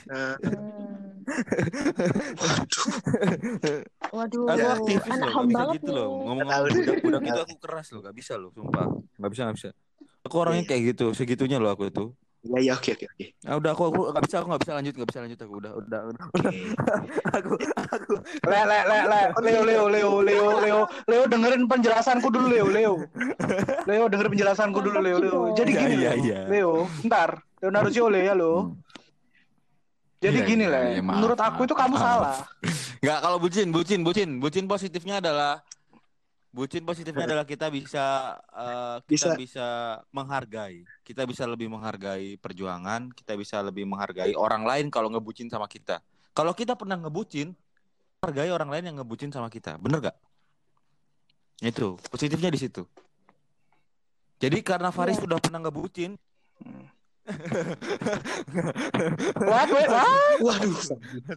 Nah, 0.06 0.38
Hmm. 0.38 1.26
Waduh, 4.10 4.48
Aku 4.48 4.58
Ya. 4.58 4.74
aktivis 4.74 5.12
anak 5.12 5.22
loh, 5.22 5.34
ham 5.34 5.44
gak 5.44 5.44
bisa 5.44 5.60
banget 5.60 5.76
gitu 5.76 5.92
loh. 5.92 6.08
Ngomong 6.24 6.48
budak-budak 6.72 7.22
itu 7.26 7.40
aku 7.44 7.56
keras 7.60 7.88
loh, 7.92 8.00
gak 8.00 8.16
bisa 8.16 8.34
loh, 8.40 8.50
sumpah. 8.52 8.88
Gak 9.20 9.30
bisa, 9.30 9.42
gak 9.46 9.56
bisa. 9.60 9.70
Aku 10.28 10.36
orangnya 10.38 10.62
Iya. 10.62 10.70
kayak 10.70 10.84
gitu, 10.92 11.06
segitunya 11.12 11.58
loh 11.58 11.72
aku 11.72 11.88
itu. 11.88 12.12
ya, 12.44 12.60
ya, 12.62 12.74
oke, 12.76 12.92
oke, 12.94 13.06
oke. 13.08 13.26
Ah, 13.44 13.56
udah 13.56 13.72
aku, 13.72 13.84
aku 13.88 14.02
gak 14.10 14.24
bisa, 14.24 14.36
aku 14.40 14.48
gak 14.50 14.62
bisa 14.62 14.74
lanjut, 14.74 14.94
gak 14.96 15.10
bisa 15.10 15.20
lanjut 15.20 15.40
aku 15.42 15.54
udah, 15.58 15.72
udah, 15.74 16.02
udah. 16.06 16.24
Oke. 16.30 16.58
aku, 17.38 17.52
aku. 17.88 18.14
Le, 18.46 18.60
le, 18.62 18.80
le, 18.86 18.98
le. 19.04 19.22
Leo, 19.42 19.62
Leo, 19.64 19.84
Leo, 19.88 20.12
Leo, 20.22 20.46
Leo, 20.58 20.80
Leo 21.04 21.24
dengerin 21.26 21.64
penjelasanku 21.66 22.28
dulu, 22.30 22.48
Leo, 22.48 22.68
Leo. 22.68 22.94
Leo 23.84 24.04
dengerin 24.06 24.32
penjelasanku 24.34 24.80
dulu, 24.80 25.00
Leo, 25.02 25.18
Leo. 25.18 25.40
Jadi 25.54 25.72
gini, 25.74 25.96
Leo. 25.98 26.14
iya. 26.18 26.40
Leo, 26.46 26.72
ntar. 27.04 27.42
Leonardo 27.58 27.90
Ciole 27.90 28.22
ya, 28.22 28.32
lo. 28.32 28.78
Jadi 30.18 30.40
Iya, 30.40 30.48
gini, 30.48 30.66
Le. 30.66 30.82
iya, 30.94 31.02
maaf, 31.02 31.14
Menurut 31.16 31.38
aku 31.38 31.62
maaf, 31.62 31.68
itu 31.68 31.76
kamu 31.76 31.94
maaf. 31.94 32.02
salah. 32.02 32.36
Nggak 32.98 33.18
kalau 33.20 33.38
bucin, 33.38 33.68
bucin, 33.70 34.00
bucin, 34.02 34.30
bucin 34.40 34.66
positifnya 34.66 35.20
adalah 35.20 35.62
bucin 36.52 36.84
positifnya 36.88 37.28
adalah 37.28 37.46
kita 37.46 37.68
bisa 37.70 38.38
eh, 38.56 38.98
kita 39.06 39.36
bisa. 39.38 39.68
menghargai, 40.10 40.88
kita 41.04 41.28
bisa 41.28 41.44
lebih 41.46 41.68
menghargai 41.70 42.40
perjuangan, 42.40 43.12
kita 43.14 43.38
bisa 43.38 43.62
lebih 43.62 43.86
menghargai 43.86 44.34
orang 44.34 44.64
lain 44.64 44.88
kalau 44.90 45.12
ngebucin 45.12 45.52
sama 45.52 45.68
kita. 45.70 46.02
Kalau 46.34 46.54
kita 46.54 46.78
pernah 46.78 46.98
ngebucin, 46.98 47.54
hargai 48.24 48.50
orang 48.50 48.70
lain 48.70 48.84
yang 48.94 48.96
ngebucin 49.02 49.30
sama 49.34 49.50
kita, 49.52 49.78
bener 49.78 50.12
gak? 50.12 50.18
Itu 51.62 51.98
positifnya 52.10 52.54
di 52.54 52.60
situ. 52.62 52.86
Jadi 54.38 54.62
karena 54.62 54.94
Faris 54.94 55.18
Iya. 55.18 55.26
sudah 55.26 55.38
pernah 55.42 55.66
ngebucin, 55.66 56.14
What, 59.36 59.68
wait, 59.68 59.90
what? 59.92 60.40
Waduh. 60.40 60.80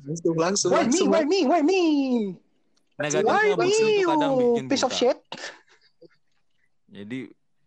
Langsung, 0.07 0.37
langsung, 0.39 0.71
Why 0.71 0.87
me, 0.87 1.03
why 1.11 1.25
me, 1.27 1.41
why 1.51 1.63
me? 1.67 1.83
Negatifnya 3.01 3.57
bucin 3.57 3.87
itu 3.89 4.09
kadang 4.09 4.33
bikin 4.37 4.65
piece 4.69 4.85
of 4.85 4.93
buta. 4.93 5.01
shit? 5.01 5.19
Jadi 6.91 7.19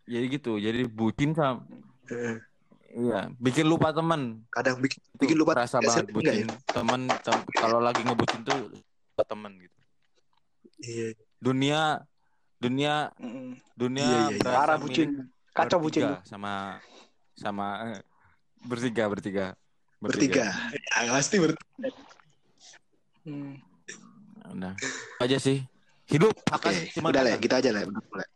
jadi 0.04 0.24
gitu, 0.30 0.52
jadi 0.60 0.80
bucin 0.86 1.30
sama 1.34 1.64
Heeh. 2.06 2.36
Iya, 2.94 3.26
bikin 3.42 3.66
lupa 3.66 3.90
teman. 3.90 4.46
Kadang 4.54 4.78
bikin, 4.78 5.02
Itu 5.02 5.18
bikin 5.26 5.36
lupa 5.42 5.58
Rasa 5.58 5.82
banget 5.82 6.14
bucin 6.14 6.46
Enggak 6.46 6.62
teman 6.70 7.00
tem- 7.10 7.46
kalau 7.58 7.82
lagi 7.82 8.06
ngebucin 8.06 8.46
tuh 8.46 8.70
lupa 8.70 9.22
teman 9.26 9.52
gitu. 9.58 9.78
Iya. 10.78 11.08
Dunia 11.42 11.80
dunia 12.62 13.10
dunia 13.74 14.06
Iya, 14.06 14.18
iya, 14.30 14.36
iya. 14.38 14.54
Parah 14.54 14.78
bucin. 14.78 15.26
Kacau 15.50 15.82
bucin. 15.82 16.06
bertiga 16.06 16.22
sama 16.22 16.78
sama 17.34 17.66
eh, 17.98 18.00
bertiga 18.62 19.04
bertiga 19.10 19.46
Bertiga. 19.98 20.52
Ya, 21.00 21.10
pasti 21.16 21.40
bertiga. 21.40 21.88
Hmm. 23.24 23.56
Nah, 24.52 24.76
aja 25.24 25.40
sih. 25.40 25.64
Hidup 26.04 26.36
Oke, 26.52 26.52
akan 26.52 26.72
cuma 26.92 27.08
udah 27.08 27.24
lah, 27.24 27.40
gitu 27.40 27.54
aja 27.56 27.70
lah. 27.72 27.88
Udah 27.88 28.02
mulai. 28.12 28.28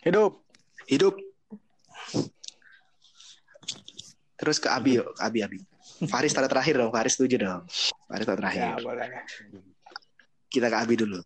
Hidup. 0.00 0.32
Hidup. 0.88 1.14
Terus 4.40 4.56
ke 4.56 4.68
Abi 4.72 4.96
yuk, 4.96 5.12
ke 5.12 5.20
Abi 5.20 5.44
Abi. 5.44 5.58
Faris 6.08 6.32
tanda 6.32 6.48
terakhir 6.48 6.80
dong, 6.80 6.90
Faris 6.90 7.14
setuju 7.14 7.36
dong. 7.36 7.62
Faris 8.08 8.24
tanda 8.24 8.40
terakhir. 8.40 8.60
Ya, 8.64 8.76
boleh. 8.80 9.08
Kita 10.48 10.72
ke 10.72 10.76
Abi 10.80 10.94
dulu. 10.96 11.20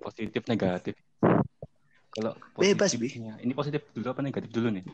Positif 0.00 0.42
negatif. 0.48 0.96
Kalau 2.08 2.32
Bebas, 2.56 2.96
Bi. 2.96 3.06
positifnya, 3.06 3.36
ini 3.44 3.52
positif 3.52 3.84
dulu 3.92 4.08
apa 4.10 4.20
negatif 4.24 4.50
dulu 4.50 4.68
nih? 4.72 4.84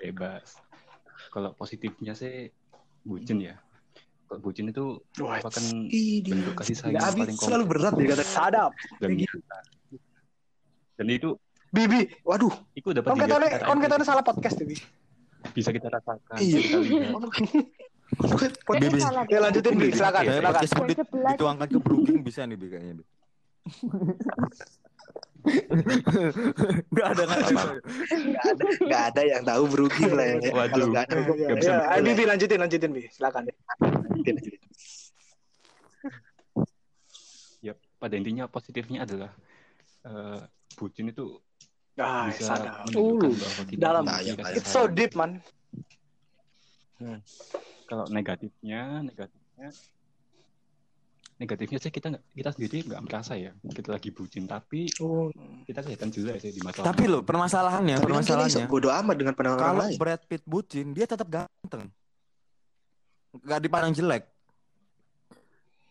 Bebas. 0.00 0.58
Kalau 1.30 1.52
positifnya 1.54 2.16
sih 2.16 2.50
bucin 3.04 3.38
ya. 3.38 3.54
Kalau 4.24 4.40
bucin 4.40 4.66
itu 4.66 4.84
merupakan 5.14 5.62
bentuk 6.24 6.54
kasih 6.56 6.74
sayang 6.74 6.92
Ya, 6.92 7.00
yang 7.04 7.14
paling 7.14 7.36
selalu 7.36 7.64
kompleks 7.64 7.70
berat 7.70 7.92
dia 7.94 8.08
kata. 8.10 8.24
sadap. 8.24 8.70
dan 8.98 9.10
nyata. 9.14 9.58
Dan 10.94 11.06
itu 11.08 11.30
Bibi, 11.68 12.00
Waduh, 12.22 12.54
itu 12.72 12.88
dapat 12.90 13.10
kon 13.10 13.18
secara 13.18 13.66
kon 13.66 13.76
empiris. 13.76 14.06
salah 14.06 14.22
podcast 14.22 14.54
tuh, 14.54 14.62
Bi. 14.64 14.78
bisa 15.50 15.70
kita 15.70 15.90
rasakan, 15.90 16.38
Iya. 16.38 16.58
Bibi. 18.70 18.98
Ya 19.26 19.38
lanjutin 19.42 19.74
Bi, 19.74 19.90
silakan, 19.90 20.22
silakan. 20.22 20.54
podcast 20.54 21.10
dituangkan 21.34 21.68
ke 21.68 21.78
Brooking 21.78 22.22
bisa 22.22 22.46
nih 22.46 22.54
Bi 22.54 22.66
kayaknya 22.68 22.94
Bi. 22.96 23.04
Gak 26.94 27.06
ada 27.12 27.22
nggak 27.28 27.40
ada. 27.44 27.62
Nggak 28.80 29.02
ada, 29.12 29.20
yang 29.28 29.42
tahu 29.44 29.62
Brooking 29.68 30.12
lah 30.16 30.26
ya. 30.26 30.36
Waduh. 30.50 30.72
Kalau 30.72 30.86
nggak 30.88 31.04
ada, 31.04 31.14
Ya, 31.14 31.24
Nggak 31.36 31.58
bisa 31.60 31.72
ya, 31.72 32.00
Bi, 32.00 32.10
ya. 32.10 32.14
Bi, 32.16 32.24
lanjutin, 32.24 32.58
lanjutin 32.60 32.90
Bi, 32.96 33.02
silakan. 33.12 33.42
Ya, 37.60 37.72
pada 38.00 38.14
intinya 38.16 38.44
positifnya 38.48 39.04
adalah 39.04 39.30
eh, 40.04 40.40
bucin 40.76 41.12
itu 41.12 41.40
Ah, 41.94 42.26
bisa 42.26 42.58
sadar. 42.58 42.82
Uh, 42.90 43.22
dalam. 43.78 44.02
Nah, 44.02 44.18
kasih 44.18 44.58
It's 44.58 44.66
so 44.74 44.90
deep, 44.90 45.14
man. 45.14 45.38
Kalau 47.86 48.10
negatifnya, 48.10 48.98
negatifnya, 49.06 49.70
negatifnya 51.34 51.76
sih 51.76 51.88
kita 51.88 52.08
nggak- 52.08 52.24
kita 52.32 52.48
sendiri 52.50 52.76
nggak 52.84 53.00
merasa 53.02 53.32
ya 53.34 53.50
kita 53.66 53.88
lagi 53.90 54.08
bucin, 54.08 54.44
tapi 54.44 54.86
Oh, 54.98 55.28
kita 55.62 55.80
kelihatan 55.80 56.08
jelas 56.08 56.38
sih 56.38 56.48
di 56.48 56.60
mata 56.60 56.80
Tapi 56.80 57.04
orang. 57.04 57.10
loh 57.10 57.20
permasalahannya, 57.22 57.94
tapi 57.96 58.04
kan 58.04 58.08
permasalahannya. 58.22 58.66
bodo 58.66 58.88
amat 58.88 59.14
dengan 59.14 59.32
pandangan 59.32 59.56
orang 59.56 59.68
Kalau 59.68 59.82
lain. 59.84 59.96
Brad 59.96 60.20
Pitt 60.24 60.42
bucin, 60.44 60.86
dia 60.90 61.04
tetap 61.04 61.26
ganteng. 61.26 61.88
Gak 63.36 63.58
dipandang 63.60 63.92
jelek. 63.92 64.22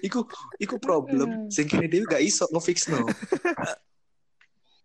Iku, 0.00 0.20
iku 0.56 0.74
problem. 0.78 1.48
Sing 1.48 1.64
kini 1.64 1.88
dia 1.88 2.00
gak 2.04 2.20
iso 2.20 2.44
ngefix 2.48 2.86
no. 2.86 3.02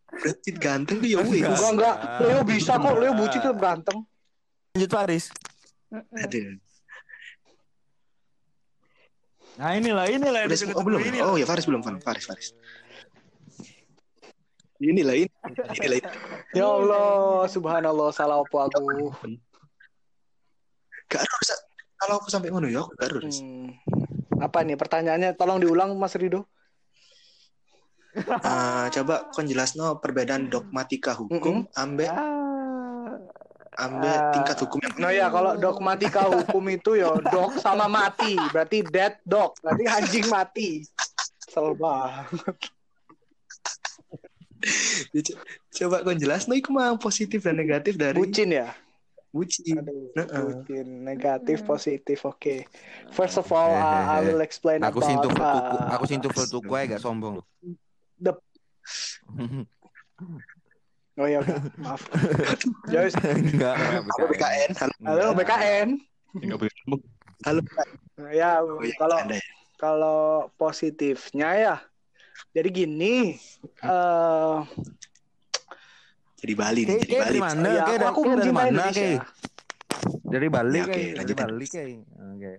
Brad 0.10 0.38
Pitt 0.42 0.58
ganteng 0.58 0.98
tuh 0.98 1.08
ya 1.08 1.20
wis. 1.22 1.44
Enggak, 1.44 1.70
enggak. 1.70 1.96
Leo 2.20 2.42
bisa 2.44 2.72
kok, 2.76 2.96
Leo 2.96 3.12
bucin 3.14 3.40
tetap 3.40 3.58
ganteng. 3.58 3.98
Lanjut 4.72 4.90
Faris. 4.90 5.26
Mm-mm. 5.90 6.20
Aduh. 6.20 6.58
Nah 9.58 9.74
inilah, 9.76 10.06
inilah 10.08 10.40
yang 10.46 10.50
Udah 10.52 10.56
disebut 10.56 10.76
semua- 10.76 10.84
oh, 10.84 10.86
belum. 10.86 11.00
ini. 11.04 11.20
Oh 11.24 11.36
ya 11.40 11.46
Faris 11.50 11.66
belum, 11.66 11.82
Faris, 11.82 12.26
Faris. 12.28 12.50
Inilah 14.80 15.16
ini. 15.16 15.28
Inilah 15.76 15.98
ini. 16.00 16.10
Ya 16.56 16.66
Allah, 16.68 17.44
subhanallah, 17.50 18.10
salah 18.16 18.40
apa 18.40 18.58
aku. 18.70 19.12
Gak 21.10 21.26
harus 21.26 21.50
kalau 22.00 22.22
aku 22.22 22.30
sampai 22.32 22.54
ngono 22.54 22.70
ya 22.70 22.86
aku 22.86 22.94
gak 22.96 23.08
harus. 23.12 23.42
Hmm. 23.42 23.74
Apa 24.40 24.64
nih 24.64 24.80
pertanyaannya? 24.80 25.36
Tolong 25.36 25.60
diulang 25.60 25.98
Mas 26.00 26.16
Rido. 26.16 26.48
Eh, 28.16 28.86
coba 28.90 29.30
kon 29.30 29.46
jelasno 29.46 30.00
perbedaan 30.02 30.50
dogmatika 30.50 31.14
hukum 31.14 31.68
ambek 31.78 32.10
ambek 33.80 34.20
tingkat 34.36 34.58
hukum 34.60 34.78
yang 34.84 34.94
Nah 35.00 35.12
ya 35.16 35.28
kalau 35.32 35.56
dogmatika 35.56 36.28
hukum 36.36 36.64
itu 36.68 37.00
ya 37.00 37.16
dog 37.24 37.56
sama 37.64 37.88
mati, 37.88 38.36
berarti 38.52 38.84
dead 38.84 39.16
dog, 39.24 39.56
berarti 39.64 39.84
anjing 39.88 40.28
mati. 40.28 40.84
Kesel 41.40 41.74
banget. 41.80 42.28
Ya, 45.16 45.22
co- 45.24 45.40
coba 45.72 46.04
kon 46.04 46.20
jelasno 46.20 46.52
iku 46.52 46.76
mah 46.76 47.00
positif 47.00 47.40
dan 47.48 47.56
negatif 47.56 47.96
dari 47.96 48.20
Bucin 48.20 48.52
ya? 48.52 48.76
bucin. 49.30 49.78
Aduh, 49.80 50.10
Heeh. 50.18 50.42
bucin. 50.42 50.88
Negatif, 51.06 51.62
Hmm. 51.64 51.70
positif, 51.70 52.20
oke. 52.26 52.66
First 53.14 53.38
of 53.40 53.48
all, 53.54 53.72
uh, 53.72 54.04
I 54.10 54.26
will 54.26 54.42
explain 54.42 54.82
Aku 54.84 55.00
about, 55.00 55.08
sintu 55.08 55.30
uh, 55.38 55.94
aku 55.96 56.06
sintu 56.10 56.28
aja 56.34 56.98
gak 56.98 57.02
sombong. 57.02 57.40
The- 58.20 58.36
Oh 61.20 61.28
ya 61.28 61.44
udah, 61.44 61.60
maaf. 61.84 62.02
Ya 62.96 63.04
wis. 63.04 63.12
Enggak, 63.20 63.76
enggak 63.76 64.04
Halo 64.08 64.26
BKN, 64.32 64.72
halo, 65.04 65.26
BKN. 65.36 65.90
Ya, 66.40 66.56
boleh 66.56 66.74
halo. 67.44 67.62
Ya, 68.32 68.52
Oh, 68.64 68.80
ya, 68.80 68.96
kalau 68.96 69.18
ya. 69.28 69.42
kalau 69.76 70.20
positifnya 70.56 71.50
ya. 71.54 71.76
Jadi 72.56 72.70
gini, 72.72 73.36
eh 73.84 74.58
Jadi 76.40 76.54
Bali 76.56 76.82
nih, 76.88 76.98
jadi 77.04 77.14
Bali. 77.20 77.28
dari 77.28 77.40
mana? 77.44 77.68
ya, 77.68 77.84
aku, 77.84 77.92
dari 77.92 78.06
aku 78.08 78.22
dari 78.24 78.52
mana? 78.56 78.84
Kayak 78.96 79.24
dari 80.24 80.48
Bali 80.48 80.80
Ya, 80.80 80.86
oke, 80.88 81.04
dari. 81.20 81.34
Bali 81.36 81.66
kayak. 81.68 82.00
Oke. 82.16 82.54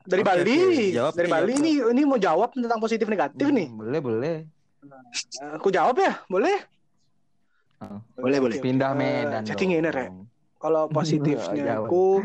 Dari 0.00 0.22
Bali. 0.22 0.58
Jawab, 0.92 1.12
dari 1.16 1.28
Bali 1.32 1.52
jawab. 1.56 1.64
ini 1.64 1.70
ini 1.96 2.02
mau 2.04 2.18
jawab 2.20 2.48
tentang 2.52 2.76
positif 2.76 3.08
negatif 3.08 3.46
nih. 3.48 3.68
Hmm, 3.72 3.80
Boleh, 3.80 4.00
boleh. 4.04 4.36
Aku 5.56 5.72
jawab 5.72 5.96
ya, 5.96 6.20
boleh? 6.28 6.60
Oh. 7.80 8.00
Boleh, 8.20 8.38
boleh. 8.44 8.58
Pindah 8.60 8.92
oke. 8.92 9.00
Medan. 9.00 9.42
Jadi 9.44 9.64
dong. 9.64 9.70
ngene 9.72 9.90
rek, 9.90 10.10
kalau 10.60 10.84
positifnya 10.96 11.80
aku 11.80 12.20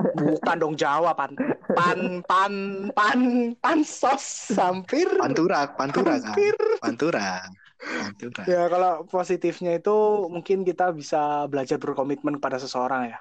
bukan 0.00 0.56
dong 0.56 0.74
Jawa 0.80 1.12
pan 1.12 1.36
pan 1.76 2.24
pan 2.24 2.52
pan 2.96 3.20
pansos 3.60 4.48
hampir 4.56 5.04
Pantura, 5.20 5.68
Pantura 5.76 6.16
kan. 6.16 6.32
hampir 6.32 6.56
Pantura. 6.80 7.44
Pantura. 7.80 8.42
ya 8.48 8.68
kalau 8.68 9.04
positifnya 9.08 9.76
itu 9.76 9.96
mungkin 10.28 10.64
kita 10.64 10.92
bisa 10.96 11.44
belajar 11.52 11.76
berkomitmen 11.76 12.40
kepada 12.40 12.56
seseorang 12.60 13.12
ya 13.12 13.18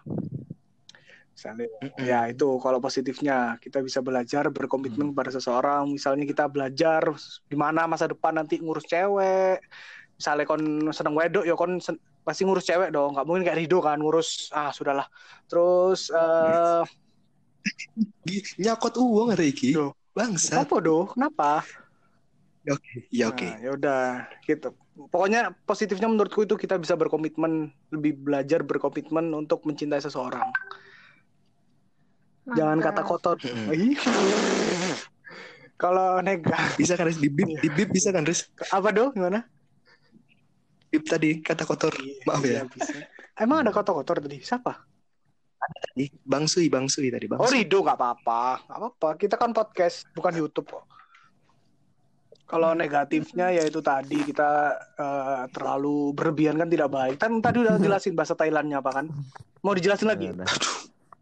misalnya 1.36 1.68
Mm-mm. 1.80 2.04
ya 2.04 2.20
itu 2.28 2.48
kalau 2.60 2.84
positifnya 2.84 3.56
kita 3.64 3.80
bisa 3.80 4.04
belajar 4.04 4.52
berkomitmen 4.52 5.16
kepada 5.16 5.32
seseorang 5.32 5.88
misalnya 5.88 6.28
kita 6.28 6.52
belajar 6.52 7.08
gimana 7.48 7.88
masa 7.88 8.12
depan 8.12 8.36
nanti 8.36 8.60
ngurus 8.60 8.84
cewek 8.84 9.64
misalnya 10.20 10.44
kon 10.44 10.60
seneng 10.92 11.16
wedok 11.16 11.48
ya 11.48 11.56
kon 11.56 11.80
sen- 11.80 12.04
pasti 12.28 12.44
ngurus 12.44 12.68
cewek 12.68 12.92
dong 12.92 13.16
nggak 13.16 13.24
mungkin 13.24 13.48
kayak 13.48 13.64
Rido 13.64 13.80
kan 13.80 14.04
ngurus 14.04 14.52
ah 14.52 14.76
sudahlah 14.76 15.08
terus 15.48 16.12
eh 16.12 16.84
Gi- 18.28 18.60
Nyakot 18.60 19.00
uang. 19.00 19.32
Duh. 19.72 19.96
Bangsa. 20.12 20.68
apa 20.68 20.76
doh 20.84 21.16
kenapa 21.16 21.64
Oke, 22.68 23.08
ya 23.08 23.32
oke. 23.32 23.48
Nah, 23.48 23.56
ya 23.64 23.70
udah 23.72 24.02
gitu. 24.44 24.76
Pokoknya 25.10 25.56
positifnya 25.64 26.12
menurutku 26.12 26.44
itu 26.44 26.60
kita 26.60 26.76
bisa 26.76 26.92
berkomitmen, 26.94 27.72
lebih 27.90 28.20
belajar 28.20 28.68
berkomitmen 28.68 29.32
untuk 29.32 29.64
mencintai 29.64 30.04
seseorang. 30.04 30.44
Jangan 32.52 32.84
kata 32.84 33.02
kotor. 33.08 33.40
Kalau 35.82 36.20
nega 36.20 36.60
Bisa 36.76 37.00
kan 37.00 37.08
Riz? 37.08 37.16
Di 37.16 37.32
bip, 37.32 37.48
di 37.64 37.72
bip 37.72 37.90
bisa 37.96 38.12
kan 38.12 38.28
Riz? 38.28 38.52
apa 38.76 38.92
doh 38.92 39.16
gimana? 39.16 39.48
Bip 40.90 41.06
tadi 41.06 41.38
kata 41.40 41.64
kotor. 41.70 41.94
Maaf 42.26 42.42
ya. 42.42 42.62
Iya, 42.62 42.64
bisa. 42.66 42.98
Emang 43.38 43.62
ada 43.62 43.70
kata 43.70 43.94
kotor 43.94 44.18
tadi? 44.20 44.42
Siapa? 44.42 44.74
Tadi 45.60 46.10
Bang 46.26 46.50
Sui, 46.50 46.66
Bang 46.72 46.90
Sui 46.90 47.14
tadi 47.14 47.30
Bang. 47.30 47.38
Oh. 47.38 47.48
Rido 47.48 47.86
nggak 47.86 47.98
apa-apa, 48.00 48.66
nggak 48.66 48.78
apa-apa. 48.80 49.10
Kita 49.22 49.36
kan 49.38 49.54
podcast 49.54 50.10
bukan 50.18 50.34
YouTube 50.34 50.66
kok. 50.66 50.86
Kalau 52.50 52.74
negatifnya 52.74 53.54
ya 53.54 53.62
itu 53.62 53.78
tadi 53.78 54.26
kita 54.26 54.74
eh, 54.98 55.42
terlalu 55.54 56.18
berlebihan 56.18 56.58
kan 56.58 56.66
tidak 56.66 56.90
baik. 56.90 57.22
Kan 57.22 57.38
tadi 57.38 57.62
udah 57.62 57.78
jelasin 57.86 58.18
bahasa 58.18 58.34
Thailandnya 58.34 58.82
apa 58.82 58.90
kan? 58.90 59.06
Mau 59.62 59.78
dijelasin 59.78 60.10
lagi? 60.10 60.34
Udah, 60.34 60.50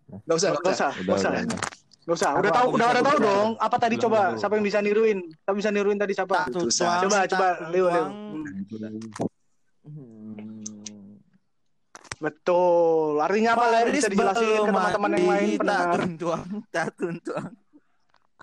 Nggak 0.07 0.37
usah, 0.39 0.49
Gak 0.55 0.61
nggak 0.63 0.71
usah. 0.71 0.91
gak 1.03 1.17
usah. 1.19 1.31
udah. 1.35 1.59
Gak 2.07 2.15
usah, 2.15 2.31
udah 2.39 2.51
tahu, 2.55 2.67
udah 2.79 2.87
udah 2.87 3.03
tahu 3.03 3.17
dong. 3.19 3.49
Apa 3.59 3.75
tadi 3.75 3.99
coba? 3.99 4.39
Siapa 4.39 4.55
yang 4.55 4.63
bisa 4.63 4.79
niruin? 4.79 5.27
Siapa 5.43 5.55
bisa 5.59 5.69
niruin 5.75 5.99
tadi 5.99 6.15
siapa? 6.15 6.47
Coba, 6.47 7.27
coba, 7.27 7.47
Leo, 7.67 7.91
Leo. 7.91 8.07
Hmm. 9.87 11.17
Betul. 12.17 13.21
Artinya 13.21 13.55
apa? 13.55 13.65
Faris 13.71 13.93
Bisa 14.01 14.09
dijelasin 14.11 14.47
ke 14.47 14.61
teman-teman 14.67 15.11
yang 15.15 15.27
lain 15.29 15.49
pendengar. 15.61 15.95
tuntuang, 16.01 16.47
tak 16.73 16.87
tuntuang. 16.97 17.53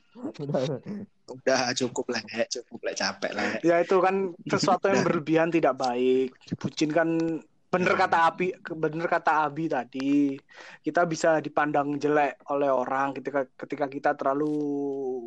Udah, 1.28 1.70
cukup 1.76 2.06
lah, 2.08 2.22
cukup 2.48 2.80
lah, 2.88 2.94
capek 2.96 3.32
lah. 3.36 3.60
Ya 3.60 3.84
itu 3.84 4.00
kan 4.00 4.32
sesuatu 4.48 4.88
yang 4.88 5.04
berlebihan 5.04 5.52
tidak 5.52 5.76
baik. 5.76 6.32
Bucin 6.56 6.90
kan 6.90 7.38
bener 7.68 7.94
kata 8.00 8.18
Abi, 8.32 8.48
bener 8.56 9.06
kata 9.06 9.44
Abi 9.44 9.68
tadi. 9.68 10.40
Kita 10.80 11.04
bisa 11.04 11.36
dipandang 11.44 12.00
jelek 12.00 12.40
oleh 12.48 12.72
orang 12.72 13.12
ketika 13.12 13.44
ketika 13.60 13.86
kita 13.86 14.10
terlalu 14.16 14.52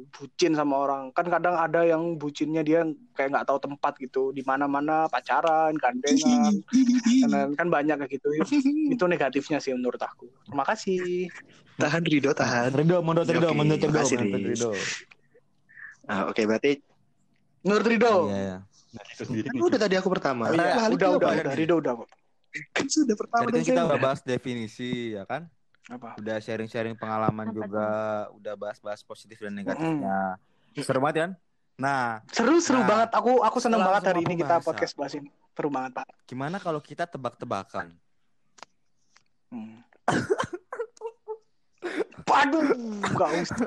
bucin 0.09 0.57
sama 0.57 0.81
orang. 0.81 1.13
Kan 1.13 1.29
kadang 1.29 1.55
ada 1.57 1.85
yang 1.85 2.17
bucinnya 2.17 2.65
dia 2.65 2.81
kayak 3.13 3.29
nggak 3.37 3.47
tahu 3.47 3.59
tempat 3.61 3.93
gitu, 4.01 4.33
di 4.33 4.41
mana-mana 4.41 5.05
pacaran, 5.05 5.77
gandengan, 5.77 6.53
kan, 7.29 7.49
kan 7.53 7.67
banyak 7.69 7.95
kayak 8.01 8.11
gitu. 8.17 8.27
Itu 8.89 9.05
negatifnya 9.05 9.61
sih 9.61 9.77
menurut 9.77 10.01
aku. 10.01 10.25
Terima 10.49 10.65
kasih. 10.65 11.29
tahan 11.81 12.05
Rido, 12.05 12.29
tahan. 12.33 12.77
Ridho, 12.77 13.01
menurut 13.01 13.25
Ya, 13.25 13.37
Ridho, 13.41 13.49
oke. 13.49 13.57
menurut 13.57 13.81
Ridho, 13.81 13.89
Makasih, 13.89 14.17
menurut 14.21 14.37
Riz. 14.37 14.59
Ridho. 14.61 14.71
Ah, 16.05 16.21
Oke, 16.29 16.45
berarti 16.45 16.71
Menurut 17.61 17.85
Rido. 17.85 18.13
Iya, 18.29 18.37
iya. 18.41 18.57
Nah, 18.91 19.03
itu 19.07 19.23
sendiri 19.23 19.47
kan 19.47 19.55
udah 19.63 19.79
tadi 19.79 19.95
aku 19.95 20.09
pertama. 20.11 20.43
Balik 20.51 20.59
udah, 20.97 21.09
udah, 21.15 21.29
ya? 21.31 21.41
udah, 21.45 21.55
Rido 21.55 21.75
udah 21.79 21.93
kok. 22.03 22.09
Kan 22.75 22.85
sudah 22.87 23.15
pertama 23.15 23.47
Tadi 23.47 23.63
kan 23.63 23.67
kita 23.71 23.81
udah 23.87 23.99
bahas 23.99 24.19
definisi 24.21 25.15
ya 25.15 25.23
kan? 25.23 25.47
Apa? 25.87 26.15
Udah 26.19 26.37
sharing-sharing 26.39 26.95
pengalaman 26.95 27.51
Apa 27.51 27.55
juga, 27.57 27.87
udah 28.37 28.53
bahas-bahas 28.55 29.01
positif 29.01 29.39
dan 29.39 29.55
negatifnya. 29.55 30.35
Seru 30.77 30.99
banget 30.99 31.17
kan? 31.27 31.31
Nah, 31.75 32.21
Seru 32.29 32.61
seru 32.61 32.83
Nah, 32.83 32.87
banget. 32.87 33.09
Aku 33.17 33.41
aku 33.41 33.57
seneng 33.57 33.81
banget 33.81 34.13
hari 34.13 34.21
ini 34.21 34.37
kita 34.37 34.61
pembahasan. 34.61 34.67
podcast 34.67 34.93
bahas 34.95 35.13
ini. 35.17 35.29
seru 35.51 35.67
banget 35.67 35.91
pak 35.99 36.07
Gimana 36.29 36.57
kalau 36.63 36.79
kita 36.79 37.03
tebak-tebakan? 37.09 37.91
Hmm. 39.51 39.83
Waduh, 42.31 42.63
gak 43.17 43.29
usah. 43.43 43.57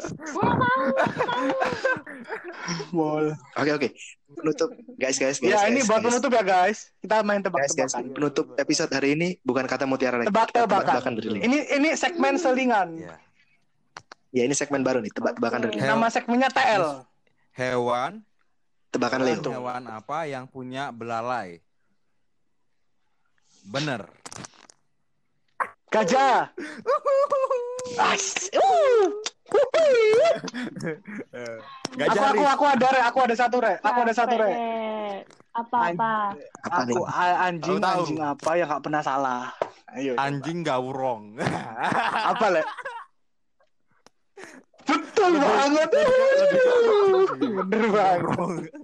Boleh. 2.94 3.34
Oke 3.58 3.70
oke. 3.74 3.88
Penutup 4.34 4.70
guys 4.96 5.16
guys 5.18 5.38
guys. 5.38 5.52
Ya, 5.52 5.66
ini 5.68 5.82
guys, 5.82 5.88
buat 5.90 6.00
guys. 6.00 6.06
penutup 6.10 6.30
ya, 6.32 6.42
guys. 6.42 6.78
Kita 7.02 7.16
main 7.22 7.40
Guys 7.42 7.74
guys, 7.74 7.92
tebak-tebakan. 7.92 8.14
penutup 8.14 8.46
episode 8.56 8.90
hari 8.94 9.08
ini 9.18 9.28
bukan 9.42 9.64
kata 9.66 9.84
mutiara 9.84 10.22
lagi. 10.22 10.30
Tebak-tebakan. 10.30 10.70
Tebak-tebakan 10.70 11.12
dari 11.18 11.28
Link. 11.34 11.42
Ini 11.44 11.58
ini 11.78 11.88
segmen 11.98 12.34
selingan. 12.38 12.88
Ya. 12.98 13.16
Ya 14.34 14.42
ini 14.50 14.54
segmen 14.56 14.82
baru 14.82 14.98
nih, 14.98 15.14
tebak-tebakan 15.14 15.58
dari 15.70 15.78
Nama 15.78 16.06
segmennya 16.10 16.50
TL. 16.50 17.06
Hewan, 17.54 18.26
Tebakan 18.94 19.26
Leo. 19.26 19.42
Hewan 19.42 19.90
apa 19.90 20.26
yang 20.30 20.46
punya 20.46 20.94
belalai? 20.94 21.58
Bener. 23.66 24.06
Gajah. 25.90 26.50
Uh. 27.84 29.12
Aku 31.94 32.24
aku 32.24 32.42
aku 32.48 32.64
ada 32.64 32.86
re, 32.90 33.00
aku 33.04 33.18
ada 33.22 33.34
satu 33.36 33.56
re, 33.60 33.76
aku 33.84 33.98
ada 34.02 34.14
satu 34.16 34.34
re. 34.40 34.50
Apa 35.54 35.92
nih? 35.92 36.96
Aku 36.96 37.06
anjing 37.06 37.78
tahu. 37.78 38.02
anjing 38.02 38.20
apa 38.24 38.50
yang 38.58 38.66
gak 38.72 38.82
pernah 38.82 39.02
salah. 39.04 39.54
Ayo. 39.94 40.18
coba. 40.18 40.26
Anjing 40.26 40.58
gaurong. 40.66 41.38
apa 42.34 42.46
le? 42.50 42.62
Betul 44.84 45.32
banget. 45.38 45.88
Bener 47.70 47.84
banget. 47.94 48.74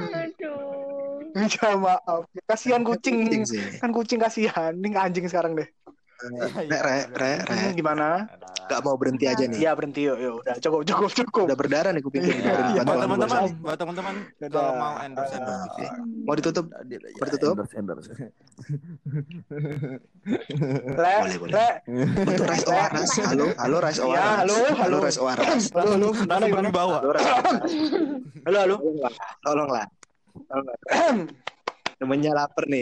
Aduh. 0.00 1.20
Minta 1.36 1.68
maaf. 1.76 2.24
Kasihan 2.48 2.82
kucing. 2.82 3.28
Kan 3.78 3.92
kucing 3.92 4.18
kasihan. 4.18 4.72
Ini 4.74 4.96
anjing 4.96 5.28
sekarang 5.28 5.54
deh. 5.54 5.68
Re, 6.20 6.68
re, 6.68 6.96
re, 7.16 7.32
re. 7.40 7.58
Gimana? 7.72 8.28
Gak 8.68 8.80
mau 8.84 8.94
berhenti 8.94 9.24
aja 9.24 9.40
nih. 9.40 9.56
Iya 9.56 9.72
berhenti 9.72 10.04
yuk, 10.04 10.18
yuk. 10.20 10.34
Udah 10.44 10.54
cukup 10.60 10.80
cukup 10.84 11.10
cukup. 11.16 11.44
Udah 11.48 11.58
berdarah 11.58 11.90
nih 11.90 12.02
kuping 12.04 12.22
Iya, 12.22 12.76
iya, 12.76 12.82
buat 12.84 13.02
teman-teman, 13.02 13.40
gua. 13.40 13.64
buat 13.66 13.78
teman-teman 13.80 14.14
kalau 14.46 14.72
mau 14.76 14.94
endorse 15.00 15.34
endorse 15.34 15.66
Oke. 15.66 15.86
Mau 16.22 16.34
ditutup? 16.36 16.64
Bertutup? 17.16 17.54
Endorse, 17.56 17.74
endorse. 17.74 18.10
Le, 20.86 21.12
Boleh, 21.18 21.38
boleh. 21.40 21.52
le. 21.56 21.68
Untuk 22.20 22.46
Rais 22.46 22.64
Oaras. 22.68 23.10
Halo, 23.24 23.46
halo 23.56 23.76
Rais 23.80 23.98
Ya, 23.98 24.04
Oaras. 24.06 24.36
halo, 24.44 24.56
halo. 24.76 24.96
Rais 25.00 25.18
Oaras. 25.18 25.62
Halo, 25.72 25.90
halo. 25.96 26.08
Gimana? 26.14 26.44
Halo 26.46 27.08
Rais 27.10 27.30
Oaras. 27.32 27.72
Halo, 28.44 28.58
halo. 28.60 28.76
Tolonglah. 29.42 29.86
Tolonglah. 30.46 30.76
Temennya 32.00 32.32
lapar 32.32 32.64
nih. 32.64 32.80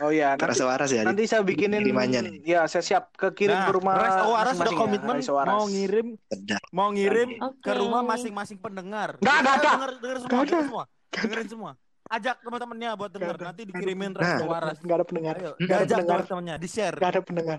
Oh 0.00 0.08
iya, 0.08 0.32
nanti 0.32 0.64
Oaras 0.64 0.88
ya. 0.88 1.04
nanti 1.04 1.28
saya 1.28 1.44
bikinin 1.44 1.84
kirimannya 1.84 2.20
nih. 2.24 2.32
Ya, 2.48 2.60
saya 2.64 2.80
siap 2.80 3.12
ke 3.12 3.28
kirim 3.36 3.52
Nah, 3.52 3.68
ke 3.68 3.72
rumah 3.76 3.94
Res 3.94 4.16
Owaras 4.24 4.56
udah 4.56 4.64
masing-masing 4.64 4.72
ya, 4.72 4.80
komitmen 4.80 5.16
Owaras. 5.28 5.52
mau 5.52 5.64
ngirim 5.68 6.06
Sedap. 6.32 6.62
mau 6.72 6.88
ngirim 6.88 7.28
Oke. 7.38 7.60
ke 7.60 7.72
rumah 7.76 8.00
masing-masing 8.00 8.56
pendengar. 8.56 9.20
Nggak, 9.20 9.36
nggak 9.36 9.54
ada. 9.54 9.68
Denger, 9.68 9.92
denger 10.00 10.16
semua, 10.16 10.30
Nggak 10.32 10.40
ada. 10.48 10.58
semua. 10.64 10.84
Dengerin 11.12 11.48
semua. 11.48 11.70
Ajak 12.08 12.40
teman-temannya 12.40 12.90
buat 12.94 13.10
denger. 13.10 13.34
Ada. 13.36 13.44
Nanti 13.46 13.62
dikirimin 13.64 14.10
Nah. 14.10 14.20
Res 14.24 14.40
Owaras. 14.40 14.76
Enggak 14.80 14.96
ada 14.96 15.04
pendengar. 15.04 15.34
Ayo, 15.36 15.52
Nggak 15.54 15.76
ada 15.76 15.84
pendengar. 15.86 16.16
teman-temannya, 16.18 16.54
di-share. 16.56 16.96
Enggak 16.96 17.10
ada 17.10 17.20
pendengar. 17.20 17.58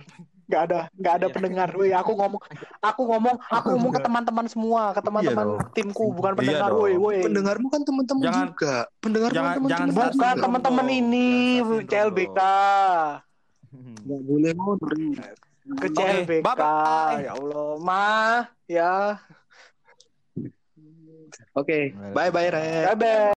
Enggak 0.50 0.62
ada, 0.66 0.80
enggak 0.92 1.14
ada 1.14 1.28
Iya. 1.30 1.34
pendengar. 1.38 1.70
Woi, 1.72 1.90
aku 1.92 2.12
ngomong 2.12 2.42
aku 2.82 3.02
ngomong 3.06 3.36
aku 3.48 3.68
ngomong 3.70 3.92
ke 3.92 4.02
teman-teman 4.02 4.46
semua, 4.46 4.82
ke 4.92 5.02
teman-teman 5.04 5.46
Iya 5.48 5.70
timku, 5.72 6.06
bukan 6.12 6.32
Iya 6.32 6.40
pendengar. 6.42 6.70
Woi, 6.74 6.94
woi. 6.96 7.18
Pendengarmu 7.22 7.68
kan 7.70 7.82
teman-teman 7.84 8.24
Jangan- 8.24 8.48
juga. 8.50 8.76
Pendengar 8.98 9.30
jangan- 9.30 9.54
teman-teman 9.54 9.70
jangan 9.94 10.10
Bukan 10.10 10.36
teman-teman 10.42 10.88
ini 10.90 11.28
CLBK. 11.86 12.40
Nggak 14.02 14.22
boleh 14.26 14.52
mundur. 14.56 14.92
Ke 15.70 15.88
CLBK. 15.88 16.50
Ya 17.22 17.32
Allah, 17.32 17.70
Ma, 17.78 18.10
ya. 18.66 19.22
Oke, 21.54 21.94
bye 22.10 22.30
bye 22.30 22.50
Rais. 22.50 22.86
Bye 22.88 22.98
bye. 22.98 23.20